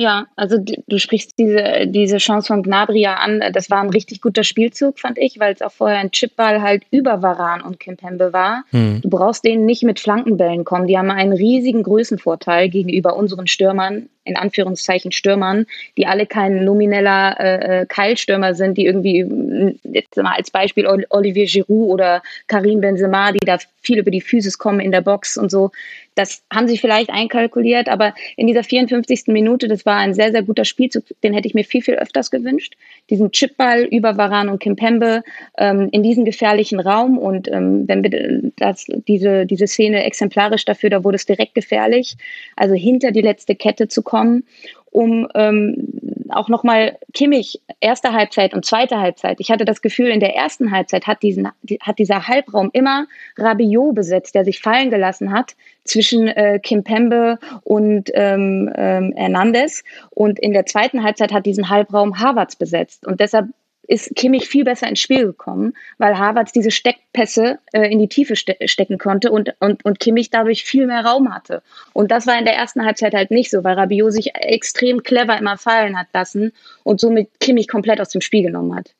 Ja, 0.00 0.28
also 0.34 0.56
du 0.56 0.98
sprichst 0.98 1.38
diese, 1.38 1.86
diese 1.86 2.16
Chance 2.16 2.46
von 2.46 2.62
Gnabria 2.62 3.16
an. 3.16 3.44
Das 3.52 3.68
war 3.68 3.82
ein 3.82 3.90
richtig 3.90 4.22
guter 4.22 4.44
Spielzug, 4.44 4.98
fand 4.98 5.18
ich, 5.18 5.38
weil 5.38 5.52
es 5.52 5.60
auch 5.60 5.72
vorher 5.72 5.98
ein 5.98 6.10
Chipball 6.10 6.62
halt 6.62 6.84
über 6.90 7.20
Varan 7.20 7.60
und 7.60 7.78
Kimpembe 7.78 8.32
war. 8.32 8.64
Hm. 8.70 9.02
Du 9.02 9.10
brauchst 9.10 9.44
denen 9.44 9.66
nicht 9.66 9.82
mit 9.82 10.00
Flankenbällen 10.00 10.64
kommen. 10.64 10.86
Die 10.86 10.96
haben 10.96 11.10
einen 11.10 11.34
riesigen 11.34 11.82
Größenvorteil 11.82 12.70
gegenüber 12.70 13.14
unseren 13.14 13.46
Stürmern, 13.46 14.08
in 14.24 14.36
Anführungszeichen 14.36 15.12
Stürmern, 15.12 15.66
die 15.98 16.06
alle 16.06 16.24
kein 16.24 16.64
nomineller 16.64 17.38
äh, 17.38 17.80
äh 17.82 17.86
Keilstürmer 17.86 18.54
sind, 18.54 18.78
die 18.78 18.86
irgendwie, 18.86 19.76
jetzt 19.84 20.16
mal 20.16 20.34
als 20.34 20.50
Beispiel 20.50 20.86
Olivier 21.10 21.44
Giroud 21.44 21.90
oder 21.90 22.22
Karim 22.46 22.80
Benzema, 22.80 23.32
die 23.32 23.44
da 23.44 23.58
viel 23.82 23.98
über 23.98 24.10
die 24.10 24.22
Physis 24.22 24.56
kommen 24.56 24.80
in 24.80 24.92
der 24.92 25.02
Box 25.02 25.36
und 25.36 25.50
so. 25.50 25.72
Das 26.14 26.42
haben 26.52 26.66
sie 26.66 26.76
vielleicht 26.76 27.10
einkalkuliert, 27.10 27.88
aber 27.88 28.14
in 28.36 28.46
dieser 28.46 28.64
54. 28.64 29.28
Minute, 29.28 29.68
das 29.68 29.86
war 29.86 29.96
ein 29.96 30.12
sehr, 30.12 30.32
sehr 30.32 30.42
guter 30.42 30.64
Spielzug, 30.64 31.04
den 31.22 31.32
hätte 31.32 31.46
ich 31.46 31.54
mir 31.54 31.64
viel, 31.64 31.82
viel 31.82 31.94
öfters 31.94 32.30
gewünscht. 32.30 32.74
Diesen 33.10 33.30
Chipball 33.30 33.84
über 33.84 34.16
Varan 34.16 34.48
und 34.48 34.58
Kimpembe 34.58 35.22
ähm, 35.56 35.88
in 35.92 36.02
diesen 36.02 36.24
gefährlichen 36.24 36.80
Raum 36.80 37.16
und 37.16 37.48
ähm, 37.48 37.86
wenn 37.86 38.02
wir 38.02 38.50
das, 38.56 38.86
diese, 39.08 39.46
diese 39.46 39.66
Szene 39.66 40.04
exemplarisch 40.04 40.64
dafür, 40.64 40.90
da 40.90 41.04
wurde 41.04 41.16
es 41.16 41.26
direkt 41.26 41.54
gefährlich, 41.54 42.16
also 42.56 42.74
hinter 42.74 43.12
die 43.12 43.22
letzte 43.22 43.54
Kette 43.54 43.88
zu 43.88 44.02
kommen 44.02 44.44
um 44.90 45.28
ähm, 45.34 45.88
auch 46.30 46.48
nochmal 46.48 46.98
Kimmich, 47.14 47.60
erste 47.80 48.12
Halbzeit 48.12 48.54
und 48.54 48.64
zweite 48.64 48.98
Halbzeit. 48.98 49.40
Ich 49.40 49.50
hatte 49.50 49.64
das 49.64 49.82
Gefühl, 49.82 50.08
in 50.08 50.20
der 50.20 50.34
ersten 50.34 50.70
Halbzeit 50.70 51.06
hat, 51.06 51.22
diesen, 51.22 51.48
hat 51.80 51.98
dieser 51.98 52.26
Halbraum 52.26 52.70
immer 52.72 53.06
Rabiot 53.36 53.94
besetzt, 53.94 54.34
der 54.34 54.44
sich 54.44 54.60
fallen 54.60 54.90
gelassen 54.90 55.32
hat 55.32 55.54
zwischen 55.90 56.28
äh, 56.28 56.60
Kimpembe 56.62 57.38
und 57.64 58.10
ähm, 58.14 58.72
ähm, 58.76 59.12
Hernandez. 59.16 59.82
Und 60.10 60.38
in 60.38 60.52
der 60.52 60.66
zweiten 60.66 61.02
Halbzeit 61.02 61.32
hat 61.32 61.46
diesen 61.46 61.68
Halbraum 61.68 62.20
Havertz 62.20 62.56
besetzt. 62.56 63.06
Und 63.06 63.20
deshalb 63.20 63.46
ist 63.88 64.14
Kimmich 64.14 64.48
viel 64.48 64.62
besser 64.62 64.86
ins 64.86 65.00
Spiel 65.00 65.26
gekommen, 65.26 65.74
weil 65.98 66.16
Havertz 66.16 66.52
diese 66.52 66.70
Steckpässe 66.70 67.58
äh, 67.72 67.90
in 67.90 67.98
die 67.98 68.06
Tiefe 68.06 68.36
ste 68.36 68.56
stecken 68.66 68.98
konnte 68.98 69.32
und, 69.32 69.54
und, 69.58 69.84
und 69.84 69.98
Kimmich 69.98 70.30
dadurch 70.30 70.62
viel 70.62 70.86
mehr 70.86 71.04
Raum 71.04 71.34
hatte. 71.34 71.60
Und 71.92 72.12
das 72.12 72.28
war 72.28 72.38
in 72.38 72.44
der 72.44 72.54
ersten 72.54 72.84
Halbzeit 72.84 73.14
halt 73.14 73.32
nicht 73.32 73.50
so, 73.50 73.64
weil 73.64 73.74
Rabiot 73.74 74.12
sich 74.12 74.34
extrem 74.36 75.02
clever 75.02 75.36
immer 75.36 75.58
fallen 75.58 75.98
hat 75.98 76.06
lassen 76.14 76.52
und 76.84 77.00
somit 77.00 77.28
Kimmich 77.40 77.66
komplett 77.66 78.00
aus 78.00 78.10
dem 78.10 78.20
Spiel 78.20 78.44
genommen 78.44 78.76
hat. 78.76 78.94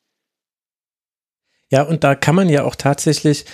Ja, 1.71 1.83
und 1.83 2.03
da 2.03 2.17
kann 2.17 2.35
man 2.35 2.49
ja 2.49 2.65
auch 2.65 2.75
tatsächlich 2.75 3.45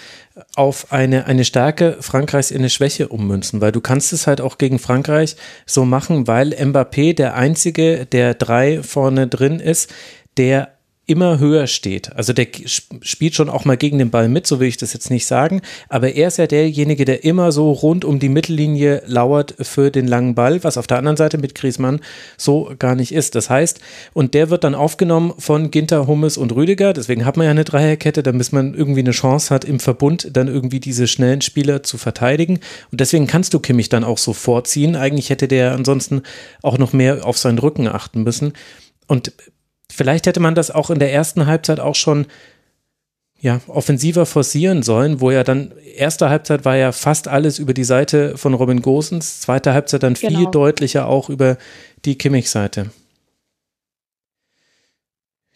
auf 0.54 0.90
eine, 0.92 1.26
eine 1.26 1.44
Stärke 1.44 1.98
Frankreichs 2.00 2.50
in 2.50 2.58
eine 2.58 2.70
Schwäche 2.70 3.08
ummünzen, 3.08 3.60
weil 3.60 3.72
du 3.72 3.80
kannst 3.80 4.12
es 4.12 4.26
halt 4.26 4.40
auch 4.40 4.58
gegen 4.58 4.78
Frankreich 4.78 5.36
so 5.66 5.84
machen, 5.84 6.26
weil 6.26 6.54
Mbappé 6.54 7.14
der 7.14 7.34
einzige, 7.34 8.06
der 8.06 8.34
drei 8.34 8.82
vorne 8.82 9.28
drin 9.28 9.60
ist, 9.60 9.92
der 10.38 10.75
immer 11.06 11.38
höher 11.38 11.68
steht. 11.68 12.14
Also 12.16 12.32
der 12.32 12.48
spielt 13.00 13.34
schon 13.34 13.48
auch 13.48 13.64
mal 13.64 13.76
gegen 13.76 13.98
den 13.98 14.10
Ball 14.10 14.28
mit, 14.28 14.46
so 14.46 14.58
will 14.58 14.66
ich 14.66 14.76
das 14.76 14.92
jetzt 14.92 15.10
nicht 15.10 15.26
sagen, 15.26 15.62
aber 15.88 16.14
er 16.14 16.28
ist 16.28 16.38
ja 16.38 16.48
derjenige, 16.48 17.04
der 17.04 17.22
immer 17.22 17.52
so 17.52 17.70
rund 17.70 18.04
um 18.04 18.18
die 18.18 18.28
Mittellinie 18.28 19.02
lauert 19.06 19.54
für 19.60 19.92
den 19.92 20.08
langen 20.08 20.34
Ball, 20.34 20.64
was 20.64 20.76
auf 20.76 20.88
der 20.88 20.98
anderen 20.98 21.16
Seite 21.16 21.38
mit 21.38 21.54
Griezmann 21.54 22.00
so 22.36 22.72
gar 22.78 22.96
nicht 22.96 23.12
ist. 23.12 23.36
Das 23.36 23.48
heißt, 23.48 23.80
und 24.14 24.34
der 24.34 24.50
wird 24.50 24.64
dann 24.64 24.74
aufgenommen 24.74 25.32
von 25.38 25.70
Ginter, 25.70 26.08
Hummes 26.08 26.36
und 26.36 26.52
Rüdiger, 26.52 26.92
deswegen 26.92 27.24
hat 27.24 27.36
man 27.36 27.44
ja 27.44 27.52
eine 27.52 27.64
Dreierkette, 27.64 28.24
damit 28.24 28.52
man 28.52 28.74
irgendwie 28.74 29.00
eine 29.00 29.12
Chance 29.12 29.54
hat, 29.54 29.64
im 29.64 29.78
Verbund 29.78 30.36
dann 30.36 30.48
irgendwie 30.48 30.80
diese 30.80 31.06
schnellen 31.06 31.40
Spieler 31.40 31.84
zu 31.84 31.98
verteidigen 31.98 32.58
und 32.90 33.00
deswegen 33.00 33.28
kannst 33.28 33.54
du 33.54 33.60
Kimmich 33.60 33.88
dann 33.88 34.02
auch 34.02 34.18
so 34.18 34.32
vorziehen. 34.32 34.96
Eigentlich 34.96 35.30
hätte 35.30 35.46
der 35.46 35.72
ansonsten 35.72 36.22
auch 36.62 36.78
noch 36.78 36.92
mehr 36.92 37.24
auf 37.24 37.38
seinen 37.38 37.58
Rücken 37.58 37.86
achten 37.86 38.24
müssen. 38.24 38.52
Und 39.06 39.32
Vielleicht 39.96 40.26
hätte 40.26 40.40
man 40.40 40.54
das 40.54 40.70
auch 40.70 40.90
in 40.90 40.98
der 40.98 41.10
ersten 41.12 41.46
Halbzeit 41.46 41.80
auch 41.80 41.94
schon 41.94 42.26
ja, 43.40 43.62
offensiver 43.66 44.26
forcieren 44.26 44.82
sollen, 44.82 45.20
wo 45.20 45.30
ja 45.30 45.42
dann, 45.42 45.72
erste 45.96 46.28
Halbzeit 46.28 46.66
war 46.66 46.76
ja 46.76 46.92
fast 46.92 47.28
alles 47.28 47.58
über 47.58 47.72
die 47.72 47.84
Seite 47.84 48.36
von 48.36 48.52
Robin 48.52 48.82
Gosens, 48.82 49.40
zweite 49.40 49.72
Halbzeit 49.72 50.02
dann 50.02 50.16
viel 50.16 50.30
genau. 50.30 50.50
deutlicher 50.50 51.06
auch 51.06 51.30
über 51.30 51.56
die 52.04 52.18
Kimmich-Seite. 52.18 52.90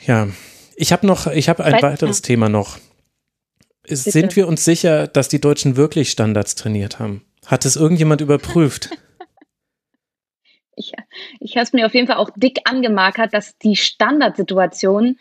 Ja, 0.06 0.28
ich 0.74 0.92
habe 0.92 1.06
noch, 1.06 1.26
ich 1.26 1.50
habe 1.50 1.62
ein 1.64 1.72
Vielleicht, 1.72 1.84
weiteres. 1.84 2.22
Thema 2.22 2.48
noch. 2.48 2.78
Bitte. 3.82 3.96
Sind 3.96 4.36
wir 4.36 4.48
uns 4.48 4.64
sicher, 4.64 5.06
dass 5.06 5.28
die 5.28 5.40
Deutschen 5.40 5.76
wirklich 5.76 6.10
Standards 6.10 6.54
trainiert 6.54 6.98
haben? 6.98 7.22
Hat 7.44 7.66
es 7.66 7.76
irgendjemand 7.76 8.22
überprüft? 8.22 8.88
ich, 10.80 10.92
ich 11.38 11.56
habe 11.56 11.64
es 11.64 11.72
mir 11.72 11.86
auf 11.86 11.94
jeden 11.94 12.06
Fall 12.06 12.16
auch 12.16 12.30
dick 12.34 12.60
angemarkert, 12.64 13.32
dass 13.32 13.56
die 13.58 13.76
Standardsituationen 13.76 15.18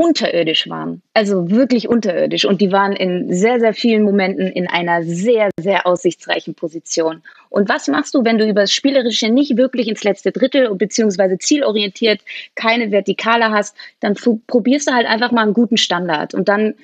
unterirdisch 0.00 0.66
waren. 0.70 1.02
Also 1.12 1.50
wirklich 1.50 1.86
unterirdisch. 1.86 2.46
Und 2.46 2.62
die 2.62 2.72
waren 2.72 2.92
in 2.92 3.30
sehr, 3.34 3.60
sehr 3.60 3.74
vielen 3.74 4.02
Momenten 4.02 4.46
in 4.46 4.66
einer 4.66 5.02
sehr, 5.02 5.50
sehr 5.60 5.86
aussichtsreichen 5.86 6.54
Position. 6.54 7.22
Und 7.50 7.68
was 7.68 7.86
machst 7.86 8.14
du, 8.14 8.24
wenn 8.24 8.38
du 8.38 8.48
über 8.48 8.62
das 8.62 8.72
Spielerische 8.72 9.28
nicht 9.28 9.58
wirklich 9.58 9.88
ins 9.88 10.02
letzte 10.02 10.32
Drittel 10.32 10.74
beziehungsweise 10.74 11.36
zielorientiert 11.36 12.22
keine 12.54 12.90
Vertikale 12.90 13.50
hast? 13.50 13.76
Dann 14.00 14.14
probierst 14.46 14.88
du 14.88 14.92
halt 14.92 15.06
einfach 15.06 15.32
mal 15.32 15.42
einen 15.42 15.52
guten 15.52 15.76
Standard. 15.76 16.32
Und 16.32 16.48
dann 16.48 16.76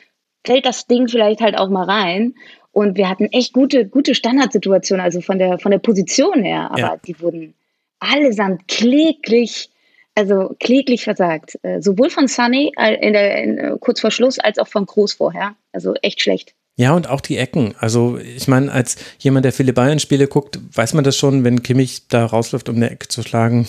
fällt 0.44 0.66
das 0.66 0.87
Ding 0.87 1.09
vielleicht 1.09 1.40
halt 1.40 1.57
auch 1.57 1.70
mal 1.70 1.85
rein. 1.85 2.35
Und 2.70 2.99
wir 2.99 3.09
hatten 3.09 3.33
echt 3.33 3.55
gute, 3.55 3.87
gute 3.87 4.14
Standardsituationen, 4.14 5.03
also 5.03 5.22
von 5.22 5.38
der, 5.38 5.59
von 5.59 5.70
der 5.70 5.79
Position 5.79 6.42
her. 6.42 6.70
Aber 6.70 6.79
ja. 6.79 6.96
die 7.07 7.18
wurden 7.18 7.55
allesamt 8.00 8.68
kläglich, 8.68 9.70
also 10.14 10.54
kläglich 10.61 11.04
versagt. 11.04 11.59
Äh, 11.62 11.80
sowohl 11.80 12.11
von 12.11 12.28
Sunny 12.28 12.72
äh, 12.78 12.94
in 13.06 13.12
der, 13.12 13.42
in, 13.42 13.59
äh, 13.59 13.76
kurz 13.80 14.00
vor 14.00 14.11
Schluss 14.11 14.38
als 14.38 14.59
auch 14.59 14.68
von 14.68 14.87
Groß 14.87 15.14
vorher. 15.14 15.54
Also 15.72 15.94
echt 16.02 16.20
schlecht. 16.20 16.54
Ja, 16.78 16.92
und 16.92 17.09
auch 17.09 17.22
die 17.22 17.38
Ecken. 17.38 17.74
Also 17.78 18.18
ich 18.18 18.48
meine, 18.48 18.70
als 18.70 18.96
jemand, 19.18 19.46
der 19.46 19.54
viele 19.54 19.72
Bayern-Spiele 19.72 20.28
guckt, 20.28 20.59
weiß 20.74 20.92
man 20.92 21.04
das 21.04 21.16
schon, 21.16 21.42
wenn 21.42 21.62
Kimmich 21.62 22.09
da 22.09 22.26
rausläuft, 22.26 22.68
um 22.68 22.76
eine 22.76 22.90
Ecke 22.90 23.09
zu 23.09 23.22
schlagen. 23.22 23.66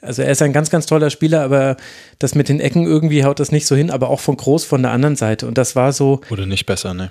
Also 0.00 0.22
er 0.22 0.30
ist 0.30 0.42
ein 0.42 0.52
ganz, 0.52 0.70
ganz 0.70 0.86
toller 0.86 1.10
Spieler, 1.10 1.42
aber 1.42 1.76
das 2.20 2.36
mit 2.36 2.48
den 2.48 2.60
Ecken 2.60 2.86
irgendwie 2.86 3.24
haut 3.24 3.40
das 3.40 3.50
nicht 3.50 3.66
so 3.66 3.74
hin, 3.74 3.90
aber 3.90 4.10
auch 4.10 4.20
von 4.20 4.36
Groß 4.36 4.64
von 4.64 4.82
der 4.82 4.92
anderen 4.92 5.16
Seite. 5.16 5.48
Und 5.48 5.58
das 5.58 5.74
war 5.74 5.92
so. 5.92 6.20
Wurde 6.28 6.46
nicht 6.46 6.66
besser, 6.66 6.94
ne? 6.94 7.10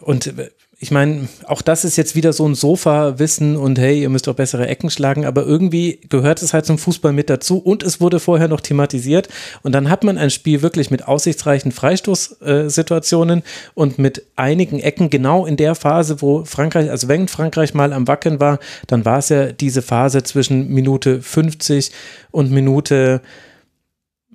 Und 0.00 0.34
ich 0.82 0.90
meine, 0.90 1.28
auch 1.46 1.62
das 1.62 1.84
ist 1.84 1.96
jetzt 1.96 2.16
wieder 2.16 2.32
so 2.32 2.44
ein 2.44 2.56
Sofa-Wissen 2.56 3.56
und 3.56 3.78
hey, 3.78 4.02
ihr 4.02 4.08
müsst 4.08 4.26
doch 4.26 4.34
bessere 4.34 4.66
Ecken 4.66 4.90
schlagen, 4.90 5.24
aber 5.24 5.46
irgendwie 5.46 6.00
gehört 6.08 6.42
es 6.42 6.52
halt 6.52 6.66
zum 6.66 6.76
Fußball 6.76 7.12
mit 7.12 7.30
dazu 7.30 7.58
und 7.58 7.84
es 7.84 8.00
wurde 8.00 8.18
vorher 8.18 8.48
noch 8.48 8.60
thematisiert 8.60 9.28
und 9.62 9.76
dann 9.76 9.88
hat 9.88 10.02
man 10.02 10.18
ein 10.18 10.30
Spiel 10.30 10.60
wirklich 10.60 10.90
mit 10.90 11.06
aussichtsreichen 11.06 11.70
Freistoßsituationen 11.70 13.44
und 13.74 14.00
mit 14.00 14.26
einigen 14.34 14.80
Ecken 14.80 15.08
genau 15.08 15.46
in 15.46 15.56
der 15.56 15.76
Phase, 15.76 16.20
wo 16.20 16.44
Frankreich, 16.44 16.90
also 16.90 17.06
wenn 17.06 17.28
Frankreich 17.28 17.74
mal 17.74 17.92
am 17.92 18.08
Wackeln 18.08 18.40
war, 18.40 18.58
dann 18.88 19.04
war 19.04 19.18
es 19.18 19.28
ja 19.28 19.52
diese 19.52 19.82
Phase 19.82 20.24
zwischen 20.24 20.66
Minute 20.66 21.22
50 21.22 21.92
und 22.32 22.50
Minute, 22.50 23.20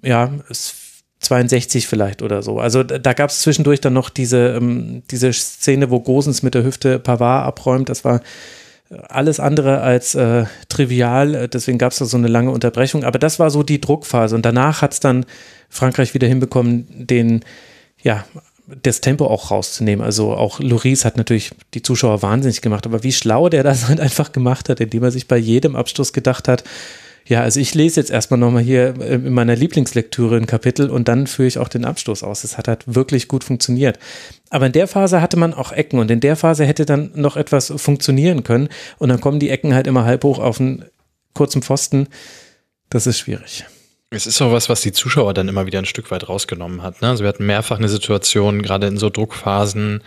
ja, 0.02 0.32
es 0.50 0.87
62 1.28 1.88
vielleicht 1.88 2.22
oder 2.22 2.42
so. 2.42 2.60
Also 2.60 2.84
da 2.84 3.13
gab 3.13 3.30
es 3.30 3.42
zwischendurch 3.42 3.82
dann 3.82 3.94
noch 3.94 4.10
diese, 4.10 4.56
ähm, 4.56 5.04
diese 5.12 5.32
Szene, 5.34 5.92
wo 5.92 6.00
Gosens 6.00 6.44
mit 6.44 6.54
der 6.54 6.63
Hüfte 6.63 7.00
Pavard 7.00 7.46
abräumt. 7.46 7.90
Das 7.90 8.06
war 8.06 8.22
alles 9.10 9.40
andere 9.40 9.82
als 9.82 10.16
äh, 10.16 10.46
trivial. 10.70 11.48
Deswegen 11.50 11.78
gab 11.78 11.92
es 11.92 12.00
da 12.00 12.06
so 12.06 12.18
eine 12.18 12.28
lange 12.28 12.52
Unterbrechung. 12.52 13.04
Aber 13.04 13.20
das 13.20 13.40
war 13.40 13.50
so 13.50 13.63
die 13.63 13.82
Druckphase. 13.82 14.36
Und 14.36 14.46
danach 14.46 14.82
hat 14.82 14.94
es 14.94 15.00
dann 15.00 15.26
Frankreich 15.70 16.13
wieder 16.13 16.28
hinbekommen, 16.28 16.88
den, 16.90 17.44
ja, 18.02 18.26
das 18.82 19.02
Tempo 19.02 19.26
auch 19.28 19.52
rauszunehmen. 19.52 20.06
Also 20.06 20.34
auch 20.34 20.60
Loris 20.60 21.06
hat 21.06 21.18
natürlich 21.18 21.52
die 21.74 21.82
Zuschauer 21.82 22.22
wahnsinnig 22.22 22.62
gemacht. 22.62 22.86
Aber 22.86 23.04
wie 23.04 23.12
schlau 23.12 23.50
der 23.50 23.63
das 23.63 23.88
halt 23.88 24.00
einfach 24.00 24.32
gemacht 24.32 24.70
hat, 24.70 24.80
indem 24.80 25.04
er 25.04 25.12
sich 25.12 25.28
bei 25.28 25.38
jedem 25.38 25.76
Abstoß 25.76 26.13
gedacht 26.13 26.48
hat, 26.48 26.63
ja, 27.28 27.42
also 27.42 27.60
ich 27.60 27.76
lese 27.76 28.00
jetzt 28.00 28.10
erstmal 28.10 28.40
nochmal 28.40 28.63
hier 28.63 28.96
äh, 29.00 29.16
in 29.16 29.34
meiner 29.34 29.56
Lieblingslektüre 29.56 30.38
ein 30.38 30.48
Kapitel 30.48 30.90
und 30.90 31.08
dann 31.08 31.28
führe 31.28 31.48
ich 31.48 31.58
auch 31.58 31.68
den 31.68 31.86
Abstoß 31.86 32.24
aus. 32.24 32.42
Das 32.42 32.58
hat 32.58 32.68
halt 32.68 32.84
wirklich 32.88 33.28
gut 33.28 33.44
funktioniert. 33.44 34.00
Aber 34.50 34.68
in 34.68 34.72
der 34.72 34.88
Phase 34.88 35.22
hatte 35.22 35.38
man 35.38 35.54
auch 35.54 35.72
Ecken 35.72 36.00
und 36.00 36.10
in 36.10 36.22
der 36.22 36.36
Phase 36.36 36.66
hätte 36.66 36.86
dann 36.86 37.12
noch 37.16 37.36
etwas 37.36 37.74
funktionieren 37.76 38.44
können 38.44 38.70
und 38.98 39.10
dann 39.10 39.20
kommen 39.20 39.40
die 39.40 39.50
Ecken 39.50 39.74
halt 39.74 39.88
immer 39.88 40.06
halb 40.06 40.24
hoch 40.24 40.40
auf 40.40 40.60
einen 40.60 40.86
kurzen 41.34 41.62
Pfosten. 41.62 42.08
Das 42.90 43.08
ist 43.08 43.20
schwierig. 43.20 43.66
Es 44.10 44.26
ist 44.26 44.42
auch 44.42 44.54
was, 44.54 44.70
was 44.70 44.80
die 44.82 44.94
Zuschauer 44.94 45.34
dann 45.34 45.50
immer 45.50 45.66
wieder 45.66 45.80
ein 45.80 45.86
Stück 45.86 46.12
weit 46.12 46.30
rausgenommen 46.30 46.82
hat. 46.82 47.02
Ne? 47.02 47.10
Also 47.10 47.24
wir 47.24 47.30
hatten 47.30 47.46
mehrfach 47.46 47.78
eine 47.78 47.90
Situation, 47.90 48.62
gerade 48.62 48.88
in 48.88 48.98
so 48.98 49.10
Druckphasen, 49.10 50.02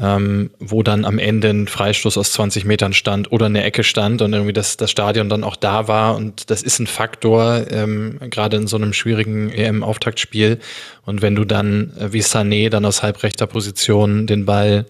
ähm, 0.00 0.50
wo 0.58 0.82
dann 0.82 1.04
am 1.04 1.18
Ende 1.18 1.50
ein 1.50 1.68
Freistoß 1.68 2.18
aus 2.18 2.32
20 2.32 2.64
Metern 2.64 2.92
stand 2.92 3.30
oder 3.32 3.46
eine 3.46 3.62
Ecke 3.62 3.84
stand 3.84 4.22
und 4.22 4.32
irgendwie 4.32 4.52
das, 4.52 4.76
das 4.76 4.90
Stadion 4.90 5.28
dann 5.28 5.44
auch 5.44 5.56
da 5.56 5.88
war. 5.88 6.16
Und 6.16 6.50
das 6.50 6.62
ist 6.62 6.78
ein 6.78 6.86
Faktor, 6.86 7.70
ähm, 7.70 8.18
gerade 8.30 8.56
in 8.56 8.66
so 8.66 8.76
einem 8.76 8.92
schwierigen 8.92 9.50
EM-Auftaktspiel. 9.50 10.58
Und 11.04 11.22
wenn 11.22 11.34
du 11.34 11.44
dann 11.44 11.92
äh, 11.98 12.12
wie 12.12 12.22
Sané 12.22 12.70
dann 12.70 12.84
aus 12.84 13.02
halbrechter 13.02 13.46
Position 13.46 14.26
den 14.26 14.44
Ball 14.44 14.86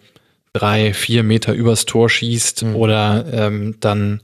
drei, 0.55 0.95
vier 0.95 1.25
Meter 1.25 1.53
übers 1.53 1.85
Tor 1.85 2.09
schießt 2.09 2.63
mhm. 2.63 2.77
oder 2.77 3.25
ähm, 3.33 3.75
dann, 3.81 4.23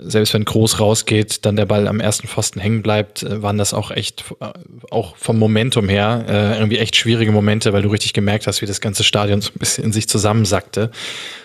selbst 0.00 0.32
wenn 0.32 0.44
groß 0.44 0.78
rausgeht, 0.78 1.44
dann 1.44 1.56
der 1.56 1.66
Ball 1.66 1.88
am 1.88 1.98
ersten 1.98 2.28
Pfosten 2.28 2.60
hängen 2.60 2.80
bleibt, 2.82 3.24
äh, 3.24 3.42
waren 3.42 3.58
das 3.58 3.74
auch 3.74 3.90
echt, 3.90 4.24
äh, 4.40 4.46
auch 4.90 5.16
vom 5.16 5.36
Momentum 5.38 5.88
her, 5.88 6.24
äh, 6.28 6.54
irgendwie 6.54 6.78
echt 6.78 6.94
schwierige 6.94 7.32
Momente, 7.32 7.72
weil 7.72 7.82
du 7.82 7.88
richtig 7.88 8.12
gemerkt 8.12 8.46
hast, 8.46 8.62
wie 8.62 8.66
das 8.66 8.80
ganze 8.80 9.02
Stadion 9.02 9.40
so 9.40 9.50
ein 9.50 9.58
bisschen 9.58 9.84
in 9.84 9.92
sich 9.92 10.08
zusammensackte 10.08 10.92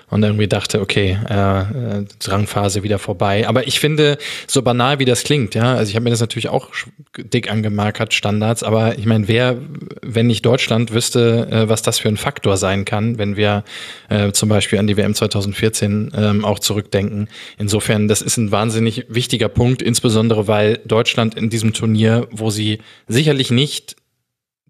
und 0.10 0.24
irgendwie 0.24 0.48
dachte, 0.48 0.82
okay, 0.82 1.18
äh, 1.30 1.62
äh, 1.62 2.06
Drangphase 2.20 2.84
wieder 2.84 3.00
vorbei. 3.00 3.48
Aber 3.48 3.68
ich 3.68 3.80
finde, 3.80 4.18
so 4.48 4.62
banal 4.62 5.00
wie 5.00 5.06
das 5.06 5.24
klingt, 5.24 5.56
ja, 5.56 5.76
also 5.76 5.90
ich 5.90 5.96
habe 5.96 6.04
mir 6.04 6.10
das 6.10 6.20
natürlich 6.20 6.50
auch 6.50 6.70
dick 7.18 7.52
angemarkert, 7.52 8.14
Standards, 8.14 8.64
aber 8.64 8.98
ich 8.98 9.06
meine, 9.06 9.28
wer, 9.28 9.58
wenn 10.02 10.28
nicht 10.28 10.46
Deutschland, 10.46 10.92
wüsste, 10.94 11.48
äh, 11.52 11.70
was 11.70 11.82
das 11.82 12.00
für 12.00 12.08
ein 12.08 12.18
Faktor 12.18 12.58
sein 12.58 12.86
kann, 12.86 13.18
wenn 13.18 13.36
wir 13.36 13.64
äh, 14.10 14.32
zum 14.32 14.50
Beispiel 14.50 14.80
an 14.80 14.88
die 14.88 14.98
WM 14.98 15.14
2014 15.14 16.12
ähm, 16.16 16.46
auch 16.46 16.60
zurückdenken. 16.60 17.28
Insofern, 17.58 18.08
das 18.08 18.22
ist 18.22 18.38
ein 18.38 18.52
wahnsinnig 18.52 19.06
wichtiger 19.10 19.50
Punkt, 19.50 19.82
insbesondere 19.82 20.48
weil 20.48 20.80
Deutschland 20.86 21.36
in 21.36 21.50
diesem 21.50 21.74
Turnier, 21.74 22.28
wo 22.32 22.50
sie 22.50 22.80
sicherlich 23.08 23.52
nicht 23.52 23.96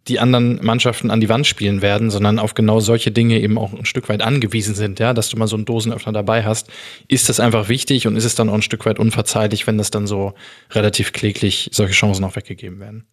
die 0.09 0.19
anderen 0.19 0.63
Mannschaften 0.63 1.11
an 1.11 1.21
die 1.21 1.29
Wand 1.29 1.47
spielen 1.47 1.81
werden, 1.81 2.09
sondern 2.09 2.39
auf 2.39 2.53
genau 2.53 2.79
solche 2.79 3.11
Dinge 3.11 3.39
eben 3.39 3.57
auch 3.57 3.71
ein 3.73 3.85
Stück 3.85 4.09
weit 4.09 4.21
angewiesen 4.21 4.75
sind, 4.75 4.99
ja, 4.99 5.13
dass 5.13 5.29
du 5.29 5.37
mal 5.37 5.47
so 5.47 5.55
einen 5.55 5.65
Dosenöffner 5.65 6.11
dabei 6.11 6.43
hast, 6.43 6.69
ist 7.07 7.29
das 7.29 7.39
einfach 7.39 7.69
wichtig 7.69 8.07
und 8.07 8.15
ist 8.15 8.25
es 8.25 8.35
dann 8.35 8.49
auch 8.49 8.55
ein 8.55 8.61
Stück 8.61 8.85
weit 8.85 8.99
unverzeihlich, 8.99 9.67
wenn 9.67 9.77
das 9.77 9.91
dann 9.91 10.07
so 10.07 10.33
relativ 10.71 11.13
kläglich 11.13 11.69
solche 11.71 11.93
Chancen 11.93 12.25
auch 12.25 12.35
weggegeben 12.35 12.79
werden. 12.79 13.05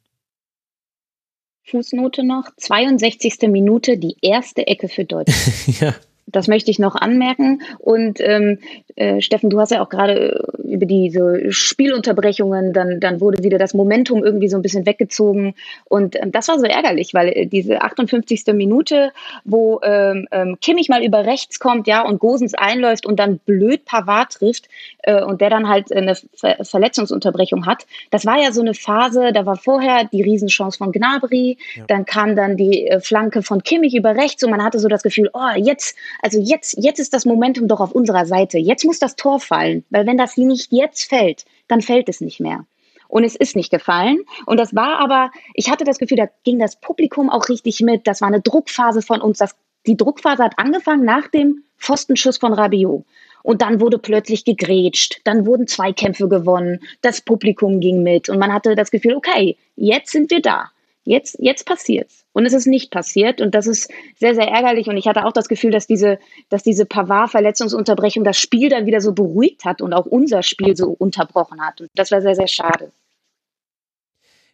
Fußnote 1.64 2.24
noch, 2.24 2.44
62. 2.56 3.48
Minute, 3.48 3.98
die 3.98 4.16
erste 4.22 4.66
Ecke 4.66 4.88
für 4.88 5.04
Deutschland. 5.04 5.80
ja. 5.80 5.94
Das 6.28 6.48
möchte 6.48 6.70
ich 6.70 6.78
noch 6.78 6.96
anmerken. 6.96 7.62
Und 7.78 8.20
ähm, 8.20 8.58
äh, 8.96 9.20
Steffen, 9.20 9.48
du 9.48 9.60
hast 9.60 9.70
ja 9.70 9.82
auch 9.82 9.88
gerade 9.88 10.44
über 10.66 10.86
diese 10.86 11.52
Spielunterbrechungen, 11.52 12.72
dann, 12.72 13.00
dann 13.00 13.20
wurde 13.20 13.42
wieder 13.42 13.58
das 13.58 13.74
Momentum 13.74 14.24
irgendwie 14.24 14.48
so 14.48 14.56
ein 14.56 14.62
bisschen 14.62 14.86
weggezogen. 14.86 15.54
Und 15.84 16.16
ähm, 16.16 16.32
das 16.32 16.48
war 16.48 16.58
so 16.58 16.66
ärgerlich, 16.66 17.14
weil 17.14 17.28
äh, 17.28 17.46
diese 17.46 17.82
58. 17.82 18.44
Minute, 18.54 19.12
wo 19.44 19.80
ähm, 19.82 20.28
ähm, 20.30 20.58
Kimmich 20.60 20.88
mal 20.88 21.04
über 21.04 21.24
rechts 21.24 21.58
kommt, 21.58 21.86
ja, 21.86 22.02
und 22.02 22.18
Gosens 22.18 22.54
einläuft 22.54 23.06
und 23.06 23.18
dann 23.18 23.38
blöd 23.38 23.84
Pavard 23.84 24.32
trifft 24.32 24.68
äh, 25.06 25.22
und 25.22 25.40
der 25.40 25.50
dann 25.50 25.68
halt 25.68 25.92
eine 25.92 26.14
Ver 26.14 26.56
Verletzungsunterbrechung 26.62 27.64
hat. 27.64 27.86
Das 28.10 28.26
war 28.26 28.38
ja 28.38 28.52
so 28.52 28.60
eine 28.60 28.74
Phase, 28.74 29.32
da 29.32 29.46
war 29.46 29.56
vorher 29.56 30.04
die 30.04 30.22
Riesenchance 30.22 30.76
von 30.76 30.92
Gnabry, 30.92 31.58
ja. 31.74 31.84
dann 31.88 32.04
kam 32.04 32.36
dann 32.36 32.56
die 32.56 32.86
äh, 32.86 33.00
Flanke 33.00 33.42
von 33.42 33.62
Kimmich 33.62 33.94
über 33.94 34.14
rechts 34.14 34.42
und 34.44 34.50
man 34.50 34.62
hatte 34.62 34.78
so 34.78 34.88
das 34.88 35.02
Gefühl, 35.02 35.30
oh, 35.32 35.56
jetzt, 35.56 35.96
also 36.20 36.38
jetzt, 36.38 36.76
jetzt 36.78 36.98
ist 36.98 37.14
das 37.14 37.24
Momentum 37.24 37.68
doch 37.68 37.80
auf 37.80 37.92
unserer 37.92 38.26
Seite. 38.26 38.58
Jetzt 38.58 38.84
muss 38.84 38.98
das 38.98 39.16
Tor 39.16 39.40
fallen, 39.40 39.84
weil 39.90 40.06
wenn 40.06 40.18
das 40.18 40.36
nicht 40.36 40.72
jetzt 40.72 41.08
fällt, 41.08 41.44
dann 41.68 41.80
fällt 41.80 42.08
es 42.08 42.20
nicht 42.20 42.40
mehr. 42.40 42.66
Und 43.08 43.22
es 43.22 43.36
ist 43.36 43.54
nicht 43.54 43.70
gefallen. 43.70 44.18
Und 44.46 44.58
das 44.58 44.74
war 44.74 44.98
aber, 44.98 45.30
ich 45.54 45.70
hatte 45.70 45.84
das 45.84 45.98
Gefühl, 45.98 46.16
da 46.16 46.28
ging 46.42 46.58
das 46.58 46.80
Publikum 46.80 47.30
auch 47.30 47.48
richtig 47.48 47.80
mit. 47.80 48.06
Das 48.06 48.20
war 48.20 48.28
eine 48.28 48.40
Druckphase 48.40 49.00
von 49.00 49.20
uns. 49.20 49.38
Das, 49.38 49.54
die 49.86 49.96
Druckphase 49.96 50.42
hat 50.42 50.58
angefangen 50.58 51.04
nach 51.04 51.28
dem 51.28 51.62
Pfostenschuss 51.78 52.38
von 52.38 52.52
Rabiot. 52.52 53.04
Und 53.42 53.62
dann 53.62 53.80
wurde 53.80 53.98
plötzlich 53.98 54.44
gegrätscht, 54.44 55.20
dann 55.22 55.46
wurden 55.46 55.68
Zweikämpfe 55.68 56.28
gewonnen, 56.28 56.80
das 57.00 57.20
Publikum 57.20 57.78
ging 57.78 58.02
mit 58.02 58.28
und 58.28 58.38
man 58.38 58.52
hatte 58.52 58.74
das 58.74 58.90
Gefühl, 58.90 59.14
okay, 59.14 59.56
jetzt 59.76 60.10
sind 60.10 60.32
wir 60.32 60.42
da. 60.42 60.70
Jetzt, 61.04 61.36
jetzt 61.38 61.64
passiert's. 61.66 62.24
Und 62.32 62.46
es 62.46 62.52
ist 62.52 62.66
nicht 62.66 62.90
passiert. 62.90 63.40
Und 63.40 63.54
das 63.54 63.68
ist 63.68 63.88
sehr, 64.18 64.34
sehr 64.34 64.48
ärgerlich. 64.48 64.88
Und 64.88 64.96
ich 64.96 65.06
hatte 65.06 65.24
auch 65.24 65.32
das 65.32 65.46
Gefühl, 65.46 65.70
dass 65.70 65.86
diese, 65.86 66.18
dass 66.48 66.64
diese 66.64 66.84
Pavard-Verletzungsunterbrechung 66.84 68.24
das 68.24 68.38
Spiel 68.38 68.68
dann 68.68 68.86
wieder 68.86 69.00
so 69.00 69.12
beruhigt 69.12 69.64
hat 69.64 69.80
und 69.80 69.92
auch 69.92 70.04
unser 70.04 70.42
Spiel 70.42 70.76
so 70.76 70.96
unterbrochen 70.98 71.64
hat. 71.64 71.80
Und 71.80 71.90
das 71.94 72.10
war 72.10 72.20
sehr, 72.20 72.34
sehr 72.34 72.48
schade. 72.48 72.90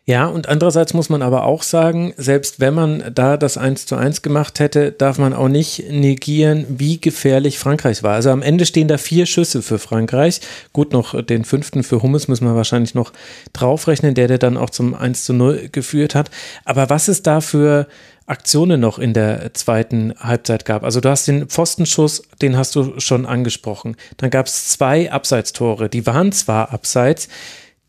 Ja, 0.05 0.27
und 0.27 0.49
andererseits 0.49 0.95
muss 0.95 1.11
man 1.11 1.23
aber 1.23 1.45
auch 1.45 1.63
sagen, 1.63 2.13
selbst 2.17 2.59
wenn 2.59 2.75
man 2.75 3.13
da 3.15 3.37
das 3.37 3.57
1 3.57 3.87
zu 3.87 3.95
1 3.95 4.23
gemacht 4.23 4.59
hätte, 4.59 4.91
darf 4.91 5.17
man 5.17 5.33
auch 5.33 5.47
nicht 5.47 5.93
negieren, 5.93 6.67
wie 6.69 7.01
gefährlich 7.01 7.61
Frankreich 7.61 8.03
war. 8.03 8.15
Also 8.15 8.31
am 8.31 8.43
Ende 8.43 8.67
stehen 8.67 8.89
da 8.89 8.99
vier 8.99 9.27
Schüsse 9.27 9.63
für 9.63 9.79
Frankreich. 9.79 10.41
Gut, 10.73 10.93
noch 10.93 11.23
den 11.23 11.45
fünften 11.45 11.85
für 11.85 12.03
Hummels 12.03 12.27
müssen 12.27 12.47
wir 12.47 12.57
wahrscheinlich 12.57 12.97
noch 12.97 13.13
draufrechnen, 13.53 14.17
der 14.17 14.27
der 14.27 14.39
dann 14.39 14.57
auch 14.57 14.71
zum 14.71 14.95
1 14.95 15.25
zu 15.25 15.35
0 15.35 15.69
geführt 15.71 16.17
hat. 16.17 16.33
Aber 16.65 16.91
was 16.91 17.09
ist 17.09 17.29
da 17.29 17.41
für 17.41 17.87
Aktionen 18.27 18.81
noch 18.81 18.99
in 18.99 19.15
der 19.15 19.53
zweiten 19.55 20.15
Halbzeit 20.19 20.65
gab. 20.65 20.85
Also 20.85 21.01
du 21.01 21.11
hast 21.11 21.27
den 21.27 21.49
Pfostenschuss, 21.49 22.23
den 22.41 22.57
hast 22.57 22.75
du 22.77 22.99
schon 22.99 23.27
angesprochen. 23.27 23.97
Dann 24.17 24.31
gab 24.31 24.47
es 24.47 24.69
zwei 24.69 25.11
Abseitstore, 25.11 25.89
die 25.89 26.07
waren 26.07 26.33
zwar 26.33 26.73
abseits, 26.73 27.29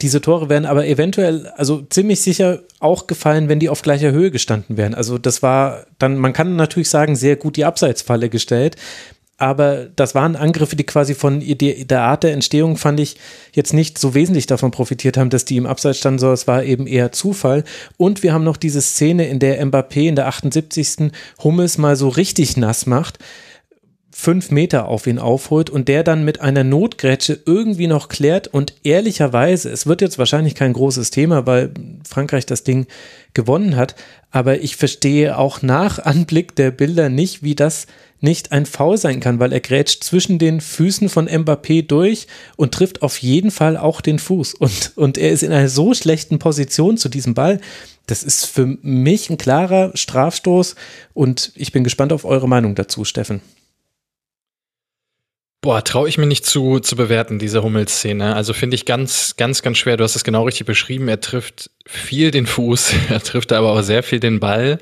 diese 0.04 0.20
Tore 0.20 0.50
wären 0.50 0.66
aber 0.66 0.86
eventuell, 0.86 1.48
also 1.56 1.82
ziemlich 1.90 2.22
sicher 2.22 2.60
auch 2.80 3.08
gefallen, 3.08 3.48
wenn 3.48 3.60
die 3.60 3.70
auf 3.70 3.82
gleicher 3.82 4.12
Höhe 4.12 4.32
gestanden 4.32 4.76
wären. 4.76 4.94
Also 4.94 5.18
das 5.18 5.42
war 5.42 5.86
dann, 5.98 6.18
man 6.18 6.34
kann 6.34 6.58
natürlich 6.58 6.90
sagen, 6.90 7.16
sehr 7.16 7.38
gut 7.38 7.56
die 7.56 7.64
Abseitsfalle 7.64 8.28
gestellt. 8.30 8.76
Aber 9.38 9.88
das 9.96 10.14
waren 10.14 10.36
Angriffe, 10.36 10.76
die 10.76 10.84
quasi 10.84 11.16
von 11.16 11.42
der 11.42 12.02
Art 12.02 12.24
der 12.24 12.34
Entstehung, 12.34 12.76
fand 12.76 13.00
ich, 13.00 13.16
jetzt 13.54 13.74
nicht 13.74 13.98
so 13.98 14.14
wesentlich 14.14 14.46
davon 14.46 14.72
profitiert 14.72 15.18
haben, 15.18 15.30
dass 15.30 15.46
die 15.46 15.58
im 15.58 15.66
Abseits 15.66 16.00
standen, 16.00 16.20
sondern 16.20 16.36
es 16.36 16.48
war 16.48 16.64
eben 16.64 16.86
eher 16.86 17.14
Zufall. 17.14 17.64
Und 17.98 18.24
wir 18.24 18.34
haben 18.34 18.44
noch 18.44 18.58
diese 18.58 18.82
Szene, 18.82 19.28
in 19.28 19.40
der 19.40 19.66
Mbappé 19.66 20.08
in 20.08 20.16
der 20.16 20.28
78. 20.28 21.12
Hummels 21.44 21.78
mal 21.78 21.96
so 21.96 22.10
richtig 22.10 22.58
nass 22.58 22.86
macht 22.86 23.20
fünf 24.16 24.52
Meter 24.52 24.88
auf 24.88 25.08
ihn 25.08 25.18
aufholt 25.18 25.72
und 25.72 25.88
der 25.88 26.04
dann 26.04 26.24
mit 26.24 26.40
einer 26.40 26.64
Notgrätsche 26.64 27.40
irgendwie 27.46 27.88
noch 27.88 28.10
klärt 28.10 28.48
und 28.48 28.74
ehrlicherweise, 28.84 29.72
es 29.72 29.88
wird 29.88 30.02
jetzt 30.02 30.20
wahrscheinlich 30.20 30.54
kein 30.54 30.74
großes 30.74 31.10
Thema, 31.10 31.48
weil 31.48 31.72
Frankreich 32.08 32.46
das 32.46 32.64
Ding 32.64 32.86
gewonnen 33.34 33.76
hat, 33.76 33.96
aber 34.30 34.62
ich 34.62 34.76
verstehe 34.76 35.38
auch 35.38 35.64
nach 35.64 35.98
Anblick 35.98 36.56
der 36.56 36.70
Bilder 36.70 37.10
nicht, 37.10 37.42
wie 37.42 37.56
das 37.56 37.88
nicht 38.22 38.52
ein 38.52 38.68
Foul 38.68 38.98
sein 38.98 39.20
kann, 39.20 39.40
weil 39.40 39.52
er 39.52 39.60
grätscht 39.60 40.04
zwischen 40.04 40.38
den 40.38 40.62
Füßen 40.62 41.10
von 41.10 41.28
Mbappé 41.28 41.86
durch 41.86 42.28
und 42.56 42.74
trifft 42.74 43.02
auf 43.02 43.18
jeden 43.18 43.52
Fall 43.52 43.76
auch 43.78 44.00
den 44.00 44.20
Fuß 44.20 44.54
und, 44.54 44.94
und 44.96 45.18
er 45.18 45.32
ist 45.32 45.44
in 45.44 45.52
einer 45.52 45.70
so 45.70 45.94
schlechten 45.96 46.38
Position 46.38 46.98
zu 46.98 47.10
diesem 47.10 47.34
Ball. 47.34 47.60
Das 48.06 48.22
ist 48.22 48.46
für 48.46 48.78
mich 48.82 49.30
ein 49.30 49.38
klarer 49.38 49.92
Strafstoß 49.96 50.76
und 51.16 51.52
ich 51.56 51.72
bin 51.72 51.84
gespannt 51.84 52.14
auf 52.14 52.26
eure 52.26 52.48
Meinung 52.48 52.76
dazu, 52.76 53.06
Steffen. 53.06 53.42
Boah, 55.64 55.82
traue 55.82 56.10
ich 56.10 56.18
mir 56.18 56.26
nicht 56.26 56.46
zu, 56.46 56.82
zu 56.82 56.98
bewerten, 56.98 57.40
diese 57.40 57.64
Hummelszene. 57.64 58.36
Also 58.36 58.52
finde 58.52 58.76
ich 58.76 58.86
ganz, 58.86 59.38
ganz, 59.38 59.62
ganz 59.62 59.78
schwer. 59.78 59.96
Du 59.96 60.04
hast 60.04 60.18
es 60.18 60.26
genau 60.26 60.44
richtig 60.44 60.68
beschrieben. 60.68 61.08
Er 61.08 61.22
trifft 61.22 61.72
viel 61.86 62.32
den 62.32 62.48
Fuß, 62.48 62.94
er 63.10 63.22
trifft 63.22 63.54
aber 63.54 63.72
auch 63.72 63.82
sehr 63.82 64.04
viel 64.04 64.20
den 64.20 64.42
Ball. 64.42 64.78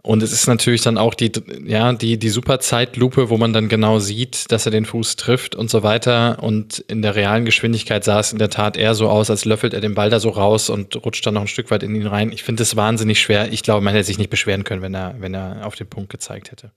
Und 0.00 0.22
es 0.22 0.32
ist 0.32 0.46
natürlich 0.46 0.82
dann 0.82 0.96
auch 0.96 1.14
die, 1.14 1.32
ja, 1.66 1.92
die, 1.92 2.18
die 2.18 2.28
super 2.28 2.60
Zeitlupe, 2.60 3.30
wo 3.30 3.36
man 3.36 3.52
dann 3.52 3.68
genau 3.68 3.98
sieht, 3.98 4.52
dass 4.52 4.64
er 4.64 4.70
den 4.70 4.84
Fuß 4.84 5.16
trifft 5.16 5.56
und 5.56 5.70
so 5.70 5.82
weiter. 5.82 6.40
Und 6.40 6.78
in 6.78 7.02
der 7.02 7.16
realen 7.16 7.44
Geschwindigkeit 7.44 8.04
sah 8.04 8.20
es 8.20 8.32
in 8.32 8.38
der 8.38 8.50
Tat 8.50 8.76
eher 8.76 8.94
so 8.94 9.08
aus, 9.08 9.28
als 9.28 9.44
löffelt 9.44 9.74
er 9.74 9.80
den 9.80 9.96
Ball 9.96 10.08
da 10.08 10.20
so 10.20 10.30
raus 10.30 10.70
und 10.70 11.04
rutscht 11.04 11.26
dann 11.26 11.34
noch 11.34 11.40
ein 11.40 11.48
Stück 11.48 11.72
weit 11.72 11.82
in 11.82 11.96
ihn 11.96 12.06
rein. 12.06 12.30
Ich 12.30 12.44
finde 12.44 12.62
es 12.62 12.76
wahnsinnig 12.76 13.20
schwer. 13.20 13.52
Ich 13.52 13.64
glaube, 13.64 13.80
man 13.80 13.92
hätte 13.92 14.06
sich 14.06 14.18
nicht 14.18 14.30
beschweren 14.30 14.62
können, 14.62 14.82
wenn 14.82 14.94
er, 14.94 15.16
wenn 15.18 15.34
er 15.34 15.66
auf 15.66 15.74
den 15.74 15.88
Punkt 15.88 16.10
gezeigt 16.10 16.52
hätte. 16.52 16.70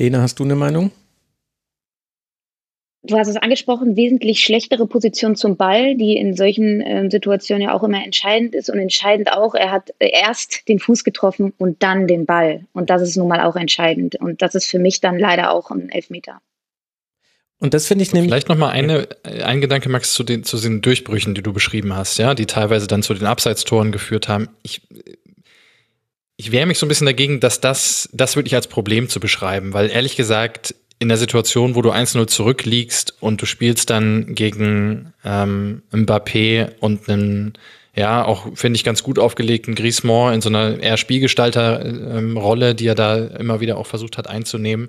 Lena, 0.00 0.20
hast 0.20 0.40
du 0.40 0.42
eine 0.42 0.56
Meinung? 0.56 0.90
Du 3.02 3.16
hast 3.16 3.28
es 3.28 3.36
angesprochen, 3.36 3.96
wesentlich 3.96 4.40
schlechtere 4.40 4.86
Position 4.86 5.36
zum 5.36 5.56
Ball, 5.56 5.94
die 5.94 6.16
in 6.16 6.34
solchen 6.34 6.80
äh, 6.80 7.08
Situationen 7.08 7.62
ja 7.62 7.74
auch 7.74 7.84
immer 7.84 8.04
entscheidend 8.04 8.56
ist 8.56 8.70
und 8.70 8.78
entscheidend 8.78 9.32
auch, 9.32 9.54
er 9.54 9.70
hat 9.70 9.90
erst 10.00 10.68
den 10.68 10.80
Fuß 10.80 11.04
getroffen 11.04 11.52
und 11.58 11.82
dann 11.82 12.08
den 12.08 12.26
Ball. 12.26 12.66
Und 12.72 12.90
das 12.90 13.02
ist 13.02 13.16
nun 13.16 13.28
mal 13.28 13.40
auch 13.40 13.54
entscheidend. 13.54 14.16
Und 14.16 14.42
das 14.42 14.56
ist 14.56 14.66
für 14.66 14.80
mich 14.80 15.00
dann 15.00 15.18
leider 15.18 15.52
auch 15.52 15.70
ein 15.70 15.90
Elfmeter. 15.90 16.40
Und 17.60 17.72
das 17.72 17.86
finde 17.86 18.02
ich 18.02 18.12
nämlich. 18.12 18.30
Vielleicht 18.30 18.48
nochmal 18.48 18.70
eine, 18.70 19.08
ein 19.22 19.60
Gedanke, 19.60 19.88
Max, 19.88 20.12
zu 20.12 20.24
den, 20.24 20.42
zu 20.42 20.58
den 20.58 20.80
Durchbrüchen, 20.80 21.34
die 21.34 21.42
du 21.42 21.52
beschrieben 21.52 21.94
hast, 21.94 22.18
ja, 22.18 22.34
die 22.34 22.46
teilweise 22.46 22.88
dann 22.88 23.02
zu 23.02 23.14
den 23.14 23.26
Abseitstoren 23.26 23.92
geführt 23.92 24.28
haben. 24.28 24.48
Ich, 24.62 24.82
ich 26.36 26.50
wehre 26.50 26.66
mich 26.66 26.78
so 26.78 26.86
ein 26.86 26.88
bisschen 26.88 27.06
dagegen, 27.06 27.40
dass 27.40 27.60
das, 27.60 28.08
das 28.12 28.36
wirklich 28.36 28.54
als 28.54 28.66
Problem 28.66 29.08
zu 29.08 29.20
beschreiben, 29.20 29.72
weil 29.72 29.90
ehrlich 29.90 30.16
gesagt, 30.16 30.74
in 30.98 31.08
der 31.08 31.16
Situation, 31.16 31.74
wo 31.74 31.82
du 31.82 31.92
1-0 31.92 32.26
zurückliegst 32.26 33.14
und 33.20 33.40
du 33.40 33.46
spielst 33.46 33.90
dann 33.90 34.34
gegen 34.34 35.12
ähm, 35.24 35.82
Mbappé 35.92 36.72
und 36.80 37.08
einen, 37.08 37.52
ja, 37.94 38.24
auch 38.24 38.48
finde 38.54 38.76
ich 38.76 38.84
ganz 38.84 39.02
gut 39.02 39.18
aufgelegten 39.18 39.74
Griezmann 39.74 40.34
in 40.34 40.40
so 40.40 40.48
einer 40.48 40.80
eher 40.80 40.96
Spielgestalter-Rolle, 40.96 42.70
ähm, 42.70 42.76
die 42.76 42.86
er 42.86 42.94
da 42.96 43.16
immer 43.16 43.60
wieder 43.60 43.76
auch 43.76 43.86
versucht 43.86 44.18
hat 44.18 44.28
einzunehmen. 44.28 44.88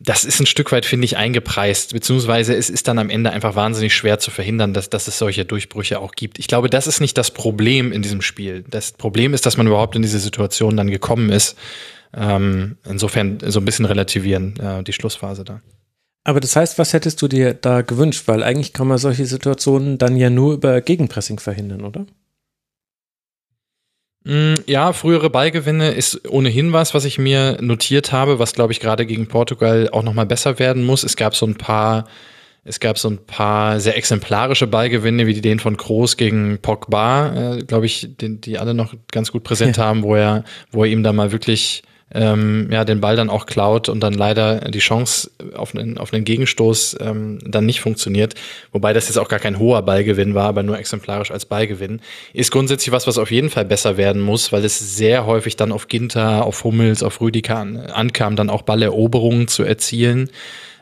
Das 0.00 0.24
ist 0.24 0.38
ein 0.38 0.46
Stück 0.46 0.70
weit, 0.70 0.86
finde 0.86 1.06
ich, 1.06 1.16
eingepreist, 1.16 1.92
beziehungsweise 1.92 2.54
es 2.54 2.70
ist 2.70 2.86
dann 2.86 3.00
am 3.00 3.10
Ende 3.10 3.32
einfach 3.32 3.56
wahnsinnig 3.56 3.94
schwer 3.94 4.20
zu 4.20 4.30
verhindern, 4.30 4.72
dass, 4.72 4.88
dass 4.88 5.08
es 5.08 5.18
solche 5.18 5.44
Durchbrüche 5.44 5.98
auch 5.98 6.12
gibt. 6.12 6.38
Ich 6.38 6.46
glaube, 6.46 6.70
das 6.70 6.86
ist 6.86 7.00
nicht 7.00 7.18
das 7.18 7.32
Problem 7.32 7.90
in 7.90 8.00
diesem 8.00 8.22
Spiel. 8.22 8.64
Das 8.70 8.92
Problem 8.92 9.34
ist, 9.34 9.44
dass 9.44 9.56
man 9.56 9.66
überhaupt 9.66 9.96
in 9.96 10.02
diese 10.02 10.20
Situation 10.20 10.76
dann 10.76 10.88
gekommen 10.88 11.30
ist. 11.30 11.56
Ähm, 12.14 12.78
insofern 12.84 13.38
so 13.46 13.60
ein 13.60 13.64
bisschen 13.64 13.84
relativieren, 13.84 14.58
äh, 14.58 14.82
die 14.82 14.92
Schlussphase 14.92 15.44
da. 15.44 15.60
Aber 16.24 16.40
das 16.40 16.56
heißt, 16.56 16.78
was 16.78 16.92
hättest 16.92 17.22
du 17.22 17.28
dir 17.28 17.54
da 17.54 17.82
gewünscht? 17.82 18.24
Weil 18.26 18.42
eigentlich 18.42 18.72
kann 18.72 18.86
man 18.86 18.98
solche 18.98 19.24
Situationen 19.26 19.98
dann 19.98 20.16
ja 20.16 20.30
nur 20.30 20.54
über 20.54 20.80
Gegenpressing 20.80 21.38
verhindern, 21.38 21.84
oder? 21.84 22.06
Mm, 24.24 24.56
ja, 24.66 24.92
frühere 24.92 25.30
Ballgewinne 25.30 25.92
ist 25.92 26.28
ohnehin 26.28 26.74
was, 26.74 26.92
was 26.92 27.06
ich 27.06 27.18
mir 27.18 27.56
notiert 27.62 28.12
habe, 28.12 28.38
was 28.38 28.52
glaube 28.52 28.72
ich 28.72 28.80
gerade 28.80 29.06
gegen 29.06 29.26
Portugal 29.26 29.88
auch 29.90 30.02
nochmal 30.02 30.26
besser 30.26 30.58
werden 30.58 30.84
muss. 30.84 31.02
Es 31.02 31.16
gab 31.16 31.34
so 31.34 31.46
ein 31.46 31.54
paar, 31.54 32.06
es 32.62 32.78
gab 32.78 32.98
so 32.98 33.08
ein 33.08 33.24
paar 33.24 33.80
sehr 33.80 33.96
exemplarische 33.96 34.66
Ballgewinne, 34.66 35.26
wie 35.26 35.40
den 35.40 35.60
von 35.60 35.78
Kroos 35.78 36.18
gegen 36.18 36.58
Pogba, 36.58 37.54
äh, 37.54 37.62
glaube 37.64 37.86
ich, 37.86 38.16
den, 38.18 38.42
die 38.42 38.58
alle 38.58 38.74
noch 38.74 38.94
ganz 39.10 39.32
gut 39.32 39.44
präsent 39.44 39.78
ja. 39.78 39.84
haben, 39.84 40.02
wo 40.02 40.14
er, 40.14 40.44
wo 40.72 40.84
er 40.84 40.90
ihm 40.90 41.02
da 41.02 41.14
mal 41.14 41.32
wirklich 41.32 41.84
ähm, 42.14 42.68
ja, 42.70 42.84
den 42.84 43.00
Ball 43.00 43.16
dann 43.16 43.28
auch 43.28 43.46
klaut 43.46 43.88
und 43.88 44.00
dann 44.00 44.14
leider 44.14 44.60
die 44.70 44.78
Chance 44.78 45.30
auf 45.54 45.74
einen, 45.74 45.98
auf 45.98 46.12
einen 46.12 46.24
Gegenstoß 46.24 46.98
ähm, 47.00 47.38
dann 47.44 47.66
nicht 47.66 47.80
funktioniert. 47.80 48.34
Wobei 48.72 48.92
das 48.92 49.08
jetzt 49.08 49.18
auch 49.18 49.28
gar 49.28 49.38
kein 49.38 49.58
hoher 49.58 49.82
Ballgewinn 49.82 50.34
war, 50.34 50.48
aber 50.48 50.62
nur 50.62 50.78
exemplarisch 50.78 51.30
als 51.30 51.44
Ballgewinn. 51.44 52.00
Ist 52.32 52.50
grundsätzlich 52.50 52.92
was, 52.92 53.06
was 53.06 53.18
auf 53.18 53.30
jeden 53.30 53.50
Fall 53.50 53.64
besser 53.64 53.96
werden 53.96 54.22
muss, 54.22 54.52
weil 54.52 54.64
es 54.64 54.78
sehr 54.96 55.26
häufig 55.26 55.56
dann 55.56 55.72
auf 55.72 55.88
Ginter, 55.88 56.46
auf 56.46 56.64
Hummels, 56.64 57.02
auf 57.02 57.20
Rüdiger 57.20 57.58
an, 57.58 57.76
ankam, 57.76 58.36
dann 58.36 58.50
auch 58.50 58.62
Balleroberungen 58.62 59.48
zu 59.48 59.62
erzielen. 59.64 60.30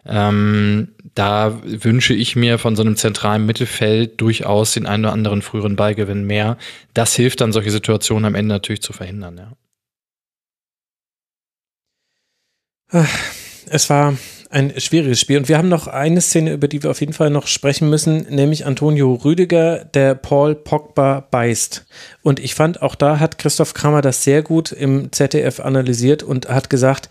Ähm, 0.08 0.88
da 1.16 1.60
wünsche 1.64 2.14
ich 2.14 2.36
mir 2.36 2.58
von 2.58 2.76
so 2.76 2.82
einem 2.82 2.96
zentralen 2.96 3.44
Mittelfeld 3.44 4.20
durchaus 4.20 4.72
den 4.74 4.86
einen 4.86 5.06
oder 5.06 5.12
anderen 5.12 5.42
früheren 5.42 5.74
Ballgewinn 5.74 6.24
mehr. 6.24 6.58
Das 6.94 7.16
hilft 7.16 7.40
dann, 7.40 7.52
solche 7.52 7.72
Situationen 7.72 8.26
am 8.26 8.36
Ende 8.36 8.54
natürlich 8.54 8.82
zu 8.82 8.92
verhindern, 8.92 9.36
ja. 9.38 9.52
Es 13.68 13.90
war 13.90 14.16
ein 14.50 14.72
schwieriges 14.78 15.20
Spiel. 15.20 15.38
Und 15.38 15.48
wir 15.48 15.58
haben 15.58 15.68
noch 15.68 15.86
eine 15.86 16.20
Szene, 16.20 16.52
über 16.52 16.68
die 16.68 16.82
wir 16.82 16.90
auf 16.90 17.00
jeden 17.00 17.12
Fall 17.12 17.30
noch 17.30 17.46
sprechen 17.46 17.90
müssen, 17.90 18.26
nämlich 18.30 18.64
Antonio 18.64 19.14
Rüdiger, 19.14 19.84
der 19.84 20.14
Paul 20.14 20.54
Pogba 20.54 21.26
beißt. 21.30 21.84
Und 22.22 22.40
ich 22.40 22.54
fand, 22.54 22.80
auch 22.80 22.94
da 22.94 23.18
hat 23.18 23.38
Christoph 23.38 23.74
Kramer 23.74 24.02
das 24.02 24.24
sehr 24.24 24.42
gut 24.42 24.72
im 24.72 25.12
ZDF 25.12 25.60
analysiert 25.60 26.22
und 26.22 26.48
hat 26.48 26.70
gesagt, 26.70 27.08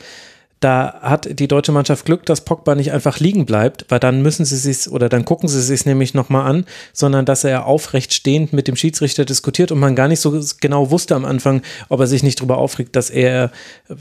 da 0.60 1.00
hat 1.02 1.40
die 1.40 1.48
deutsche 1.48 1.72
Mannschaft 1.72 2.06
Glück, 2.06 2.26
dass 2.26 2.46
Pogba 2.46 2.76
nicht 2.76 2.92
einfach 2.92 3.20
liegen 3.20 3.46
bleibt, 3.46 3.86
weil 3.90 4.00
dann 4.00 4.22
müssen 4.22 4.46
sie 4.46 4.56
sich 4.56 4.90
oder 4.90 5.10
dann 5.10 5.26
gucken 5.26 5.50
sie 5.50 5.62
sich 5.62 5.86
nämlich 5.86 6.14
nochmal 6.14 6.50
an, 6.50 6.66
sondern 6.94 7.26
dass 7.26 7.44
er 7.44 7.66
aufrecht 7.66 8.14
stehend 8.14 8.54
mit 8.54 8.68
dem 8.68 8.76
Schiedsrichter 8.76 9.26
diskutiert 9.26 9.72
und 9.72 9.80
man 9.80 9.96
gar 9.96 10.08
nicht 10.08 10.22
so 10.22 10.42
genau 10.62 10.92
wusste 10.92 11.16
am 11.16 11.26
Anfang, 11.26 11.62
ob 11.90 12.00
er 12.00 12.08
sich 12.08 12.24
nicht 12.24 12.40
darüber 12.40 12.58
aufregt, 12.58 12.96
dass 12.96 13.10
er 13.10 13.52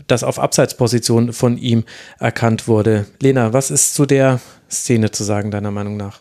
das 0.06 0.22
auf 0.22 0.38
Abseitsposition 0.38 1.32
von 1.32 1.58
ihm 1.58 1.84
erkannt 2.18 2.68
wurde. 2.68 3.06
Lena, 3.20 3.52
was 3.52 3.70
ist 3.70 3.94
zu 3.94 4.06
der 4.06 4.40
Szene 4.70 5.10
zu 5.10 5.24
sagen, 5.24 5.50
deiner 5.50 5.70
Meinung 5.70 5.96
nach? 5.96 6.20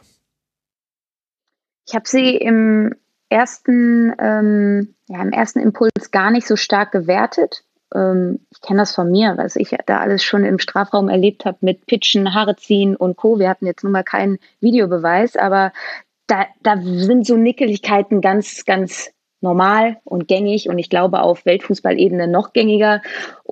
Ich 1.87 1.95
habe 1.95 2.07
sie 2.07 2.35
im 2.37 2.95
ersten, 3.29 4.13
ähm, 4.19 4.95
ja, 5.07 5.21
im 5.21 5.31
ersten 5.31 5.59
Impuls 5.59 6.11
gar 6.11 6.31
nicht 6.31 6.47
so 6.47 6.55
stark 6.55 6.91
gewertet 6.91 7.63
ähm, 7.93 8.39
ich 8.51 8.61
kenne 8.61 8.79
das 8.79 8.95
von 8.95 9.09
mir, 9.11 9.33
was 9.37 9.55
ich 9.55 9.75
da 9.85 9.99
alles 9.99 10.23
schon 10.23 10.43
im 10.43 10.59
Strafraum 10.59 11.09
erlebt 11.09 11.45
habe 11.45 11.57
mit 11.61 11.85
Pitchen, 11.85 12.33
Haare 12.33 12.55
ziehen 12.55 12.95
und 12.95 13.17
Co. 13.17 13.39
Wir 13.39 13.49
hatten 13.49 13.65
jetzt 13.65 13.83
nun 13.83 13.93
mal 13.93 14.03
keinen 14.03 14.39
Videobeweis, 14.59 15.35
aber 15.35 15.71
da, 16.27 16.45
da 16.61 16.77
sind 16.81 17.25
so 17.25 17.35
Nickeligkeiten 17.35 18.21
ganz, 18.21 18.65
ganz 18.65 19.11
normal 19.41 19.97
und 20.05 20.27
gängig 20.27 20.69
und 20.69 20.79
ich 20.79 20.89
glaube 20.89 21.21
auf 21.21 21.45
Weltfußballebene 21.45 22.27
noch 22.27 22.53
gängiger. 22.53 23.01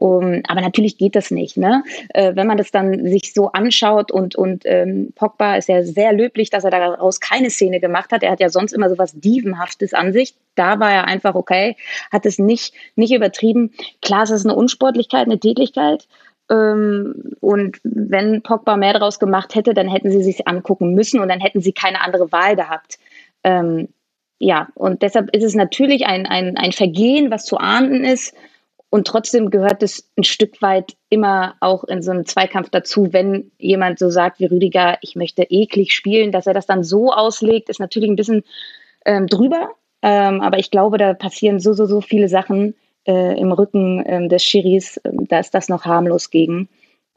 Um, 0.02 0.42
aber 0.48 0.62
natürlich 0.62 0.98
geht 0.98 1.16
das 1.16 1.30
nicht. 1.30 1.58
Ne? 1.58 1.84
Äh, 2.10 2.36
wenn 2.36 2.48
man 2.48 2.58
das 2.58 2.72
dann 2.72 3.06
sich 3.06 3.36
so 3.36 3.52
anschaut 3.52 4.12
und, 4.12 4.36
und 4.36 4.64
ähm, 4.66 5.14
Pogba 5.14 5.58
ist 5.58 5.70
ja 5.70 5.84
sehr 5.84 6.12
löblich, 6.12 6.50
dass 6.50 6.64
er 6.64 6.72
daraus 6.72 7.20
keine 7.20 7.52
Szene 7.52 7.80
gemacht 7.80 8.12
hat. 8.12 8.24
Er 8.24 8.32
hat 8.32 8.40
ja 8.40 8.50
sonst 8.50 8.72
immer 8.72 8.90
so 8.90 8.98
was 8.98 9.14
Dievenhaftes 9.14 9.94
an 9.94 10.12
sich. 10.12 10.34
Da 10.56 10.80
war 10.80 10.92
er 10.92 11.06
einfach 11.06 11.36
okay, 11.36 11.76
hat 12.12 12.26
es 12.26 12.40
nicht, 12.40 12.74
nicht 12.96 13.14
übertrieben. 13.14 13.74
Klar, 14.02 14.24
es 14.24 14.32
ist 14.32 14.44
eine 14.44 14.56
Unsportlichkeit, 14.56 15.28
eine 15.28 15.40
Tätigkeit. 15.40 16.08
Ähm, 16.50 17.36
und 17.40 17.78
wenn 17.84 18.42
Pogba 18.42 18.78
mehr 18.78 18.94
daraus 18.94 19.20
gemacht 19.20 19.54
hätte, 19.54 19.76
dann 19.76 19.88
hätten 19.88 20.10
sie 20.10 20.24
sich 20.24 20.48
angucken 20.48 20.96
müssen 20.96 21.20
und 21.20 21.30
dann 21.30 21.42
hätten 21.42 21.62
sie 21.62 21.74
keine 21.74 22.02
andere 22.02 22.32
Wahl 22.32 22.56
gehabt. 22.56 22.98
Ähm, 23.44 23.90
ja, 24.40 24.70
und 24.74 25.04
deshalb 25.04 25.30
ist 25.36 25.44
es 25.44 25.54
natürlich 25.54 26.08
ein, 26.08 26.26
ein, 26.26 26.58
ein 26.58 26.72
Vergehen, 26.72 27.30
was 27.30 27.46
zu 27.46 27.58
ahnden 27.58 28.04
ist. 28.04 28.34
Und 28.92 29.08
trotzdem 29.08 29.50
gehört 29.50 29.82
es 29.84 30.12
ein 30.18 30.26
Stück 30.26 30.62
weit 30.62 30.98
immer 31.08 31.56
auch 31.62 31.86
in 31.86 32.02
so 32.02 32.12
einem 32.12 32.26
Zweikampf 32.26 32.70
dazu, 32.72 33.14
wenn 33.14 33.50
jemand 33.58 33.98
so 33.98 34.10
sagt 34.10 34.42
wie 34.42 34.48
Rüdiger, 34.48 34.98
ich 35.00 35.16
möchte 35.16 35.44
eklig 35.44 35.94
spielen, 35.94 36.34
dass 36.34 36.46
er 36.46 36.54
das 36.54 36.66
dann 36.66 36.84
so 36.84 37.14
auslegt, 37.14 37.70
ist 37.70 37.80
natürlich 37.80 38.10
ein 38.10 38.18
bisschen 38.18 38.44
ähm, 39.06 39.28
drüber. 39.28 39.70
Ähm, 40.02 40.42
aber 40.42 40.60
ich 40.60 40.72
glaube, 40.72 40.98
da 40.98 41.14
passieren 41.14 41.62
so, 41.62 41.72
so, 41.72 41.86
so 41.86 42.02
viele 42.02 42.28
Sachen 42.28 42.76
äh, 43.08 43.40
im 43.40 43.54
Rücken 43.54 44.04
ähm, 44.06 44.28
des 44.28 44.44
Schiris, 44.44 45.00
ähm, 45.06 45.26
da 45.26 45.40
ist 45.40 45.54
das 45.54 45.70
noch 45.70 45.86
harmlos 45.86 46.30
gegen. 46.30 46.68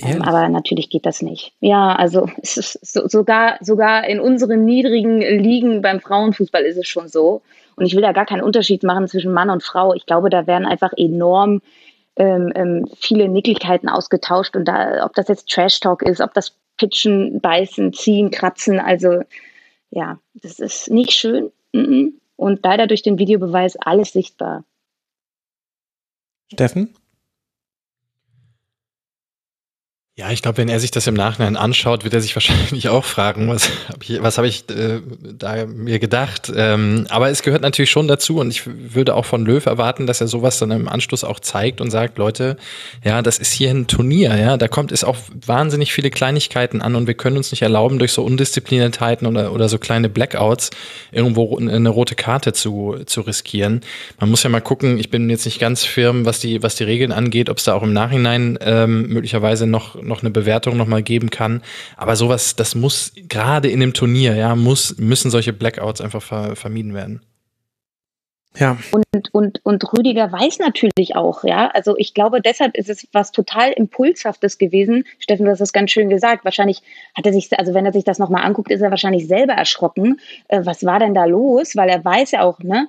Ähm, 0.03 0.22
aber 0.22 0.49
natürlich 0.49 0.90
geht 0.90 1.07
das 1.07 1.22
nicht. 1.22 1.53
Ja, 1.61 1.95
also 1.95 2.28
es 2.42 2.57
ist 2.57 2.92
so, 2.92 3.07
sogar, 3.09 3.59
sogar 3.61 4.07
in 4.07 4.20
unseren 4.20 4.64
niedrigen 4.64 5.20
Ligen 5.20 5.82
beim 5.82 6.01
Frauenfußball 6.01 6.62
ist 6.62 6.76
es 6.76 6.88
schon 6.88 7.09
so. 7.09 7.42
Und 7.76 7.86
ich 7.86 7.95
will 7.95 8.03
da 8.03 8.12
gar 8.12 8.26
keinen 8.26 8.42
Unterschied 8.42 8.82
machen 8.82 9.09
zwischen 9.09 9.32
Mann 9.32 9.51
und 9.51 9.62
Frau. 9.62 9.95
Ich 9.95 10.07
glaube, 10.07 10.30
da 10.30 10.47
werden 10.47 10.66
einfach 10.66 10.92
enorm 10.97 11.61
ähm, 12.16 12.53
ähm, 12.55 12.86
viele 12.97 13.28
Nickeligkeiten 13.28 13.88
ausgetauscht. 13.88 14.55
Und 14.57 14.66
da, 14.66 15.05
ob 15.05 15.14
das 15.14 15.28
jetzt 15.28 15.49
Trash 15.49 15.80
Talk 15.80 16.03
ist, 16.03 16.20
ob 16.20 16.34
das 16.34 16.57
Pitchen, 16.76 17.40
Beißen, 17.40 17.92
Ziehen, 17.92 18.30
Kratzen, 18.30 18.78
also 18.80 19.22
ja, 19.90 20.18
das 20.34 20.59
ist 20.59 20.90
nicht 20.90 21.12
schön. 21.12 21.53
Und 21.72 22.61
leider 22.64 22.86
durch 22.86 23.03
den 23.03 23.18
Videobeweis 23.18 23.76
alles 23.76 24.12
sichtbar. 24.12 24.64
Steffen? 26.53 26.95
Ja, 30.16 30.30
ich 30.30 30.42
glaube, 30.42 30.58
wenn 30.58 30.68
er 30.68 30.78
sich 30.78 30.92
das 30.92 31.08
im 31.08 31.14
Nachhinein 31.14 31.56
anschaut, 31.56 32.04
wird 32.04 32.14
er 32.14 32.20
sich 32.20 32.36
wahrscheinlich 32.36 32.88
auch 32.88 33.04
fragen, 33.04 33.48
was 33.48 33.68
habe 33.88 33.98
ich, 34.04 34.22
was 34.22 34.38
hab 34.38 34.44
ich 34.44 34.70
äh, 34.70 35.00
da 35.20 35.66
mir 35.66 35.98
gedacht. 35.98 36.52
Ähm, 36.54 37.06
aber 37.08 37.30
es 37.30 37.42
gehört 37.42 37.62
natürlich 37.62 37.90
schon 37.90 38.06
dazu 38.06 38.38
und 38.38 38.50
ich 38.50 38.62
würde 38.64 39.16
auch 39.16 39.24
von 39.24 39.44
Löw 39.44 39.66
erwarten, 39.66 40.06
dass 40.06 40.20
er 40.20 40.28
sowas 40.28 40.60
dann 40.60 40.70
im 40.70 40.88
Anschluss 40.88 41.24
auch 41.24 41.40
zeigt 41.40 41.80
und 41.80 41.90
sagt, 41.90 42.16
Leute, 42.18 42.56
ja, 43.02 43.22
das 43.22 43.38
ist 43.38 43.52
hier 43.52 43.70
ein 43.70 43.88
Turnier, 43.88 44.36
ja, 44.36 44.56
da 44.56 44.68
kommt 44.68 44.92
es 44.92 45.02
auch 45.02 45.16
wahnsinnig 45.46 45.92
viele 45.92 46.10
Kleinigkeiten 46.10 46.80
an 46.80 46.94
und 46.94 47.08
wir 47.08 47.14
können 47.14 47.36
uns 47.36 47.50
nicht 47.50 47.62
erlauben, 47.62 47.98
durch 47.98 48.12
so 48.12 48.22
Undiszipliniertheiten 48.22 49.26
oder, 49.26 49.52
oder 49.52 49.68
so 49.68 49.78
kleine 49.78 50.08
Blackouts 50.08 50.70
irgendwo 51.10 51.58
eine 51.58 51.88
rote 51.88 52.14
Karte 52.14 52.52
zu, 52.52 52.98
zu 53.04 53.22
riskieren. 53.22 53.80
Man 54.20 54.30
muss 54.30 54.44
ja 54.44 54.48
mal 54.48 54.60
gucken, 54.60 54.96
ich 55.00 55.10
bin 55.10 55.28
jetzt 55.28 55.44
nicht 55.44 55.58
ganz 55.58 55.82
firm, 55.84 56.24
was 56.24 56.38
die, 56.38 56.62
was 56.62 56.76
die 56.76 56.84
Regeln 56.84 57.10
angeht, 57.10 57.50
ob 57.50 57.58
es 57.58 57.64
da 57.64 57.74
auch 57.74 57.82
im 57.82 57.92
Nachhinein 57.92 58.60
ähm, 58.62 59.08
möglicherweise 59.08 59.66
noch 59.66 60.03
noch 60.05 60.22
eine 60.22 60.30
Bewertung 60.30 60.76
nochmal 60.76 61.02
geben 61.02 61.30
kann. 61.30 61.62
Aber 61.96 62.16
sowas, 62.16 62.57
das 62.57 62.74
muss 62.74 63.12
gerade 63.28 63.68
in 63.68 63.80
dem 63.80 63.94
Turnier, 63.94 64.34
ja, 64.34 64.55
muss, 64.55 64.96
müssen 64.98 65.30
solche 65.30 65.52
Blackouts 65.52 66.00
einfach 66.00 66.22
ver, 66.22 66.57
vermieden 66.57 66.94
werden. 66.94 67.20
Ja. 68.57 68.78
Und, 68.92 69.34
und, 69.34 69.61
und 69.64 69.92
Rüdiger 69.92 70.30
weiß 70.30 70.61
natürlich 70.61 71.16
auch, 71.16 71.42
ja. 71.42 71.68
Also 71.74 71.96
ich 71.98 72.14
glaube, 72.14 72.40
deshalb 72.40 72.76
ist 72.76 72.88
es 72.88 73.09
was 73.12 73.32
total 73.32 73.72
Impulshaftes 73.72 74.59
gewesen. 74.59 75.05
Steffen, 75.18 75.44
du 75.44 75.50
hast 75.50 75.61
das 75.61 75.72
ganz 75.72 75.90
schön 75.90 76.09
gesagt. 76.09 76.44
Wahrscheinlich 76.44 76.82
hat 77.16 77.26
er 77.26 77.32
sich, 77.32 77.50
also 77.59 77.74
wenn 77.74 77.84
er 77.84 77.92
sich 77.92 78.05
das 78.05 78.20
nochmal 78.20 78.44
anguckt, 78.44 78.70
ist 78.70 78.80
er 78.80 78.90
wahrscheinlich 78.90 79.26
selber 79.26 79.55
erschrocken. 79.55 80.20
Äh, 80.48 80.61
was 80.64 80.84
war 80.84 81.00
denn 81.00 81.14
da 81.14 81.24
los? 81.24 81.74
Weil 81.74 81.88
er 81.88 82.05
weiß 82.05 82.30
ja 82.30 82.42
auch, 82.42 82.61
ne, 82.61 82.88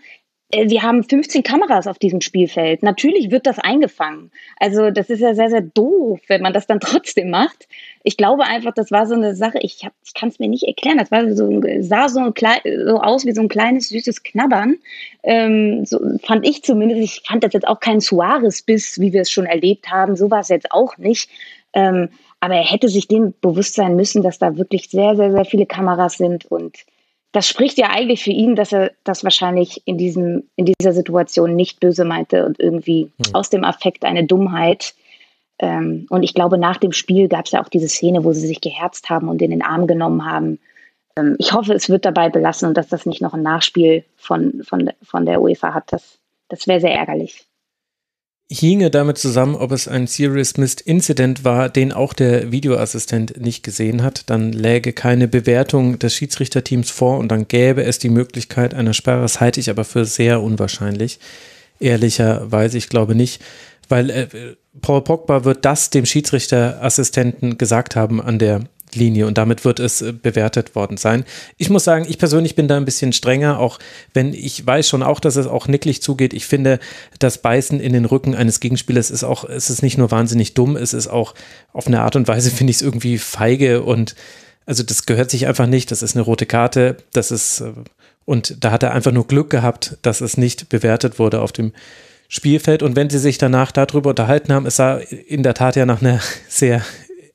wir 0.52 0.84
haben 0.84 1.04
15 1.04 1.44
Kameras 1.44 1.88
auf 1.88 1.98
diesem 1.98 2.22
Spielfeld. 2.22 2.84
Natürlich 2.84 3.32
wird 3.32 3.48
das 3.48 3.58
eingefangen. 3.58 4.32
Also 4.60 4.92
das 4.92 5.10
ist 5.10 5.20
ja 5.20 5.34
sehr, 5.34 5.50
sehr 5.50 5.62
doof, 5.62 6.20
wenn 6.28 6.42
man 6.42 6.54
das 6.54 6.68
dann 6.68 6.80
trotzdem 6.82 7.30
macht. 7.30 7.68
Ich 8.04 8.16
glaube 8.16 8.44
einfach, 8.44 8.74
das 8.74 8.92
war 8.92 9.08
so 9.08 9.16
eine 9.16 9.36
Sache, 9.36 9.58
ich, 9.62 9.88
ich 10.04 10.14
kann 10.14 10.30
es 10.30 10.40
mir 10.40 10.48
nicht 10.48 10.64
erklären. 10.64 11.00
Das 11.00 11.12
war 11.12 11.34
so, 11.34 11.62
sah 11.80 12.10
so, 12.10 12.20
ein 12.20 12.34
so 12.86 13.02
aus 13.02 13.26
wie 13.26 13.34
so 13.34 13.42
ein 13.42 13.50
kleines, 13.50 13.90
süßes 13.90 14.24
Knabbern. 14.24 14.78
Ähm, 15.24 15.84
so 15.86 16.00
fand 16.24 16.48
ich 16.48 16.64
zumindest. 16.64 17.02
Ich 17.02 17.28
fand 17.28 17.44
das 17.44 17.54
jetzt 17.54 17.68
auch 17.68 17.80
kein 17.80 18.00
Suarez-Biss, 18.00 19.00
wie 19.00 19.14
wir 19.14 19.22
es 19.22 19.32
schon 19.32 19.48
erlebt 19.48 19.92
haben. 19.92 20.16
So 20.16 20.30
war 20.30 20.42
es 20.42 20.50
jetzt 20.50 20.72
auch 20.72 20.98
nicht. 20.98 21.30
Ähm, 21.74 22.10
aber 22.40 22.56
er 22.56 22.64
hätte 22.64 22.88
sich 22.88 23.08
dem 23.08 23.34
bewusst 23.42 23.74
sein 23.74 23.96
müssen, 23.96 24.22
dass 24.22 24.38
da 24.38 24.56
wirklich 24.58 24.90
sehr, 24.90 25.16
sehr, 25.16 25.32
sehr 25.32 25.46
viele 25.46 25.66
Kameras 25.66 26.18
sind 26.18 26.46
und 26.46 26.86
das 27.36 27.50
spricht 27.50 27.78
ja 27.78 27.90
eigentlich 27.90 28.24
für 28.24 28.32
ihn, 28.32 28.56
dass 28.56 28.72
er 28.72 28.94
das 29.04 29.26
wahrscheinlich 29.26 29.82
in, 29.84 29.98
diesem, 29.98 30.44
in 30.56 30.66
dieser 30.66 30.94
Situation 30.94 31.54
nicht 31.54 31.82
böse 31.82 32.06
meinte 32.06 32.46
und 32.46 32.62
irgendwie 32.62 33.12
mhm. 33.18 33.36
aus 33.36 33.50
dem 33.50 33.66
Affekt 33.66 34.06
eine 34.06 34.24
Dummheit. 34.26 34.96
Ähm, 35.60 36.08
und 36.10 36.24
ich 36.24 36.34
glaube, 36.34 36.58
nach 36.58 36.78
dem 36.78 36.94
Spiel 36.94 37.28
gab 37.28 37.46
es 37.46 37.52
ja 37.52 37.62
auch 37.62 37.68
diese 37.68 37.90
Szene, 37.90 38.24
wo 38.24 38.32
sie 38.32 38.48
sich 38.48 38.62
geherzt 38.62 39.10
haben 39.10 39.28
und 39.28 39.42
in 39.42 39.52
den 39.52 39.62
Arm 39.62 39.86
genommen 39.86 40.26
haben. 40.26 40.60
Ähm, 41.18 41.36
ich 41.38 41.52
hoffe, 41.52 41.74
es 41.74 41.90
wird 41.90 42.06
dabei 42.06 42.30
belassen 42.30 42.70
und 42.70 42.78
dass 42.78 42.88
das 42.88 43.06
nicht 43.06 43.22
noch 43.22 43.34
ein 43.34 43.44
Nachspiel 43.44 44.06
von, 44.16 44.64
von, 44.64 44.92
von 45.04 45.26
der 45.26 45.42
UEFA 45.42 45.74
hat. 45.74 45.92
Das, 45.92 46.20
das 46.48 46.68
wäre 46.68 46.80
sehr 46.80 46.96
ärgerlich 46.96 47.46
hinge 48.52 48.92
damit 48.92 49.18
zusammen, 49.18 49.56
ob 49.56 49.72
es 49.72 49.88
ein 49.88 50.06
Serious 50.06 50.58
Missed 50.58 50.82
Incident 50.82 51.44
war, 51.44 51.70
den 51.70 51.92
auch 51.92 52.14
der 52.14 52.52
Videoassistent 52.52 53.42
nicht 53.42 53.64
gesehen 53.64 54.04
hat. 54.04 54.30
Dann 54.30 54.52
läge 54.52 54.94
keine 54.94 55.28
Bewertung 55.28 55.98
des 55.98 56.14
Schiedsrichterteams 56.14 56.92
vor 56.92 57.18
und 57.18 57.30
dann 57.30 57.48
gäbe 57.48 57.84
es 57.84 57.98
die 57.98 58.10
Möglichkeit 58.10 58.74
einer 58.74 58.94
Sperre. 58.94 59.24
Das 59.24 59.40
halte 59.40 59.60
ich 59.60 59.70
aber 59.70 59.84
für 59.84 60.06
sehr 60.06 60.42
unwahrscheinlich. 60.42 61.20
Ehrlicherweise, 61.80 62.78
ich 62.78 62.88
glaube 62.88 63.16
nicht, 63.16 63.42
weil 63.90 64.10
äh, 64.10 64.28
Paul 64.82 65.04
Pogba 65.04 65.44
wird 65.44 65.66
das 65.66 65.90
dem 65.90 66.06
Schiedsrichterassistenten 66.06 67.58
gesagt 67.58 67.96
haben 67.96 68.22
an 68.22 68.40
der 68.40 68.62
Linie 68.96 69.28
und 69.28 69.38
damit 69.38 69.66
wird 69.66 69.80
es 69.80 70.02
äh, 70.02 70.12
bewertet 70.14 70.76
worden 70.76 70.98
sein. 70.98 71.26
Ich 71.58 71.70
muss 71.70 71.84
sagen, 71.84 72.06
ich 72.08 72.18
persönlich 72.18 72.56
bin 72.56 72.68
da 72.68 72.78
ein 72.78 72.86
bisschen 72.86 73.14
strenger, 73.14 73.60
auch 73.60 73.80
wenn 74.14 74.34
ich 74.34 74.66
weiß 74.66 74.90
schon 74.90 75.04
auch, 75.04 75.20
dass 75.20 75.36
es 75.36 75.48
auch 75.48 75.68
nicklig 75.68 76.02
zugeht. 76.02 76.34
Ich 76.34 76.46
finde, 76.46 76.80
das 77.20 77.38
Beißen 77.38 77.80
in 77.80 77.94
den 77.94 78.06
Rücken 78.06 78.36
eines 78.36 78.60
Gegenspielers 78.60 79.12
ist 79.12 79.24
auch, 79.24 79.44
es 79.44 79.70
ist 79.70 79.82
nicht 79.82 79.98
nur 79.98 80.12
wahnsinnig 80.12 80.54
dumm, 80.54 80.76
es 80.76 80.94
ist 80.94 81.08
auch 81.08 81.34
auf 81.74 81.88
eine 81.88 82.02
Art 82.02 82.16
und 82.16 82.28
Weise, 82.28 82.52
finde 82.56 82.72
ich 82.72 82.78
es 82.78 82.82
irgendwie 82.82 83.18
feige 83.18 83.84
und 83.84 84.16
also 84.66 84.84
das 84.84 85.06
gehört 85.06 85.30
sich 85.30 85.48
einfach 85.48 85.68
nicht. 85.68 85.92
Das 85.92 86.02
ist 86.02 86.16
eine 86.16 86.24
rote 86.24 86.46
Karte, 86.46 86.98
das 87.14 87.32
ist, 87.32 87.62
äh, 87.62 87.74
und 88.26 88.64
da 88.64 88.72
hat 88.72 88.84
er 88.84 88.94
einfach 88.94 89.12
nur 89.12 89.28
Glück 89.28 89.50
gehabt, 89.50 89.98
dass 90.02 90.22
es 90.22 90.38
nicht 90.38 90.70
bewertet 90.70 91.20
wurde 91.20 91.42
auf 91.42 91.52
dem 91.52 91.74
Spielfeld. 92.28 92.82
Und 92.82 92.96
wenn 92.96 93.10
sie 93.10 93.20
sich 93.20 93.38
danach 93.38 93.72
darüber 93.72 94.10
unterhalten 94.10 94.52
haben, 94.52 94.66
es 94.66 94.78
sah 94.78 94.98
in 94.98 95.44
der 95.44 95.54
Tat 95.54 95.76
ja 95.76 95.86
nach 95.86 96.02
einer 96.02 96.20
sehr 96.50 96.82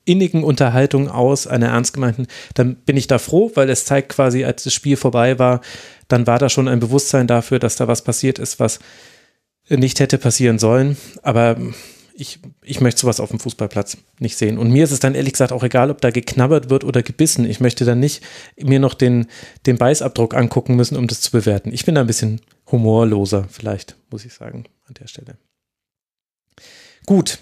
innigen 0.04 0.44
Unterhaltung 0.44 1.08
aus, 1.08 1.46
einer 1.46 1.68
ernst 1.68 1.92
gemeinten, 1.92 2.26
dann 2.54 2.76
bin 2.76 2.96
ich 2.96 3.06
da 3.06 3.18
froh, 3.18 3.50
weil 3.54 3.70
es 3.70 3.84
zeigt 3.84 4.10
quasi, 4.10 4.44
als 4.44 4.64
das 4.64 4.74
Spiel 4.74 4.96
vorbei 4.96 5.38
war, 5.38 5.60
dann 6.08 6.26
war 6.26 6.38
da 6.38 6.48
schon 6.48 6.68
ein 6.68 6.80
Bewusstsein 6.80 7.26
dafür, 7.26 7.58
dass 7.58 7.76
da 7.76 7.86
was 7.86 8.02
passiert 8.02 8.38
ist, 8.38 8.58
was 8.58 8.80
nicht 9.68 10.00
hätte 10.00 10.18
passieren 10.18 10.58
sollen. 10.58 10.96
Aber 11.22 11.56
ich, 12.20 12.38
ich 12.62 12.80
möchte 12.80 13.00
sowas 13.00 13.20
auf 13.20 13.30
dem 13.30 13.38
Fußballplatz 13.38 13.96
nicht 14.18 14.36
sehen. 14.36 14.58
Und 14.58 14.70
mir 14.70 14.84
ist 14.84 14.90
es 14.90 15.00
dann 15.00 15.14
ehrlich 15.14 15.32
gesagt 15.32 15.52
auch 15.52 15.62
egal, 15.62 15.90
ob 15.90 16.00
da 16.00 16.10
geknabbert 16.10 16.68
wird 16.68 16.84
oder 16.84 17.02
gebissen. 17.02 17.48
Ich 17.48 17.60
möchte 17.60 17.84
dann 17.84 18.00
nicht 18.00 18.22
mir 18.58 18.78
noch 18.78 18.94
den, 18.94 19.26
den 19.66 19.78
Beißabdruck 19.78 20.34
angucken 20.34 20.76
müssen, 20.76 20.96
um 20.96 21.06
das 21.06 21.20
zu 21.20 21.30
bewerten. 21.30 21.72
Ich 21.72 21.84
bin 21.84 21.94
da 21.94 22.02
ein 22.02 22.06
bisschen 22.06 22.40
humorloser, 22.70 23.46
vielleicht, 23.48 23.96
muss 24.10 24.24
ich 24.24 24.34
sagen, 24.34 24.64
an 24.86 24.94
der 25.00 25.06
Stelle. 25.06 25.38
Gut, 27.06 27.38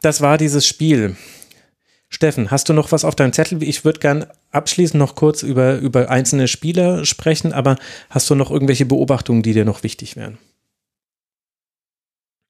das 0.00 0.20
war 0.20 0.38
dieses 0.38 0.66
Spiel. 0.66 1.16
Steffen, 2.08 2.50
hast 2.50 2.68
du 2.68 2.72
noch 2.72 2.92
was 2.92 3.04
auf 3.04 3.16
deinem 3.16 3.32
Zettel? 3.32 3.62
Ich 3.62 3.84
würde 3.84 3.98
gern 3.98 4.26
abschließend 4.52 4.98
noch 4.98 5.14
kurz 5.16 5.42
über, 5.42 5.78
über 5.78 6.10
einzelne 6.10 6.46
Spieler 6.46 7.04
sprechen, 7.04 7.52
aber 7.52 7.76
hast 8.10 8.30
du 8.30 8.34
noch 8.34 8.50
irgendwelche 8.50 8.86
Beobachtungen, 8.86 9.42
die 9.42 9.52
dir 9.52 9.64
noch 9.64 9.82
wichtig 9.82 10.16
wären? 10.16 10.38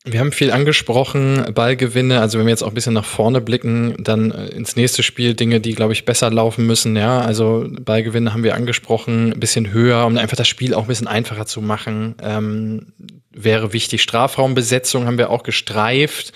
Wir 0.07 0.21
haben 0.21 0.33
viel 0.33 0.51
angesprochen, 0.51 1.47
Ballgewinne, 1.55 2.21
also 2.21 2.39
wenn 2.39 2.45
wir 2.45 2.51
jetzt 2.51 2.63
auch 2.63 2.69
ein 2.69 2.75
bisschen 2.75 2.93
nach 2.93 3.07
vorne 3.07 3.41
blicken, 3.41 3.95
dann 3.99 4.33
äh, 4.33 4.49
ins 4.49 4.77
nächste 4.77 5.03
Spiel 5.03 5.33
Dinge, 5.33 5.61
die, 5.61 5.73
glaube 5.73 5.95
ich, 5.95 6.05
besser 6.05 6.31
laufen 6.31 6.67
müssen, 6.67 6.95
ja. 6.95 7.23
Also 7.23 7.67
Ballgewinne 7.81 8.35
haben 8.35 8.43
wir 8.43 8.55
angesprochen, 8.55 9.33
ein 9.33 9.41
bisschen 9.41 9.73
höher, 9.73 10.05
um 10.05 10.19
einfach 10.19 10.37
das 10.37 10.47
Spiel 10.47 10.75
auch 10.75 10.83
ein 10.83 10.89
bisschen 10.89 11.07
einfacher 11.07 11.47
zu 11.47 11.63
machen. 11.63 12.17
Ähm, 12.23 12.93
wäre 13.33 13.73
wichtig. 13.73 14.03
Strafraumbesetzung 14.03 15.07
haben 15.07 15.17
wir 15.17 15.31
auch 15.31 15.43
gestreift. 15.43 16.35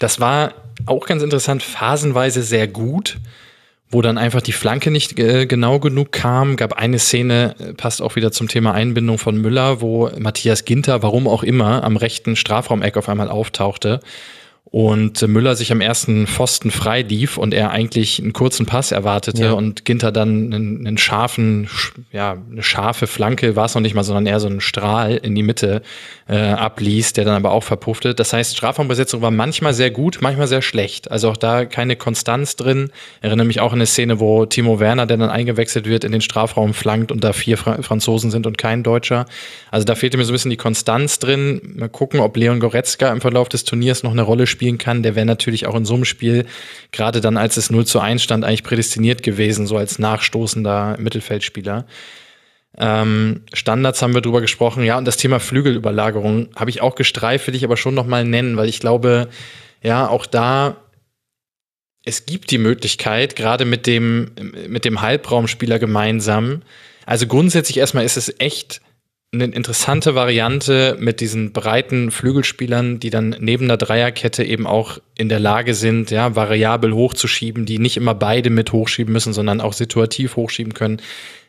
Das 0.00 0.18
war 0.18 0.54
auch 0.86 1.06
ganz 1.06 1.22
interessant, 1.22 1.62
phasenweise 1.62 2.42
sehr 2.42 2.66
gut 2.66 3.18
wo 3.90 4.02
dann 4.02 4.18
einfach 4.18 4.40
die 4.40 4.52
Flanke 4.52 4.90
nicht 4.90 5.18
äh, 5.18 5.46
genau 5.46 5.80
genug 5.80 6.12
kam. 6.12 6.56
Gab 6.56 6.74
eine 6.74 6.98
Szene, 6.98 7.56
äh, 7.58 7.74
passt 7.74 8.00
auch 8.00 8.14
wieder 8.14 8.30
zum 8.30 8.46
Thema 8.46 8.72
Einbindung 8.72 9.18
von 9.18 9.36
Müller, 9.36 9.80
wo 9.80 10.08
Matthias 10.16 10.64
Ginter, 10.64 11.02
warum 11.02 11.26
auch 11.26 11.42
immer, 11.42 11.82
am 11.82 11.96
rechten 11.96 12.36
Strafraumeck 12.36 12.96
auf 12.96 13.08
einmal 13.08 13.28
auftauchte 13.28 14.00
und 14.72 15.26
Müller 15.26 15.56
sich 15.56 15.72
am 15.72 15.80
ersten 15.80 16.28
Pfosten 16.28 16.70
frei 16.70 17.02
lief 17.02 17.38
und 17.38 17.52
er 17.52 17.72
eigentlich 17.72 18.20
einen 18.22 18.32
kurzen 18.32 18.66
Pass 18.66 18.92
erwartete 18.92 19.46
ja. 19.46 19.52
und 19.52 19.84
Ginter 19.84 20.12
dann 20.12 20.52
einen, 20.52 20.86
einen, 20.86 20.98
scharfen, 20.98 21.68
ja, 22.12 22.36
eine 22.48 22.62
scharfe 22.62 23.08
Flanke 23.08 23.56
war 23.56 23.64
es 23.64 23.74
noch 23.74 23.82
nicht 23.82 23.94
mal, 23.94 24.04
sondern 24.04 24.26
eher 24.26 24.38
so 24.38 24.46
einen 24.46 24.60
Strahl 24.60 25.16
in 25.16 25.34
die 25.34 25.42
Mitte 25.42 25.82
äh, 26.28 26.36
abließ, 26.36 27.14
der 27.14 27.24
dann 27.24 27.34
aber 27.34 27.50
auch 27.50 27.64
verpuffte. 27.64 28.14
Das 28.14 28.32
heißt, 28.32 28.56
Strafraumbesetzung 28.56 29.20
war 29.22 29.32
manchmal 29.32 29.74
sehr 29.74 29.90
gut, 29.90 30.18
manchmal 30.20 30.46
sehr 30.46 30.62
schlecht. 30.62 31.10
Also 31.10 31.30
auch 31.30 31.36
da 31.36 31.64
keine 31.64 31.96
Konstanz 31.96 32.54
drin. 32.54 32.90
Ich 33.18 33.24
erinnere 33.24 33.48
mich 33.48 33.58
auch 33.58 33.72
an 33.72 33.78
eine 33.78 33.86
Szene, 33.86 34.20
wo 34.20 34.46
Timo 34.46 34.78
Werner, 34.78 35.06
der 35.06 35.16
dann 35.16 35.30
eingewechselt 35.30 35.86
wird, 35.86 36.04
in 36.04 36.12
den 36.12 36.20
Strafraum 36.20 36.74
flankt 36.74 37.10
und 37.10 37.24
da 37.24 37.32
vier 37.32 37.58
Fra 37.58 37.82
Franzosen 37.82 38.30
sind 38.30 38.46
und 38.46 38.56
kein 38.56 38.84
Deutscher. 38.84 39.26
Also 39.72 39.84
da 39.84 39.96
fehlte 39.96 40.16
mir 40.16 40.24
so 40.24 40.30
ein 40.30 40.34
bisschen 40.34 40.50
die 40.52 40.56
Konstanz 40.56 41.18
drin. 41.18 41.60
Mal 41.74 41.88
gucken, 41.88 42.20
ob 42.20 42.36
Leon 42.36 42.60
Goretzka 42.60 43.10
im 43.10 43.20
Verlauf 43.20 43.48
des 43.48 43.64
Turniers 43.64 44.04
noch 44.04 44.12
eine 44.12 44.22
Rolle 44.22 44.46
spielt 44.46 44.59
spielen 44.60 44.76
kann, 44.76 45.02
der 45.02 45.14
wäre 45.14 45.24
natürlich 45.24 45.66
auch 45.66 45.74
in 45.74 45.86
so 45.86 45.94
einem 45.94 46.04
Spiel, 46.04 46.44
gerade 46.92 47.22
dann 47.22 47.38
als 47.38 47.56
es 47.56 47.70
0 47.70 47.86
zu 47.86 47.98
1 47.98 48.22
stand, 48.22 48.44
eigentlich 48.44 48.62
prädestiniert 48.62 49.22
gewesen, 49.22 49.66
so 49.66 49.78
als 49.78 49.98
nachstoßender 49.98 50.98
Mittelfeldspieler. 51.00 51.86
Ähm, 52.76 53.40
Standards 53.54 54.02
haben 54.02 54.12
wir 54.12 54.20
drüber 54.20 54.42
gesprochen, 54.42 54.84
ja, 54.84 54.98
und 54.98 55.06
das 55.06 55.16
Thema 55.16 55.40
Flügelüberlagerung 55.40 56.50
habe 56.56 56.68
ich 56.68 56.82
auch 56.82 56.94
gestreift, 56.94 57.46
will 57.46 57.54
ich 57.54 57.64
aber 57.64 57.78
schon 57.78 57.94
nochmal 57.94 58.26
nennen, 58.26 58.58
weil 58.58 58.68
ich 58.68 58.80
glaube, 58.80 59.28
ja, 59.82 60.06
auch 60.06 60.26
da 60.26 60.76
es 62.04 62.26
gibt 62.26 62.50
die 62.50 62.58
Möglichkeit, 62.58 63.36
gerade 63.36 63.64
mit 63.64 63.86
dem, 63.86 64.32
mit 64.68 64.84
dem 64.84 65.00
Halbraumspieler 65.00 65.78
gemeinsam. 65.78 66.62
Also 67.06 67.26
grundsätzlich 67.26 67.78
erstmal 67.78 68.04
ist 68.04 68.18
es 68.18 68.34
echt 68.38 68.82
eine 69.32 69.44
interessante 69.44 70.16
Variante 70.16 70.96
mit 70.98 71.20
diesen 71.20 71.52
breiten 71.52 72.10
Flügelspielern, 72.10 72.98
die 72.98 73.10
dann 73.10 73.36
neben 73.38 73.68
der 73.68 73.76
Dreierkette 73.76 74.42
eben 74.42 74.66
auch 74.66 74.98
in 75.16 75.28
der 75.28 75.38
Lage 75.38 75.74
sind, 75.74 76.10
ja, 76.10 76.34
variabel 76.34 76.92
hochzuschieben, 76.92 77.64
die 77.64 77.78
nicht 77.78 77.96
immer 77.96 78.14
beide 78.14 78.50
mit 78.50 78.72
hochschieben 78.72 79.12
müssen, 79.12 79.32
sondern 79.32 79.60
auch 79.60 79.72
situativ 79.72 80.34
hochschieben 80.34 80.74
können. 80.74 81.00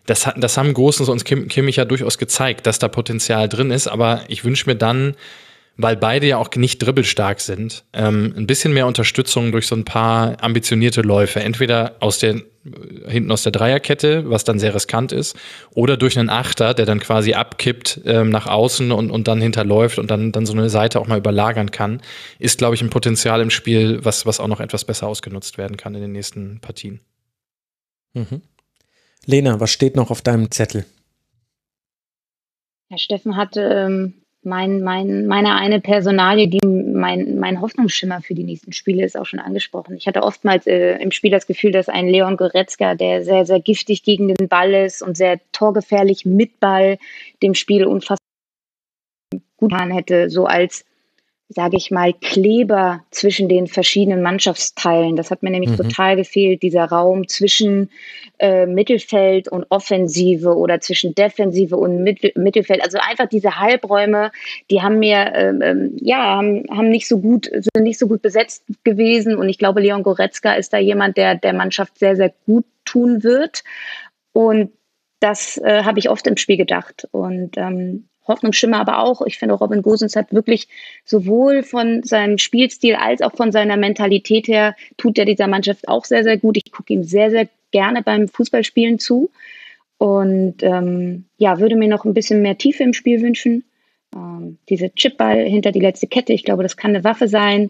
Das, 0.05 0.27
hat, 0.27 0.35
das 0.37 0.57
haben 0.57 0.75
Großens 0.75 1.23
Kim, 1.23 1.47
Kimmich 1.47 1.77
ja 1.77 1.85
durchaus 1.85 2.19
gezeigt, 2.19 2.67
dass 2.67 2.77
da 2.77 2.87
Potenzial 2.87 3.49
drin 3.49 3.71
ist, 3.71 3.87
aber 3.87 4.23
ich 4.27 4.43
wünsche 4.43 4.69
mir 4.69 4.75
dann, 4.75 5.15
weil 5.77 5.95
beide 5.95 6.27
ja 6.27 6.37
auch 6.37 6.49
nicht 6.55 6.79
dribbelstark 6.79 7.39
sind, 7.39 7.83
ähm, 7.93 8.33
ein 8.37 8.47
bisschen 8.47 8.73
mehr 8.73 8.87
Unterstützung 8.87 9.51
durch 9.51 9.67
so 9.67 9.75
ein 9.75 9.85
paar 9.85 10.41
ambitionierte 10.43 11.01
Läufe. 11.01 11.39
Entweder 11.39 11.95
aus 11.99 12.19
der, 12.19 12.41
hinten 13.07 13.31
aus 13.31 13.43
der 13.43 13.51
Dreierkette, 13.51 14.29
was 14.29 14.43
dann 14.43 14.59
sehr 14.59 14.75
riskant 14.75 15.11
ist, 15.11 15.35
oder 15.73 15.97
durch 15.97 16.19
einen 16.19 16.29
Achter, 16.29 16.73
der 16.73 16.85
dann 16.85 16.99
quasi 16.99 17.33
abkippt 17.33 18.01
ähm, 18.05 18.29
nach 18.29 18.47
außen 18.47 18.91
und, 18.91 19.11
und 19.11 19.27
dann 19.27 19.41
hinterläuft 19.41 19.97
und 19.97 20.11
dann, 20.11 20.31
dann 20.31 20.45
so 20.45 20.53
eine 20.53 20.69
Seite 20.69 20.99
auch 20.99 21.07
mal 21.07 21.17
überlagern 21.17 21.71
kann, 21.71 22.01
ist, 22.37 22.57
glaube 22.57 22.75
ich, 22.75 22.81
ein 22.81 22.89
Potenzial 22.89 23.41
im 23.41 23.49
Spiel, 23.49 24.03
was, 24.03 24.25
was 24.25 24.39
auch 24.39 24.47
noch 24.47 24.59
etwas 24.59 24.85
besser 24.85 25.07
ausgenutzt 25.07 25.57
werden 25.57 25.77
kann 25.77 25.95
in 25.95 26.01
den 26.01 26.11
nächsten 26.11 26.59
Partien. 26.59 26.99
Mhm. 28.13 28.41
Lena, 29.25 29.59
was 29.59 29.71
steht 29.71 29.95
noch 29.95 30.11
auf 30.11 30.21
deinem 30.21 30.51
Zettel? 30.51 30.85
Herr 32.89 32.97
Steffen 32.97 33.37
hatte 33.37 33.61
ähm, 33.61 34.20
mein, 34.43 34.81
mein, 34.81 35.27
meine 35.27 35.55
eine 35.55 35.79
Personalie, 35.79 36.47
die 36.47 36.65
mein, 36.65 37.37
mein 37.37 37.61
Hoffnungsschimmer 37.61 38.21
für 38.21 38.33
die 38.33 38.43
nächsten 38.43 38.73
Spiele 38.73 39.05
ist, 39.05 39.17
auch 39.17 39.25
schon 39.25 39.39
angesprochen. 39.39 39.95
Ich 39.95 40.07
hatte 40.07 40.23
oftmals 40.23 40.65
äh, 40.65 40.97
im 40.97 41.11
Spiel 41.11 41.31
das 41.31 41.47
Gefühl, 41.47 41.71
dass 41.71 41.89
ein 41.89 42.07
Leon 42.07 42.37
Goretzka, 42.37 42.95
der 42.95 43.23
sehr, 43.23 43.45
sehr 43.45 43.59
giftig 43.59 44.03
gegen 44.03 44.33
den 44.33 44.47
Ball 44.47 44.73
ist 44.73 45.01
und 45.01 45.15
sehr 45.15 45.39
torgefährlich 45.51 46.25
mit 46.25 46.59
Ball 46.59 46.97
dem 47.43 47.53
Spiel 47.53 47.85
unfassbar 47.85 48.17
gut 49.57 49.71
getan 49.71 49.91
hätte, 49.91 50.29
so 50.29 50.45
als 50.45 50.85
sage 51.53 51.75
ich 51.77 51.91
mal, 51.91 52.13
Kleber 52.13 53.03
zwischen 53.11 53.49
den 53.49 53.67
verschiedenen 53.67 54.21
Mannschaftsteilen. 54.21 55.15
Das 55.15 55.31
hat 55.31 55.43
mir 55.43 55.49
nämlich 55.49 55.71
mhm. 55.71 55.77
total 55.77 56.15
gefehlt, 56.15 56.63
dieser 56.63 56.85
Raum 56.85 57.27
zwischen 57.27 57.89
äh, 58.39 58.65
Mittelfeld 58.65 59.49
und 59.49 59.65
Offensive 59.69 60.55
oder 60.55 60.79
zwischen 60.79 61.13
Defensive 61.13 61.75
und 61.75 62.03
Mittel 62.03 62.31
Mittelfeld. 62.35 62.83
Also 62.83 62.99
einfach 62.99 63.27
diese 63.27 63.59
Halbräume, 63.59 64.31
die 64.69 64.81
haben 64.81 64.99
mir, 64.99 65.33
ähm, 65.35 65.61
ähm, 65.61 65.97
ja, 65.99 66.37
haben, 66.37 66.63
haben 66.69 66.89
nicht 66.89 67.07
so 67.07 67.19
gut, 67.19 67.45
sind 67.45 67.83
nicht 67.83 67.99
so 67.99 68.07
gut 68.07 68.21
besetzt 68.21 68.63
gewesen. 68.83 69.35
Und 69.35 69.49
ich 69.49 69.57
glaube, 69.57 69.81
Leon 69.81 70.03
Goretzka 70.03 70.53
ist 70.53 70.71
da 70.71 70.77
jemand, 70.77 71.17
der 71.17 71.35
der 71.35 71.53
Mannschaft 71.53 71.99
sehr, 71.99 72.15
sehr 72.15 72.33
gut 72.45 72.65
tun 72.85 73.23
wird. 73.23 73.63
Und 74.31 74.71
das 75.19 75.57
äh, 75.57 75.83
habe 75.83 75.99
ich 75.99 76.09
oft 76.09 76.25
im 76.27 76.37
Spiel 76.37 76.57
gedacht. 76.57 77.07
Und 77.11 77.57
ähm, 77.57 78.07
Hoffnungsschimmer 78.31 78.79
aber 78.79 78.99
auch. 78.99 79.21
Ich 79.25 79.37
finde, 79.37 79.55
Robin 79.55 79.81
Gosens 79.81 80.15
hat 80.15 80.33
wirklich 80.33 80.67
sowohl 81.05 81.63
von 81.63 82.03
seinem 82.03 82.37
Spielstil 82.37 82.95
als 82.95 83.21
auch 83.21 83.35
von 83.35 83.51
seiner 83.51 83.77
Mentalität 83.77 84.47
her, 84.47 84.75
tut 84.97 85.17
er 85.19 85.25
dieser 85.25 85.47
Mannschaft 85.47 85.87
auch 85.87 86.05
sehr, 86.05 86.23
sehr 86.23 86.37
gut. 86.37 86.57
Ich 86.57 86.71
gucke 86.71 86.93
ihm 86.93 87.03
sehr, 87.03 87.29
sehr 87.29 87.47
gerne 87.71 88.01
beim 88.01 88.27
Fußballspielen 88.27 88.99
zu. 88.99 89.29
Und 89.97 90.63
ähm, 90.63 91.25
ja, 91.37 91.59
würde 91.59 91.75
mir 91.75 91.87
noch 91.87 92.05
ein 92.05 92.15
bisschen 92.15 92.41
mehr 92.41 92.57
Tiefe 92.57 92.83
im 92.83 92.93
Spiel 92.93 93.21
wünschen. 93.21 93.63
Ähm, 94.15 94.57
diese 94.67 94.89
Chipball 94.93 95.45
hinter 95.45 95.71
die 95.71 95.79
letzte 95.79 96.07
Kette, 96.07 96.33
ich 96.33 96.43
glaube, 96.43 96.63
das 96.63 96.75
kann 96.75 96.89
eine 96.91 97.03
Waffe 97.03 97.27
sein. 97.27 97.69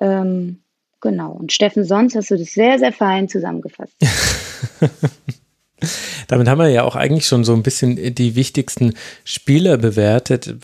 Ähm, 0.00 0.60
genau. 1.00 1.32
Und 1.32 1.52
Steffen, 1.52 1.84
sonst 1.84 2.14
hast 2.14 2.30
du 2.30 2.36
das 2.36 2.52
sehr, 2.52 2.78
sehr 2.78 2.92
fein 2.92 3.28
zusammengefasst. 3.28 3.96
Damit 6.28 6.48
haben 6.48 6.58
wir 6.58 6.68
ja 6.68 6.84
auch 6.84 6.96
eigentlich 6.96 7.26
schon 7.26 7.44
so 7.44 7.52
ein 7.52 7.62
bisschen 7.62 8.14
die 8.14 8.34
wichtigsten 8.34 8.94
Spieler 9.24 9.76
bewertet. 9.76 10.54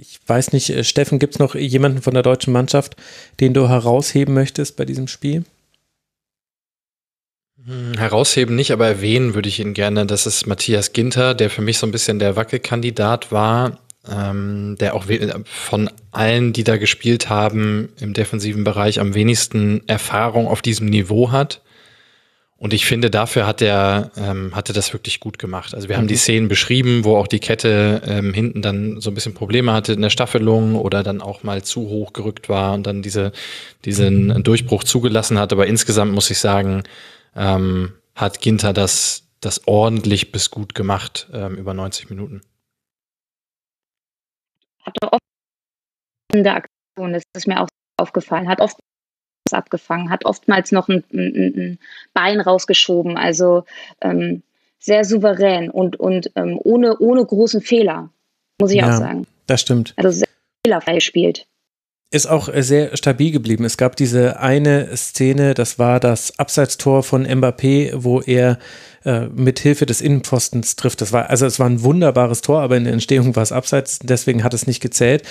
Ich 0.00 0.20
weiß 0.26 0.52
nicht, 0.52 0.70
äh, 0.70 0.84
Steffen, 0.84 1.18
gibt 1.18 1.34
es 1.34 1.38
noch 1.38 1.54
jemanden 1.54 2.02
von 2.02 2.14
der 2.14 2.22
deutschen 2.22 2.52
Mannschaft, 2.52 2.96
den 3.40 3.54
du 3.54 3.68
herausheben 3.68 4.34
möchtest 4.34 4.76
bei 4.76 4.84
diesem 4.84 5.08
Spiel? 5.08 5.44
Hm, 7.64 7.94
herausheben 7.96 8.56
nicht, 8.56 8.72
aber 8.72 8.86
erwähnen 8.86 9.34
würde 9.34 9.48
ich 9.48 9.60
ihn 9.60 9.74
gerne. 9.74 10.06
Das 10.06 10.26
ist 10.26 10.46
Matthias 10.46 10.92
Ginter, 10.92 11.34
der 11.34 11.50
für 11.50 11.62
mich 11.62 11.78
so 11.78 11.86
ein 11.86 11.92
bisschen 11.92 12.18
der 12.18 12.36
Wackelkandidat 12.36 13.30
war, 13.30 13.78
ähm, 14.10 14.76
der 14.80 14.94
auch 14.94 15.04
von 15.44 15.90
allen, 16.10 16.52
die 16.52 16.64
da 16.64 16.76
gespielt 16.76 17.28
haben, 17.28 17.90
im 18.00 18.14
defensiven 18.14 18.64
Bereich 18.64 18.98
am 18.98 19.14
wenigsten 19.14 19.86
Erfahrung 19.86 20.48
auf 20.48 20.62
diesem 20.62 20.86
Niveau 20.86 21.30
hat. 21.30 21.62
Und 22.62 22.72
ich 22.72 22.86
finde, 22.86 23.10
dafür 23.10 23.44
hat 23.44 23.60
er 23.60 24.12
ähm, 24.16 24.54
hatte 24.54 24.72
das 24.72 24.92
wirklich 24.92 25.18
gut 25.18 25.36
gemacht. 25.40 25.74
Also 25.74 25.88
wir 25.88 25.96
haben 25.96 26.06
die 26.06 26.14
mhm. 26.14 26.18
Szenen 26.18 26.48
beschrieben, 26.48 27.04
wo 27.04 27.16
auch 27.16 27.26
die 27.26 27.40
Kette 27.40 28.02
ähm, 28.06 28.32
hinten 28.32 28.62
dann 28.62 29.00
so 29.00 29.10
ein 29.10 29.14
bisschen 29.14 29.34
Probleme 29.34 29.72
hatte 29.72 29.94
in 29.94 30.00
der 30.00 30.10
Staffelung 30.10 30.76
oder 30.76 31.02
dann 31.02 31.20
auch 31.20 31.42
mal 31.42 31.64
zu 31.64 31.88
hoch 31.88 32.12
gerückt 32.12 32.48
war 32.48 32.74
und 32.74 32.86
dann 32.86 33.02
diese 33.02 33.32
diesen 33.84 34.28
mhm. 34.28 34.44
Durchbruch 34.44 34.84
zugelassen 34.84 35.40
hat. 35.40 35.52
Aber 35.52 35.66
insgesamt 35.66 36.12
muss 36.12 36.30
ich 36.30 36.38
sagen, 36.38 36.84
ähm, 37.34 37.94
hat 38.14 38.40
Ginter 38.40 38.72
das 38.72 39.24
das 39.40 39.66
ordentlich 39.66 40.30
bis 40.30 40.52
gut 40.52 40.76
gemacht 40.76 41.28
ähm, 41.32 41.56
über 41.56 41.74
90 41.74 42.10
Minuten. 42.10 42.42
Hatte 44.82 45.12
oft 45.12 45.20
in 46.32 46.44
der 46.44 46.58
Aktion, 46.58 47.12
das 47.12 47.24
ist 47.36 47.48
mir 47.48 47.60
auch 47.60 47.68
aufgefallen, 47.98 48.48
hat 48.48 48.60
oft 48.60 48.76
abgefangen, 49.50 50.10
hat 50.10 50.24
oftmals 50.24 50.72
noch 50.72 50.88
ein, 50.88 51.04
ein, 51.12 51.54
ein 51.56 51.78
Bein 52.14 52.40
rausgeschoben, 52.40 53.16
also 53.16 53.64
ähm, 54.00 54.42
sehr 54.78 55.04
souverän 55.04 55.70
und, 55.70 55.98
und 55.98 56.30
ähm, 56.36 56.58
ohne, 56.62 56.98
ohne 56.98 57.24
großen 57.24 57.60
Fehler, 57.60 58.10
muss 58.60 58.70
ich 58.70 58.78
ja, 58.78 58.88
auch 58.88 58.98
sagen. 58.98 59.26
Das 59.46 59.60
stimmt. 59.60 59.94
Also 59.96 60.10
sehr 60.10 60.28
fehlerfrei 60.64 60.94
gespielt. 60.94 61.46
ist 62.10 62.26
auch 62.26 62.48
sehr 62.54 62.96
stabil 62.96 63.32
geblieben. 63.32 63.64
Es 63.64 63.76
gab 63.76 63.96
diese 63.96 64.40
eine 64.40 64.96
Szene, 64.96 65.54
das 65.54 65.78
war 65.78 66.00
das 66.00 66.38
Abseitstor 66.38 67.02
von 67.02 67.26
Mbappé, 67.26 67.92
wo 67.94 68.20
er 68.20 68.58
äh, 69.04 69.26
mit 69.26 69.58
Hilfe 69.58 69.86
des 69.86 70.00
Innenpfostens 70.00 70.76
trifft. 70.76 71.00
Das 71.00 71.12
war 71.12 71.30
also 71.30 71.46
es 71.46 71.58
war 71.58 71.68
ein 71.68 71.82
wunderbares 71.82 72.40
Tor, 72.40 72.60
aber 72.60 72.76
in 72.76 72.84
der 72.84 72.92
Entstehung 72.92 73.34
war 73.36 73.42
es 73.42 73.52
abseits, 73.52 73.98
deswegen 74.00 74.44
hat 74.44 74.54
es 74.54 74.66
nicht 74.66 74.80
gezählt. 74.80 75.22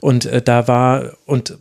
Und 0.00 0.26
äh, 0.26 0.40
da 0.42 0.66
war 0.68 1.16
und 1.26 1.58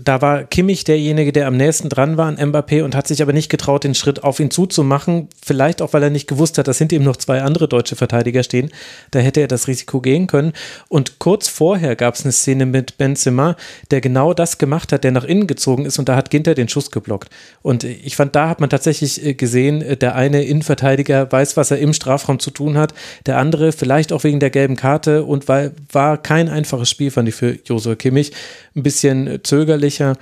da 0.00 0.22
war 0.22 0.44
Kimmich 0.44 0.84
derjenige, 0.84 1.32
der 1.32 1.48
am 1.48 1.56
nächsten 1.56 1.88
dran 1.88 2.16
war 2.16 2.26
an 2.26 2.36
Mbappé 2.36 2.84
und 2.84 2.94
hat 2.94 3.08
sich 3.08 3.20
aber 3.20 3.32
nicht 3.32 3.48
getraut, 3.48 3.82
den 3.82 3.96
Schritt 3.96 4.22
auf 4.22 4.38
ihn 4.38 4.50
zuzumachen. 4.50 5.28
Vielleicht 5.44 5.82
auch, 5.82 5.92
weil 5.92 6.04
er 6.04 6.10
nicht 6.10 6.28
gewusst 6.28 6.56
hat, 6.56 6.68
dass 6.68 6.78
hinter 6.78 6.94
ihm 6.94 7.02
noch 7.02 7.16
zwei 7.16 7.42
andere 7.42 7.66
deutsche 7.66 7.96
Verteidiger 7.96 8.44
stehen. 8.44 8.70
Da 9.10 9.18
hätte 9.18 9.40
er 9.40 9.48
das 9.48 9.66
Risiko 9.66 10.00
gehen 10.00 10.28
können. 10.28 10.52
Und 10.88 11.18
kurz 11.18 11.48
vorher 11.48 11.96
gab 11.96 12.14
es 12.14 12.22
eine 12.22 12.30
Szene 12.30 12.64
mit 12.64 12.96
Benzema, 12.96 13.56
der 13.90 14.00
genau 14.00 14.34
das 14.34 14.58
gemacht 14.58 14.92
hat, 14.92 15.02
der 15.02 15.10
nach 15.10 15.24
innen 15.24 15.48
gezogen 15.48 15.84
ist 15.84 15.98
und 15.98 16.08
da 16.08 16.14
hat 16.14 16.30
Ginter 16.30 16.54
den 16.54 16.68
Schuss 16.68 16.92
geblockt. 16.92 17.30
Und 17.62 17.82
ich 17.82 18.14
fand, 18.14 18.36
da 18.36 18.48
hat 18.48 18.60
man 18.60 18.70
tatsächlich 18.70 19.24
äh, 19.24 19.34
gesehen, 19.34 19.82
äh, 19.82 19.96
der 19.96 20.14
eine 20.14 20.44
Innenverteidiger 20.44 21.30
weiß, 21.30 21.56
was 21.56 21.72
er 21.72 21.78
im 21.78 21.92
Strafraum 21.92 22.38
zu 22.38 22.52
tun 22.52 22.78
hat. 22.78 22.94
Der 23.26 23.38
andere 23.38 23.72
vielleicht 23.72 24.12
auch 24.12 24.22
wegen 24.22 24.38
der 24.38 24.50
gelben 24.50 24.76
Karte 24.76 25.24
und 25.24 25.48
weil 25.48 25.72
war 25.90 26.18
kein 26.18 26.48
einfaches 26.48 26.88
Spiel, 26.88 27.10
fand 27.10 27.28
ich 27.28 27.34
für 27.34 27.58
Josua 27.64 27.96
Kimmich. 27.96 28.32
Ein 28.76 28.84
bisschen 28.84 29.40
zögerlich 29.42 29.87
ähnlicher. 29.88 30.16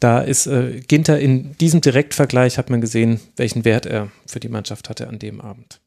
Da 0.00 0.20
ist 0.20 0.46
äh, 0.46 0.80
Ginter 0.86 1.18
in 1.18 1.56
diesem 1.58 1.80
Direktvergleich 1.80 2.58
hat 2.58 2.70
man 2.70 2.80
gesehen, 2.80 3.20
welchen 3.36 3.64
Wert 3.64 3.86
er 3.86 4.10
für 4.26 4.40
die 4.40 4.48
Mannschaft 4.48 4.88
hatte 4.88 5.08
an 5.08 5.18
dem 5.18 5.40
Abend. 5.40 5.80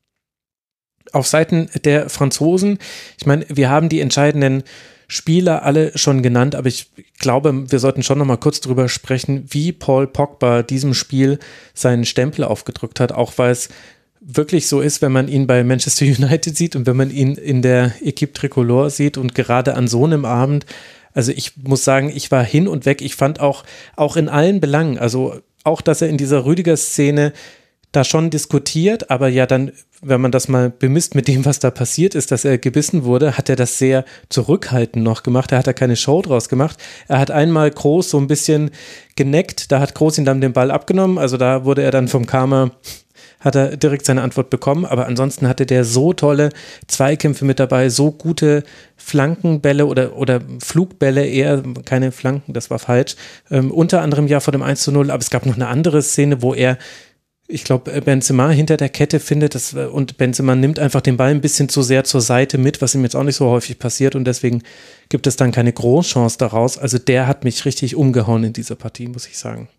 Auf 1.12 1.28
Seiten 1.28 1.70
der 1.84 2.10
Franzosen, 2.10 2.80
ich 3.18 3.26
meine, 3.26 3.46
wir 3.50 3.70
haben 3.70 3.90
die 3.90 4.02
entscheidenden 4.02 4.64
Spieler 5.08 5.64
alle 5.64 5.98
schon 5.98 6.22
genannt, 6.22 6.56
aber 6.56 6.68
ich 6.68 6.92
glaube, 7.18 7.72
wir 7.72 7.80
sollten 7.80 8.04
schon 8.04 8.18
noch 8.18 8.26
mal 8.26 8.38
kurz 8.38 8.60
darüber 8.60 8.90
sprechen, 8.90 9.46
wie 9.50 9.72
Paul 9.72 10.08
Pogba 10.08 10.64
diesem 10.64 10.94
Spiel 10.94 11.40
seinen 11.74 12.04
Stempel 12.04 12.44
aufgedrückt 12.44 13.00
hat, 13.00 13.14
auch 13.14 13.34
weil 13.38 13.52
es 13.52 13.70
wirklich 14.20 14.68
so 14.68 14.82
ist, 14.82 15.02
wenn 15.02 15.14
man 15.14 15.30
ihn 15.30 15.48
bei 15.48 15.64
Manchester 15.64 16.06
United 16.18 16.58
sieht 16.58 16.76
und 16.76 16.88
wenn 16.88 16.98
man 16.98 17.12
ihn 17.12 17.36
in 17.36 17.62
der 17.62 17.94
Equipe 18.02 18.34
Tricolore 18.34 18.90
sieht 18.90 19.18
und 19.18 19.34
gerade 19.36 19.76
an 19.76 19.88
so 19.88 20.04
einem 20.04 20.26
Abend 20.26 20.66
also 21.18 21.32
ich 21.32 21.54
muss 21.58 21.84
sagen, 21.84 22.12
ich 22.16 22.30
war 22.30 22.44
hin 22.44 22.68
und 22.68 22.86
weg. 22.86 23.02
Ich 23.02 23.16
fand 23.16 23.40
auch, 23.40 23.64
auch 23.96 24.18
in 24.18 24.30
allen 24.30 24.60
Belangen, 24.60 25.00
also 25.00 25.34
auch, 25.64 25.82
dass 25.82 26.04
er 26.04 26.10
in 26.10 26.18
dieser 26.18 26.46
Rüdiger-Szene 26.46 27.34
da 27.92 28.04
schon 28.04 28.30
diskutiert, 28.30 29.10
aber 29.10 29.28
ja 29.28 29.48
dann, 29.48 29.72
wenn 30.00 30.22
man 30.22 30.32
das 30.32 30.48
mal 30.48 30.70
bemisst 30.70 31.16
mit 31.16 31.28
dem, 31.28 31.44
was 31.44 31.58
da 31.58 31.72
passiert 31.72 32.14
ist, 32.14 32.32
dass 32.32 32.46
er 32.46 32.60
gebissen 32.60 33.04
wurde, 33.04 33.36
hat 33.36 33.50
er 33.50 33.56
das 33.56 33.80
sehr 33.80 34.06
zurückhaltend 34.30 35.04
noch 35.04 35.24
gemacht. 35.24 35.52
Er 35.52 35.58
hat 35.58 35.66
da 35.66 35.74
keine 35.74 35.96
Show 35.96 36.22
draus 36.22 36.50
gemacht. 36.50 36.78
Er 37.08 37.18
hat 37.18 37.32
einmal 37.32 37.72
Groß 37.72 38.12
so 38.12 38.20
ein 38.20 38.28
bisschen 38.28 38.70
geneckt, 39.16 39.72
da 39.72 39.80
hat 39.80 39.96
Groß 39.96 40.20
ihn 40.20 40.26
dann 40.26 40.40
den 40.40 40.54
Ball 40.54 40.70
abgenommen, 40.70 41.18
also 41.18 41.38
da 41.38 41.66
wurde 41.66 41.82
er 41.82 41.90
dann 41.90 42.10
vom 42.10 42.28
Karma 42.28 42.70
hat 43.40 43.56
er 43.56 43.78
direkt 43.78 44.06
seine 44.06 44.22
Antwort 44.22 44.50
bekommen. 44.50 44.86
Aber 44.86 45.06
ansonsten 45.06 45.48
hatte 45.48 45.66
der 45.66 45.86
so 45.86 46.14
tolle 46.14 46.50
Zweikämpfe 46.88 47.46
mit 47.46 47.60
dabei, 47.60 47.90
so 47.90 48.12
gute 48.12 48.64
Flankenbälle 49.08 49.86
oder, 49.86 50.18
oder 50.18 50.42
Flugbälle, 50.60 51.26
eher 51.26 51.64
keine 51.86 52.12
Flanken, 52.12 52.52
das 52.52 52.70
war 52.70 52.78
falsch. 52.78 53.16
Ähm, 53.50 53.72
unter 53.72 54.02
anderem 54.02 54.28
ja 54.28 54.42
vor 54.42 54.52
dem 54.52 54.62
1 54.62 54.82
zu 54.82 54.92
0, 54.92 55.12
aber 55.12 55.22
es 55.22 55.30
gab 55.30 55.46
noch 55.46 55.56
eine 55.56 55.68
andere 55.68 56.02
Szene, 56.02 56.42
wo 56.42 56.54
er 56.54 56.78
ich 57.50 57.64
glaube, 57.64 58.02
Benzema 58.02 58.50
hinter 58.50 58.76
der 58.76 58.90
Kette 58.90 59.22
findet 59.22 59.56
das 59.56 59.74
und 59.74 60.18
Benzema 60.18 60.54
nimmt 60.54 60.80
einfach 60.80 61.00
den 61.00 61.16
Ball 61.16 61.32
ein 61.32 61.40
bisschen 61.40 61.70
zu 61.70 61.82
sehr 61.82 62.04
zur 62.04 62.20
Seite 62.20 62.58
mit, 62.58 62.82
was 62.82 62.94
ihm 62.94 63.04
jetzt 63.04 63.16
auch 63.16 63.24
nicht 63.24 63.38
so 63.38 63.50
häufig 63.50 63.80
passiert 63.80 64.16
und 64.16 64.26
deswegen 64.26 64.64
gibt 65.08 65.28
es 65.28 65.38
dann 65.38 65.54
keine 65.54 65.72
Großchance 65.72 66.38
daraus. 66.38 66.78
Also 66.78 66.98
der 66.98 67.26
hat 67.26 67.46
mich 67.46 67.64
richtig 67.64 67.96
umgehauen 67.96 68.44
in 68.44 68.52
dieser 68.52 68.76
Partie, 68.76 69.08
muss 69.08 69.28
ich 69.28 69.38
sagen. 69.38 69.70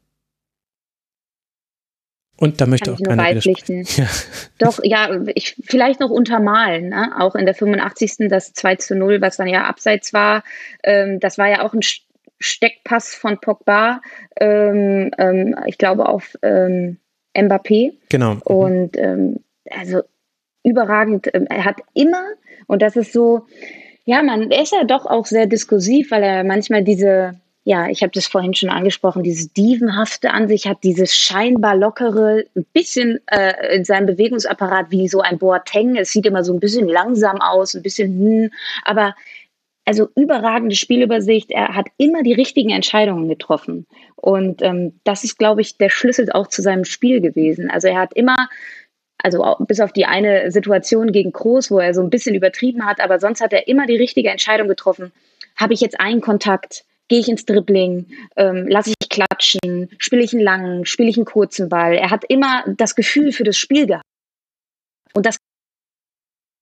Und 2.41 2.61
da 2.61 2.67
möchte 2.67 2.93
auch 2.93 3.01
keiner 3.03 3.23
beipflichten. 3.23 3.85
Ja. 3.97 4.07
Doch, 4.59 4.79
ja, 4.85 5.23
ich, 5.35 5.57
vielleicht 5.65 5.99
noch 5.99 6.11
untermalen, 6.11 6.91
ne? 6.91 7.13
auch 7.19 7.35
in 7.35 7.47
der 7.47 7.55
85. 7.55 8.29
das 8.29 8.53
2 8.53 8.77
zu 8.77 8.95
0, 8.95 9.21
was 9.21 9.39
dann 9.39 9.49
ja 9.49 9.65
abseits 9.65 10.13
war, 10.13 10.45
ähm, 10.85 11.19
das 11.19 11.37
war 11.37 11.49
ja 11.49 11.65
auch 11.65 11.75
ein 11.75 11.81
Steckpass 12.39 13.15
von 13.15 13.41
Pogba, 13.41 14.01
ähm, 14.39 15.11
ähm, 15.19 15.57
ich 15.67 15.79
glaube 15.79 16.09
auf 16.09 16.37
ähm, 16.43 16.99
Mbappé. 17.37 17.95
Genau. 18.09 18.35
Mhm. 18.35 18.43
Und 18.43 18.97
ähm, 18.97 19.41
also 19.71 20.03
überragend, 20.63 21.29
ähm, 21.35 21.47
er 21.49 21.65
hat 21.65 21.81
immer, 21.95 22.23
und 22.69 22.83
das 22.83 22.95
ist 22.95 23.13
so, 23.13 23.47
ja, 24.05 24.23
man, 24.23 24.51
er 24.53 24.63
ist 24.63 24.73
ja 24.73 24.85
doch 24.85 25.07
auch 25.07 25.27
sehr 25.27 25.47
diskursiv, 25.47 26.13
weil 26.13 26.23
er 26.23 26.45
manchmal 26.45 26.85
diese 26.85 27.41
ja, 27.69 27.91
ich 27.91 28.01
habe 28.01 28.13
das 28.13 28.27
vorhin 28.27 28.55
schon 28.55 28.71
angesprochen, 28.71 29.23
dieses 29.23 29.53
Dievenhafte 29.53 30.31
an 30.31 30.49
sich 30.49 30.67
hat, 30.67 30.83
dieses 30.85 31.15
scheinbar 31.15 31.77
lockere, 31.77 32.45
ein 32.57 32.65
bisschen 32.73 33.21
äh, 33.27 33.77
in 33.77 33.85
seinem 33.85 34.07
Bewegungsapparat 34.07 34.91
wie 34.91 35.07
so 35.07 35.21
ein 35.21 35.37
Boateng. 35.37 35.95
Es 35.95 36.11
sieht 36.11 36.25
immer 36.25 36.45
so 36.45 36.55
ein 36.55 36.61
bisschen 36.61 36.89
langsam 36.89 37.43
aus, 37.43 37.75
ein 37.75 37.83
bisschen, 37.83 38.19
hm, 38.19 38.51
aber 38.85 39.15
also 39.85 40.09
überragende 40.17 40.77
Spielübersicht. 40.77 41.51
Er 41.51 41.75
hat 41.75 41.89
immer 41.99 42.23
die 42.23 42.33
richtigen 42.33 42.71
Entscheidungen 42.71 43.29
getroffen. 43.29 43.87
Und 44.17 44.63
ähm, 44.63 44.99
das 45.05 45.25
ist, 45.25 45.39
glaube 45.39 45.61
ich, 45.61 45.77
der 45.77 45.91
Schlüssel 45.91 46.33
auch 46.33 46.47
zu 46.47 46.63
seinem 46.63 46.87
Spiel 46.87 47.21
gewesen. 47.21 47.71
Also 47.71 47.89
er 47.89 47.99
hat 47.99 48.15
immer 48.15 48.49
also 49.19 49.57
bis 49.67 49.81
auf 49.81 49.93
die 49.93 50.07
eine 50.07 50.51
Situation 50.51 51.13
gegen 51.13 51.33
Kroos, 51.33 51.71
wo 51.71 51.81
er 51.81 51.93
so 51.93 52.01
ein 52.01 52.09
bisschen 52.09 52.35
übertrieben 52.35 52.87
hat, 52.87 53.01
aber 53.03 53.21
sonst 53.21 53.43
hat 53.43 53.53
er 53.53 53.69
immer 53.69 53.85
die 53.85 53.97
richtige 53.97 54.31
Entscheidung 54.31 54.69
getroffen. 54.69 55.13
Habe 55.55 55.75
ich 55.75 55.83
jetzt 55.83 56.01
einen 56.01 56.23
Kontakt? 56.23 56.87
Gehe 57.09 57.21
ich 57.21 57.29
ins 57.29 57.45
Dribbling, 57.45 58.07
ähm, 58.37 58.67
lasse 58.69 58.91
ich 58.91 59.09
klatschen, 59.09 59.91
spiele 59.99 60.23
ich 60.23 60.33
einen 60.33 60.43
langen, 60.43 60.87
spiele 60.87 61.09
ich 61.09 61.17
einen 61.17 61.25
kurzen 61.25 61.69
Ball. 61.69 61.95
Er 61.95 62.11
hat 62.11 62.25
immer 62.29 62.65
das 62.77 62.95
Gefühl 62.95 63.33
für 63.33 63.45
das 63.45 63.57
Spiel 63.57 63.87
gehabt. 63.87 64.05
Und 65.15 65.27
das, 65.27 65.39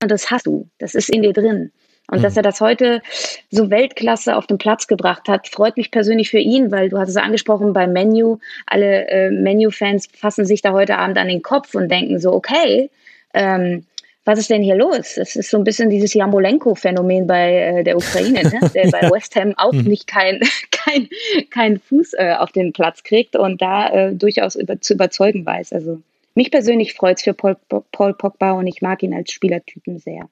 das 0.01 0.31
hast 0.31 0.47
du, 0.47 0.69
das 0.79 0.95
ist 0.95 1.11
in 1.11 1.23
dir 1.23 1.33
drin. 1.33 1.73
Und 2.09 2.19
mhm. 2.19 2.23
dass 2.23 2.37
er 2.37 2.43
das 2.43 2.61
heute 2.61 3.03
so 3.51 3.71
Weltklasse 3.71 4.37
auf 4.37 4.47
den 4.47 4.59
Platz 4.59 4.87
gebracht 4.87 5.29
hat, 5.29 5.49
freut 5.49 5.77
mich 5.77 5.91
persönlich 5.91 6.31
für 6.31 6.39
ihn, 6.39 6.71
weil 6.71 6.89
du 6.89 6.99
hast 6.99 7.09
es 7.09 7.17
angesprochen 7.17 7.73
beim 7.73 7.93
Menu. 7.93 8.39
Alle 8.67 9.09
äh, 9.09 9.31
Menu-Fans 9.31 10.09
fassen 10.17 10.47
sich 10.47 10.63
da 10.63 10.73
heute 10.73 10.99
Abend 10.99 11.19
an 11.19 11.29
den 11.29 11.43
Kopf 11.43 11.75
und 11.75 11.89
denken 11.89 12.21
so, 12.21 12.33
okay, 12.33 12.91
ähm, 13.35 13.85
was 14.27 14.41
ist 14.41 14.51
denn 14.51 14.63
hier 14.63 14.75
los? 14.75 15.15
Das 15.15 15.37
ist 15.37 15.51
so 15.51 15.57
ein 15.57 15.65
bisschen 15.65 15.89
dieses 15.89 16.13
Jamolenko-Phänomen 16.13 17.27
bei 17.27 17.55
äh, 17.55 17.85
der 17.85 17.97
Ukraine, 17.97 18.43
ne? 18.43 18.71
der 18.75 18.91
bei 18.91 19.09
West 19.11 19.37
Ham 19.37 19.55
auch 19.57 19.73
mhm. 19.73 19.85
nicht 19.85 20.07
keinen 20.09 20.41
kein, 20.73 21.09
kein 21.51 21.79
Fuß 21.79 22.15
äh, 22.15 22.35
auf 22.37 22.51
den 22.51 22.73
Platz 22.73 23.05
kriegt 23.05 23.37
und 23.37 23.63
da 23.63 23.89
äh, 23.89 24.15
durchaus 24.15 24.57
über, 24.57 24.81
zu 24.81 24.95
überzeugen 24.95 25.47
weiß. 25.47 25.73
Also 25.73 26.03
mich 26.35 26.51
persönlich 26.51 26.95
freut 26.95 27.19
es 27.19 27.23
für 27.23 27.35
Paul, 27.35 27.57
Paul 27.93 28.15
Pogba 28.15 28.53
und 28.53 28.67
ich 28.67 28.83
mag 28.83 29.03
ihn 29.05 29.15
als 29.15 29.31
Spielertypen 29.31 30.01
sehr. 30.01 30.29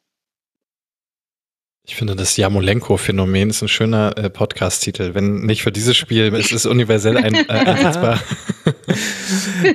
Ich 1.87 1.95
finde, 1.97 2.17
das 2.17 2.37
Jamolenko-Phänomen 2.37 3.51
ist 3.51 3.63
ein 3.63 3.69
schöner 3.69 4.17
äh, 4.17 4.29
Podcast-Titel. 4.29 5.15
Wenn 5.15 5.43
nicht 5.43 5.63
für 5.63 5.71
dieses 5.71 5.97
Spiel, 5.97 6.35
es 6.35 6.51
ist 6.51 6.67
universell 6.67 7.17
ein, 7.17 7.35
äh, 7.35 7.45
einsetzbar. 7.49 8.21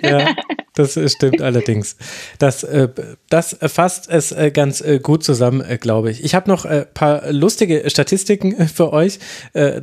ja, 0.01 0.35
das 0.79 1.11
stimmt 1.11 1.41
allerdings. 1.41 1.97
Das, 2.37 2.63
äh, 2.63 2.87
das 3.29 3.57
fasst 3.61 4.09
es 4.09 4.31
äh, 4.31 4.51
ganz 4.51 4.81
äh, 4.81 4.99
gut 4.99 5.23
zusammen, 5.23 5.61
äh, 5.61 5.77
glaube 5.77 6.09
ich. 6.09 6.23
Ich 6.23 6.35
habe 6.35 6.49
noch 6.49 6.65
ein 6.65 6.85
paar 6.93 7.31
lustige 7.31 7.89
Statistiken 7.89 8.67
für 8.67 8.93
euch. 8.93 9.19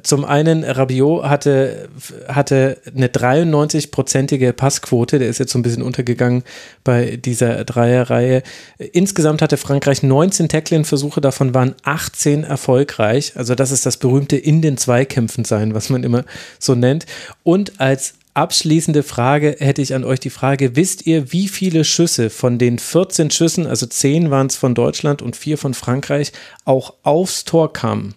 Zum 0.02 0.24
einen, 0.24 0.64
Rabiot 0.64 1.24
hatte, 1.24 1.88
hatte 2.28 2.78
eine 2.94 3.08
93-prozentige 3.08 4.52
Passquote. 4.52 5.18
Der 5.18 5.28
ist 5.28 5.38
jetzt 5.38 5.52
so 5.52 5.58
ein 5.58 5.62
bisschen 5.62 5.82
untergegangen 5.82 6.42
bei 6.84 7.16
dieser 7.16 7.64
Dreierreihe. 7.64 8.42
Insgesamt 8.78 9.42
hatte 9.42 9.56
Frankreich 9.56 10.02
19 10.02 10.48
Tackling-Versuche, 10.48 11.20
davon 11.20 11.54
waren 11.54 11.74
18 11.82 12.44
erfolgreich. 12.44 13.32
Also 13.34 13.54
das 13.54 13.70
ist 13.70 13.86
das 13.86 13.96
berühmte 13.96 14.36
in 14.36 14.62
den 14.62 14.76
Zweikämpfen 14.76 15.44
sein, 15.44 15.74
was 15.74 15.90
man 15.90 16.04
immer 16.04 16.24
so 16.58 16.74
nennt. 16.74 17.06
Und 17.42 17.80
als 17.80 18.14
abschließende 18.36 19.02
Frage 19.02 19.56
hätte 19.58 19.82
ich 19.82 19.94
an 19.94 20.04
euch 20.04 20.20
die 20.20 20.30
Frage, 20.30 20.76
wisst 20.76 21.06
ihr, 21.06 21.32
wie 21.32 21.48
viele 21.48 21.84
Schüsse 21.84 22.30
von 22.30 22.58
den 22.58 22.78
14 22.78 23.30
Schüssen, 23.30 23.66
also 23.66 23.86
10 23.86 24.30
waren 24.30 24.46
es 24.46 24.56
von 24.56 24.74
Deutschland 24.74 25.22
und 25.22 25.36
4 25.36 25.58
von 25.58 25.74
Frankreich, 25.74 26.32
auch 26.64 26.94
aufs 27.02 27.44
Tor 27.44 27.72
kamen? 27.72 28.14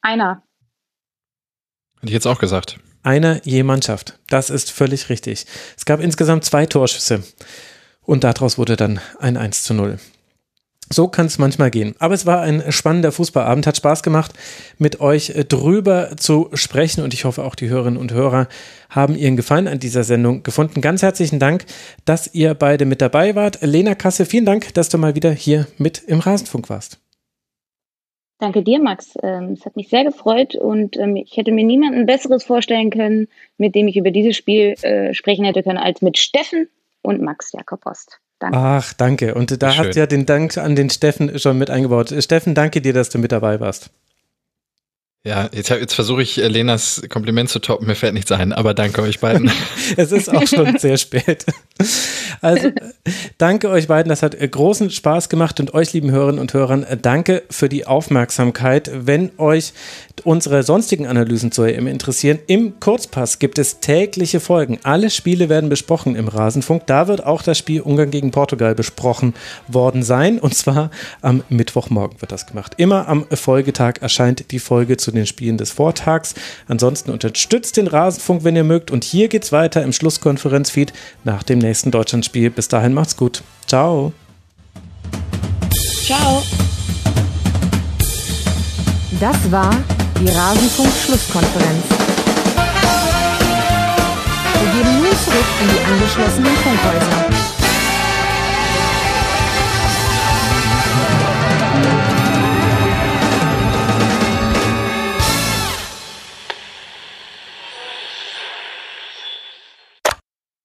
Einer. 0.00 0.42
Hätte 1.96 2.06
ich 2.06 2.12
jetzt 2.12 2.26
auch 2.26 2.38
gesagt. 2.38 2.78
Einer 3.02 3.44
je 3.44 3.62
Mannschaft. 3.62 4.18
Das 4.28 4.50
ist 4.50 4.70
völlig 4.70 5.08
richtig. 5.08 5.46
Es 5.76 5.84
gab 5.84 6.00
insgesamt 6.00 6.44
zwei 6.44 6.66
Torschüsse. 6.66 7.22
Und 8.00 8.24
daraus 8.24 8.58
wurde 8.58 8.76
dann 8.76 9.00
ein 9.18 9.36
1 9.36 9.64
zu 9.64 9.74
0. 9.74 9.98
So 10.92 11.08
kann 11.08 11.26
es 11.26 11.38
manchmal 11.38 11.70
gehen. 11.70 11.94
Aber 11.98 12.12
es 12.14 12.26
war 12.26 12.42
ein 12.42 12.70
spannender 12.70 13.12
Fußballabend, 13.12 13.66
hat 13.66 13.76
Spaß 13.76 14.02
gemacht, 14.02 14.32
mit 14.78 15.00
euch 15.00 15.30
äh, 15.30 15.44
drüber 15.44 16.16
zu 16.16 16.50
sprechen 16.52 17.02
und 17.02 17.14
ich 17.14 17.24
hoffe 17.24 17.44
auch 17.44 17.54
die 17.54 17.68
Hörerinnen 17.68 17.98
und 17.98 18.12
Hörer 18.12 18.46
haben 18.90 19.16
ihren 19.16 19.36
Gefallen 19.36 19.68
an 19.68 19.78
dieser 19.78 20.04
Sendung 20.04 20.42
gefunden. 20.42 20.82
Ganz 20.82 21.02
herzlichen 21.02 21.38
Dank, 21.38 21.64
dass 22.04 22.34
ihr 22.34 22.52
beide 22.54 22.84
mit 22.84 23.00
dabei 23.00 23.34
wart. 23.34 23.62
Lena 23.62 23.94
Kasse, 23.94 24.26
vielen 24.26 24.44
Dank, 24.44 24.74
dass 24.74 24.90
du 24.90 24.98
mal 24.98 25.14
wieder 25.14 25.30
hier 25.30 25.66
mit 25.78 26.02
im 26.06 26.20
Rasenfunk 26.20 26.68
warst. 26.68 27.00
Danke 28.38 28.62
dir, 28.62 28.80
Max. 28.80 29.14
Ähm, 29.22 29.52
es 29.52 29.64
hat 29.64 29.76
mich 29.76 29.88
sehr 29.88 30.04
gefreut 30.04 30.56
und 30.56 30.98
ähm, 30.98 31.16
ich 31.16 31.36
hätte 31.36 31.52
mir 31.52 31.64
niemanden 31.64 32.06
Besseres 32.06 32.44
vorstellen 32.44 32.90
können, 32.90 33.28
mit 33.56 33.74
dem 33.74 33.88
ich 33.88 33.96
über 33.96 34.10
dieses 34.10 34.36
Spiel 34.36 34.74
äh, 34.82 35.14
sprechen 35.14 35.44
hätte 35.44 35.62
können, 35.62 35.78
als 35.78 36.02
mit 36.02 36.18
Steffen 36.18 36.68
und 37.02 37.22
Max 37.22 37.52
Jakob 37.52 37.86
Ost. 37.86 38.18
Danke. 38.42 38.58
Ach, 38.58 38.92
danke. 38.94 39.34
Und 39.36 39.62
da 39.62 39.70
Schön. 39.70 39.84
hast 39.84 39.94
du 39.94 40.00
ja 40.00 40.06
den 40.06 40.26
Dank 40.26 40.58
an 40.58 40.74
den 40.74 40.90
Steffen 40.90 41.38
schon 41.38 41.58
mit 41.58 41.70
eingebaut. 41.70 42.12
Steffen, 42.18 42.56
danke 42.56 42.80
dir, 42.80 42.92
dass 42.92 43.08
du 43.08 43.18
mit 43.18 43.30
dabei 43.30 43.60
warst. 43.60 43.90
Ja, 45.24 45.48
jetzt, 45.52 45.70
jetzt 45.70 45.94
versuche 45.94 46.20
ich 46.20 46.42
äh, 46.42 46.48
Lenas 46.48 47.00
Kompliment 47.08 47.48
zu 47.48 47.60
toppen, 47.60 47.86
mir 47.86 47.94
fällt 47.94 48.12
nichts 48.12 48.32
ein, 48.32 48.52
aber 48.52 48.74
danke 48.74 49.02
euch 49.02 49.20
beiden. 49.20 49.52
es 49.96 50.10
ist 50.10 50.28
auch 50.28 50.48
schon 50.48 50.78
sehr 50.78 50.96
spät. 50.96 51.46
Also 52.40 52.72
danke 53.38 53.68
euch 53.68 53.86
beiden, 53.86 54.10
das 54.10 54.24
hat 54.24 54.34
äh, 54.34 54.48
großen 54.48 54.90
Spaß 54.90 55.28
gemacht 55.28 55.60
und 55.60 55.74
euch 55.74 55.92
lieben 55.92 56.10
Hörerinnen 56.10 56.40
und 56.40 56.54
Hörern, 56.54 56.82
äh, 56.82 56.96
danke 56.96 57.44
für 57.50 57.68
die 57.68 57.86
Aufmerksamkeit. 57.86 58.90
Wenn 58.92 59.30
euch 59.38 59.72
unsere 60.24 60.64
sonstigen 60.64 61.06
Analysen 61.06 61.52
zur 61.52 61.68
EM 61.68 61.86
interessieren, 61.86 62.40
im 62.48 62.80
Kurzpass 62.80 63.38
gibt 63.38 63.60
es 63.60 63.78
tägliche 63.78 64.40
Folgen. 64.40 64.80
Alle 64.82 65.08
Spiele 65.10 65.48
werden 65.48 65.70
besprochen 65.70 66.16
im 66.16 66.26
Rasenfunk. 66.26 66.86
Da 66.86 67.06
wird 67.06 67.24
auch 67.24 67.42
das 67.42 67.58
Spiel 67.58 67.80
Ungarn 67.80 68.10
gegen 68.10 68.32
Portugal 68.32 68.74
besprochen 68.74 69.34
worden 69.68 70.02
sein 70.02 70.40
und 70.40 70.56
zwar 70.56 70.90
am 71.20 71.44
Mittwochmorgen 71.48 72.20
wird 72.20 72.32
das 72.32 72.46
gemacht. 72.46 72.74
Immer 72.76 73.06
am 73.06 73.24
Folgetag 73.30 73.94
erscheint 74.00 74.50
die 74.50 74.58
Folge 74.58 74.96
den 75.16 75.26
Spielen 75.26 75.58
des 75.58 75.70
Vortags. 75.70 76.34
Ansonsten 76.68 77.10
unterstützt 77.10 77.76
den 77.76 77.86
Rasenfunk, 77.86 78.44
wenn 78.44 78.56
ihr 78.56 78.64
mögt. 78.64 78.90
Und 78.90 79.04
hier 79.04 79.28
geht's 79.28 79.52
weiter 79.52 79.82
im 79.82 79.92
Schlusskonferenzfeed 79.92 80.92
nach 81.24 81.42
dem 81.42 81.58
nächsten 81.58 81.90
Deutschlandspiel. 81.90 82.50
Bis 82.50 82.68
dahin 82.68 82.94
macht's 82.94 83.16
gut. 83.16 83.42
Ciao. 83.66 84.12
Ciao. 86.04 86.42
Das 89.20 89.50
war 89.52 89.74
die 90.20 90.28
Rasenfunk-Schlusskonferenz. 90.28 91.84
Wir 94.62 94.72
gehen 94.72 94.98
nun 94.98 95.12
zurück 95.24 95.46
in 95.60 95.68
die 95.68 95.80
angeschlossenen 95.92 96.56
Funkhäuser. 96.56 97.42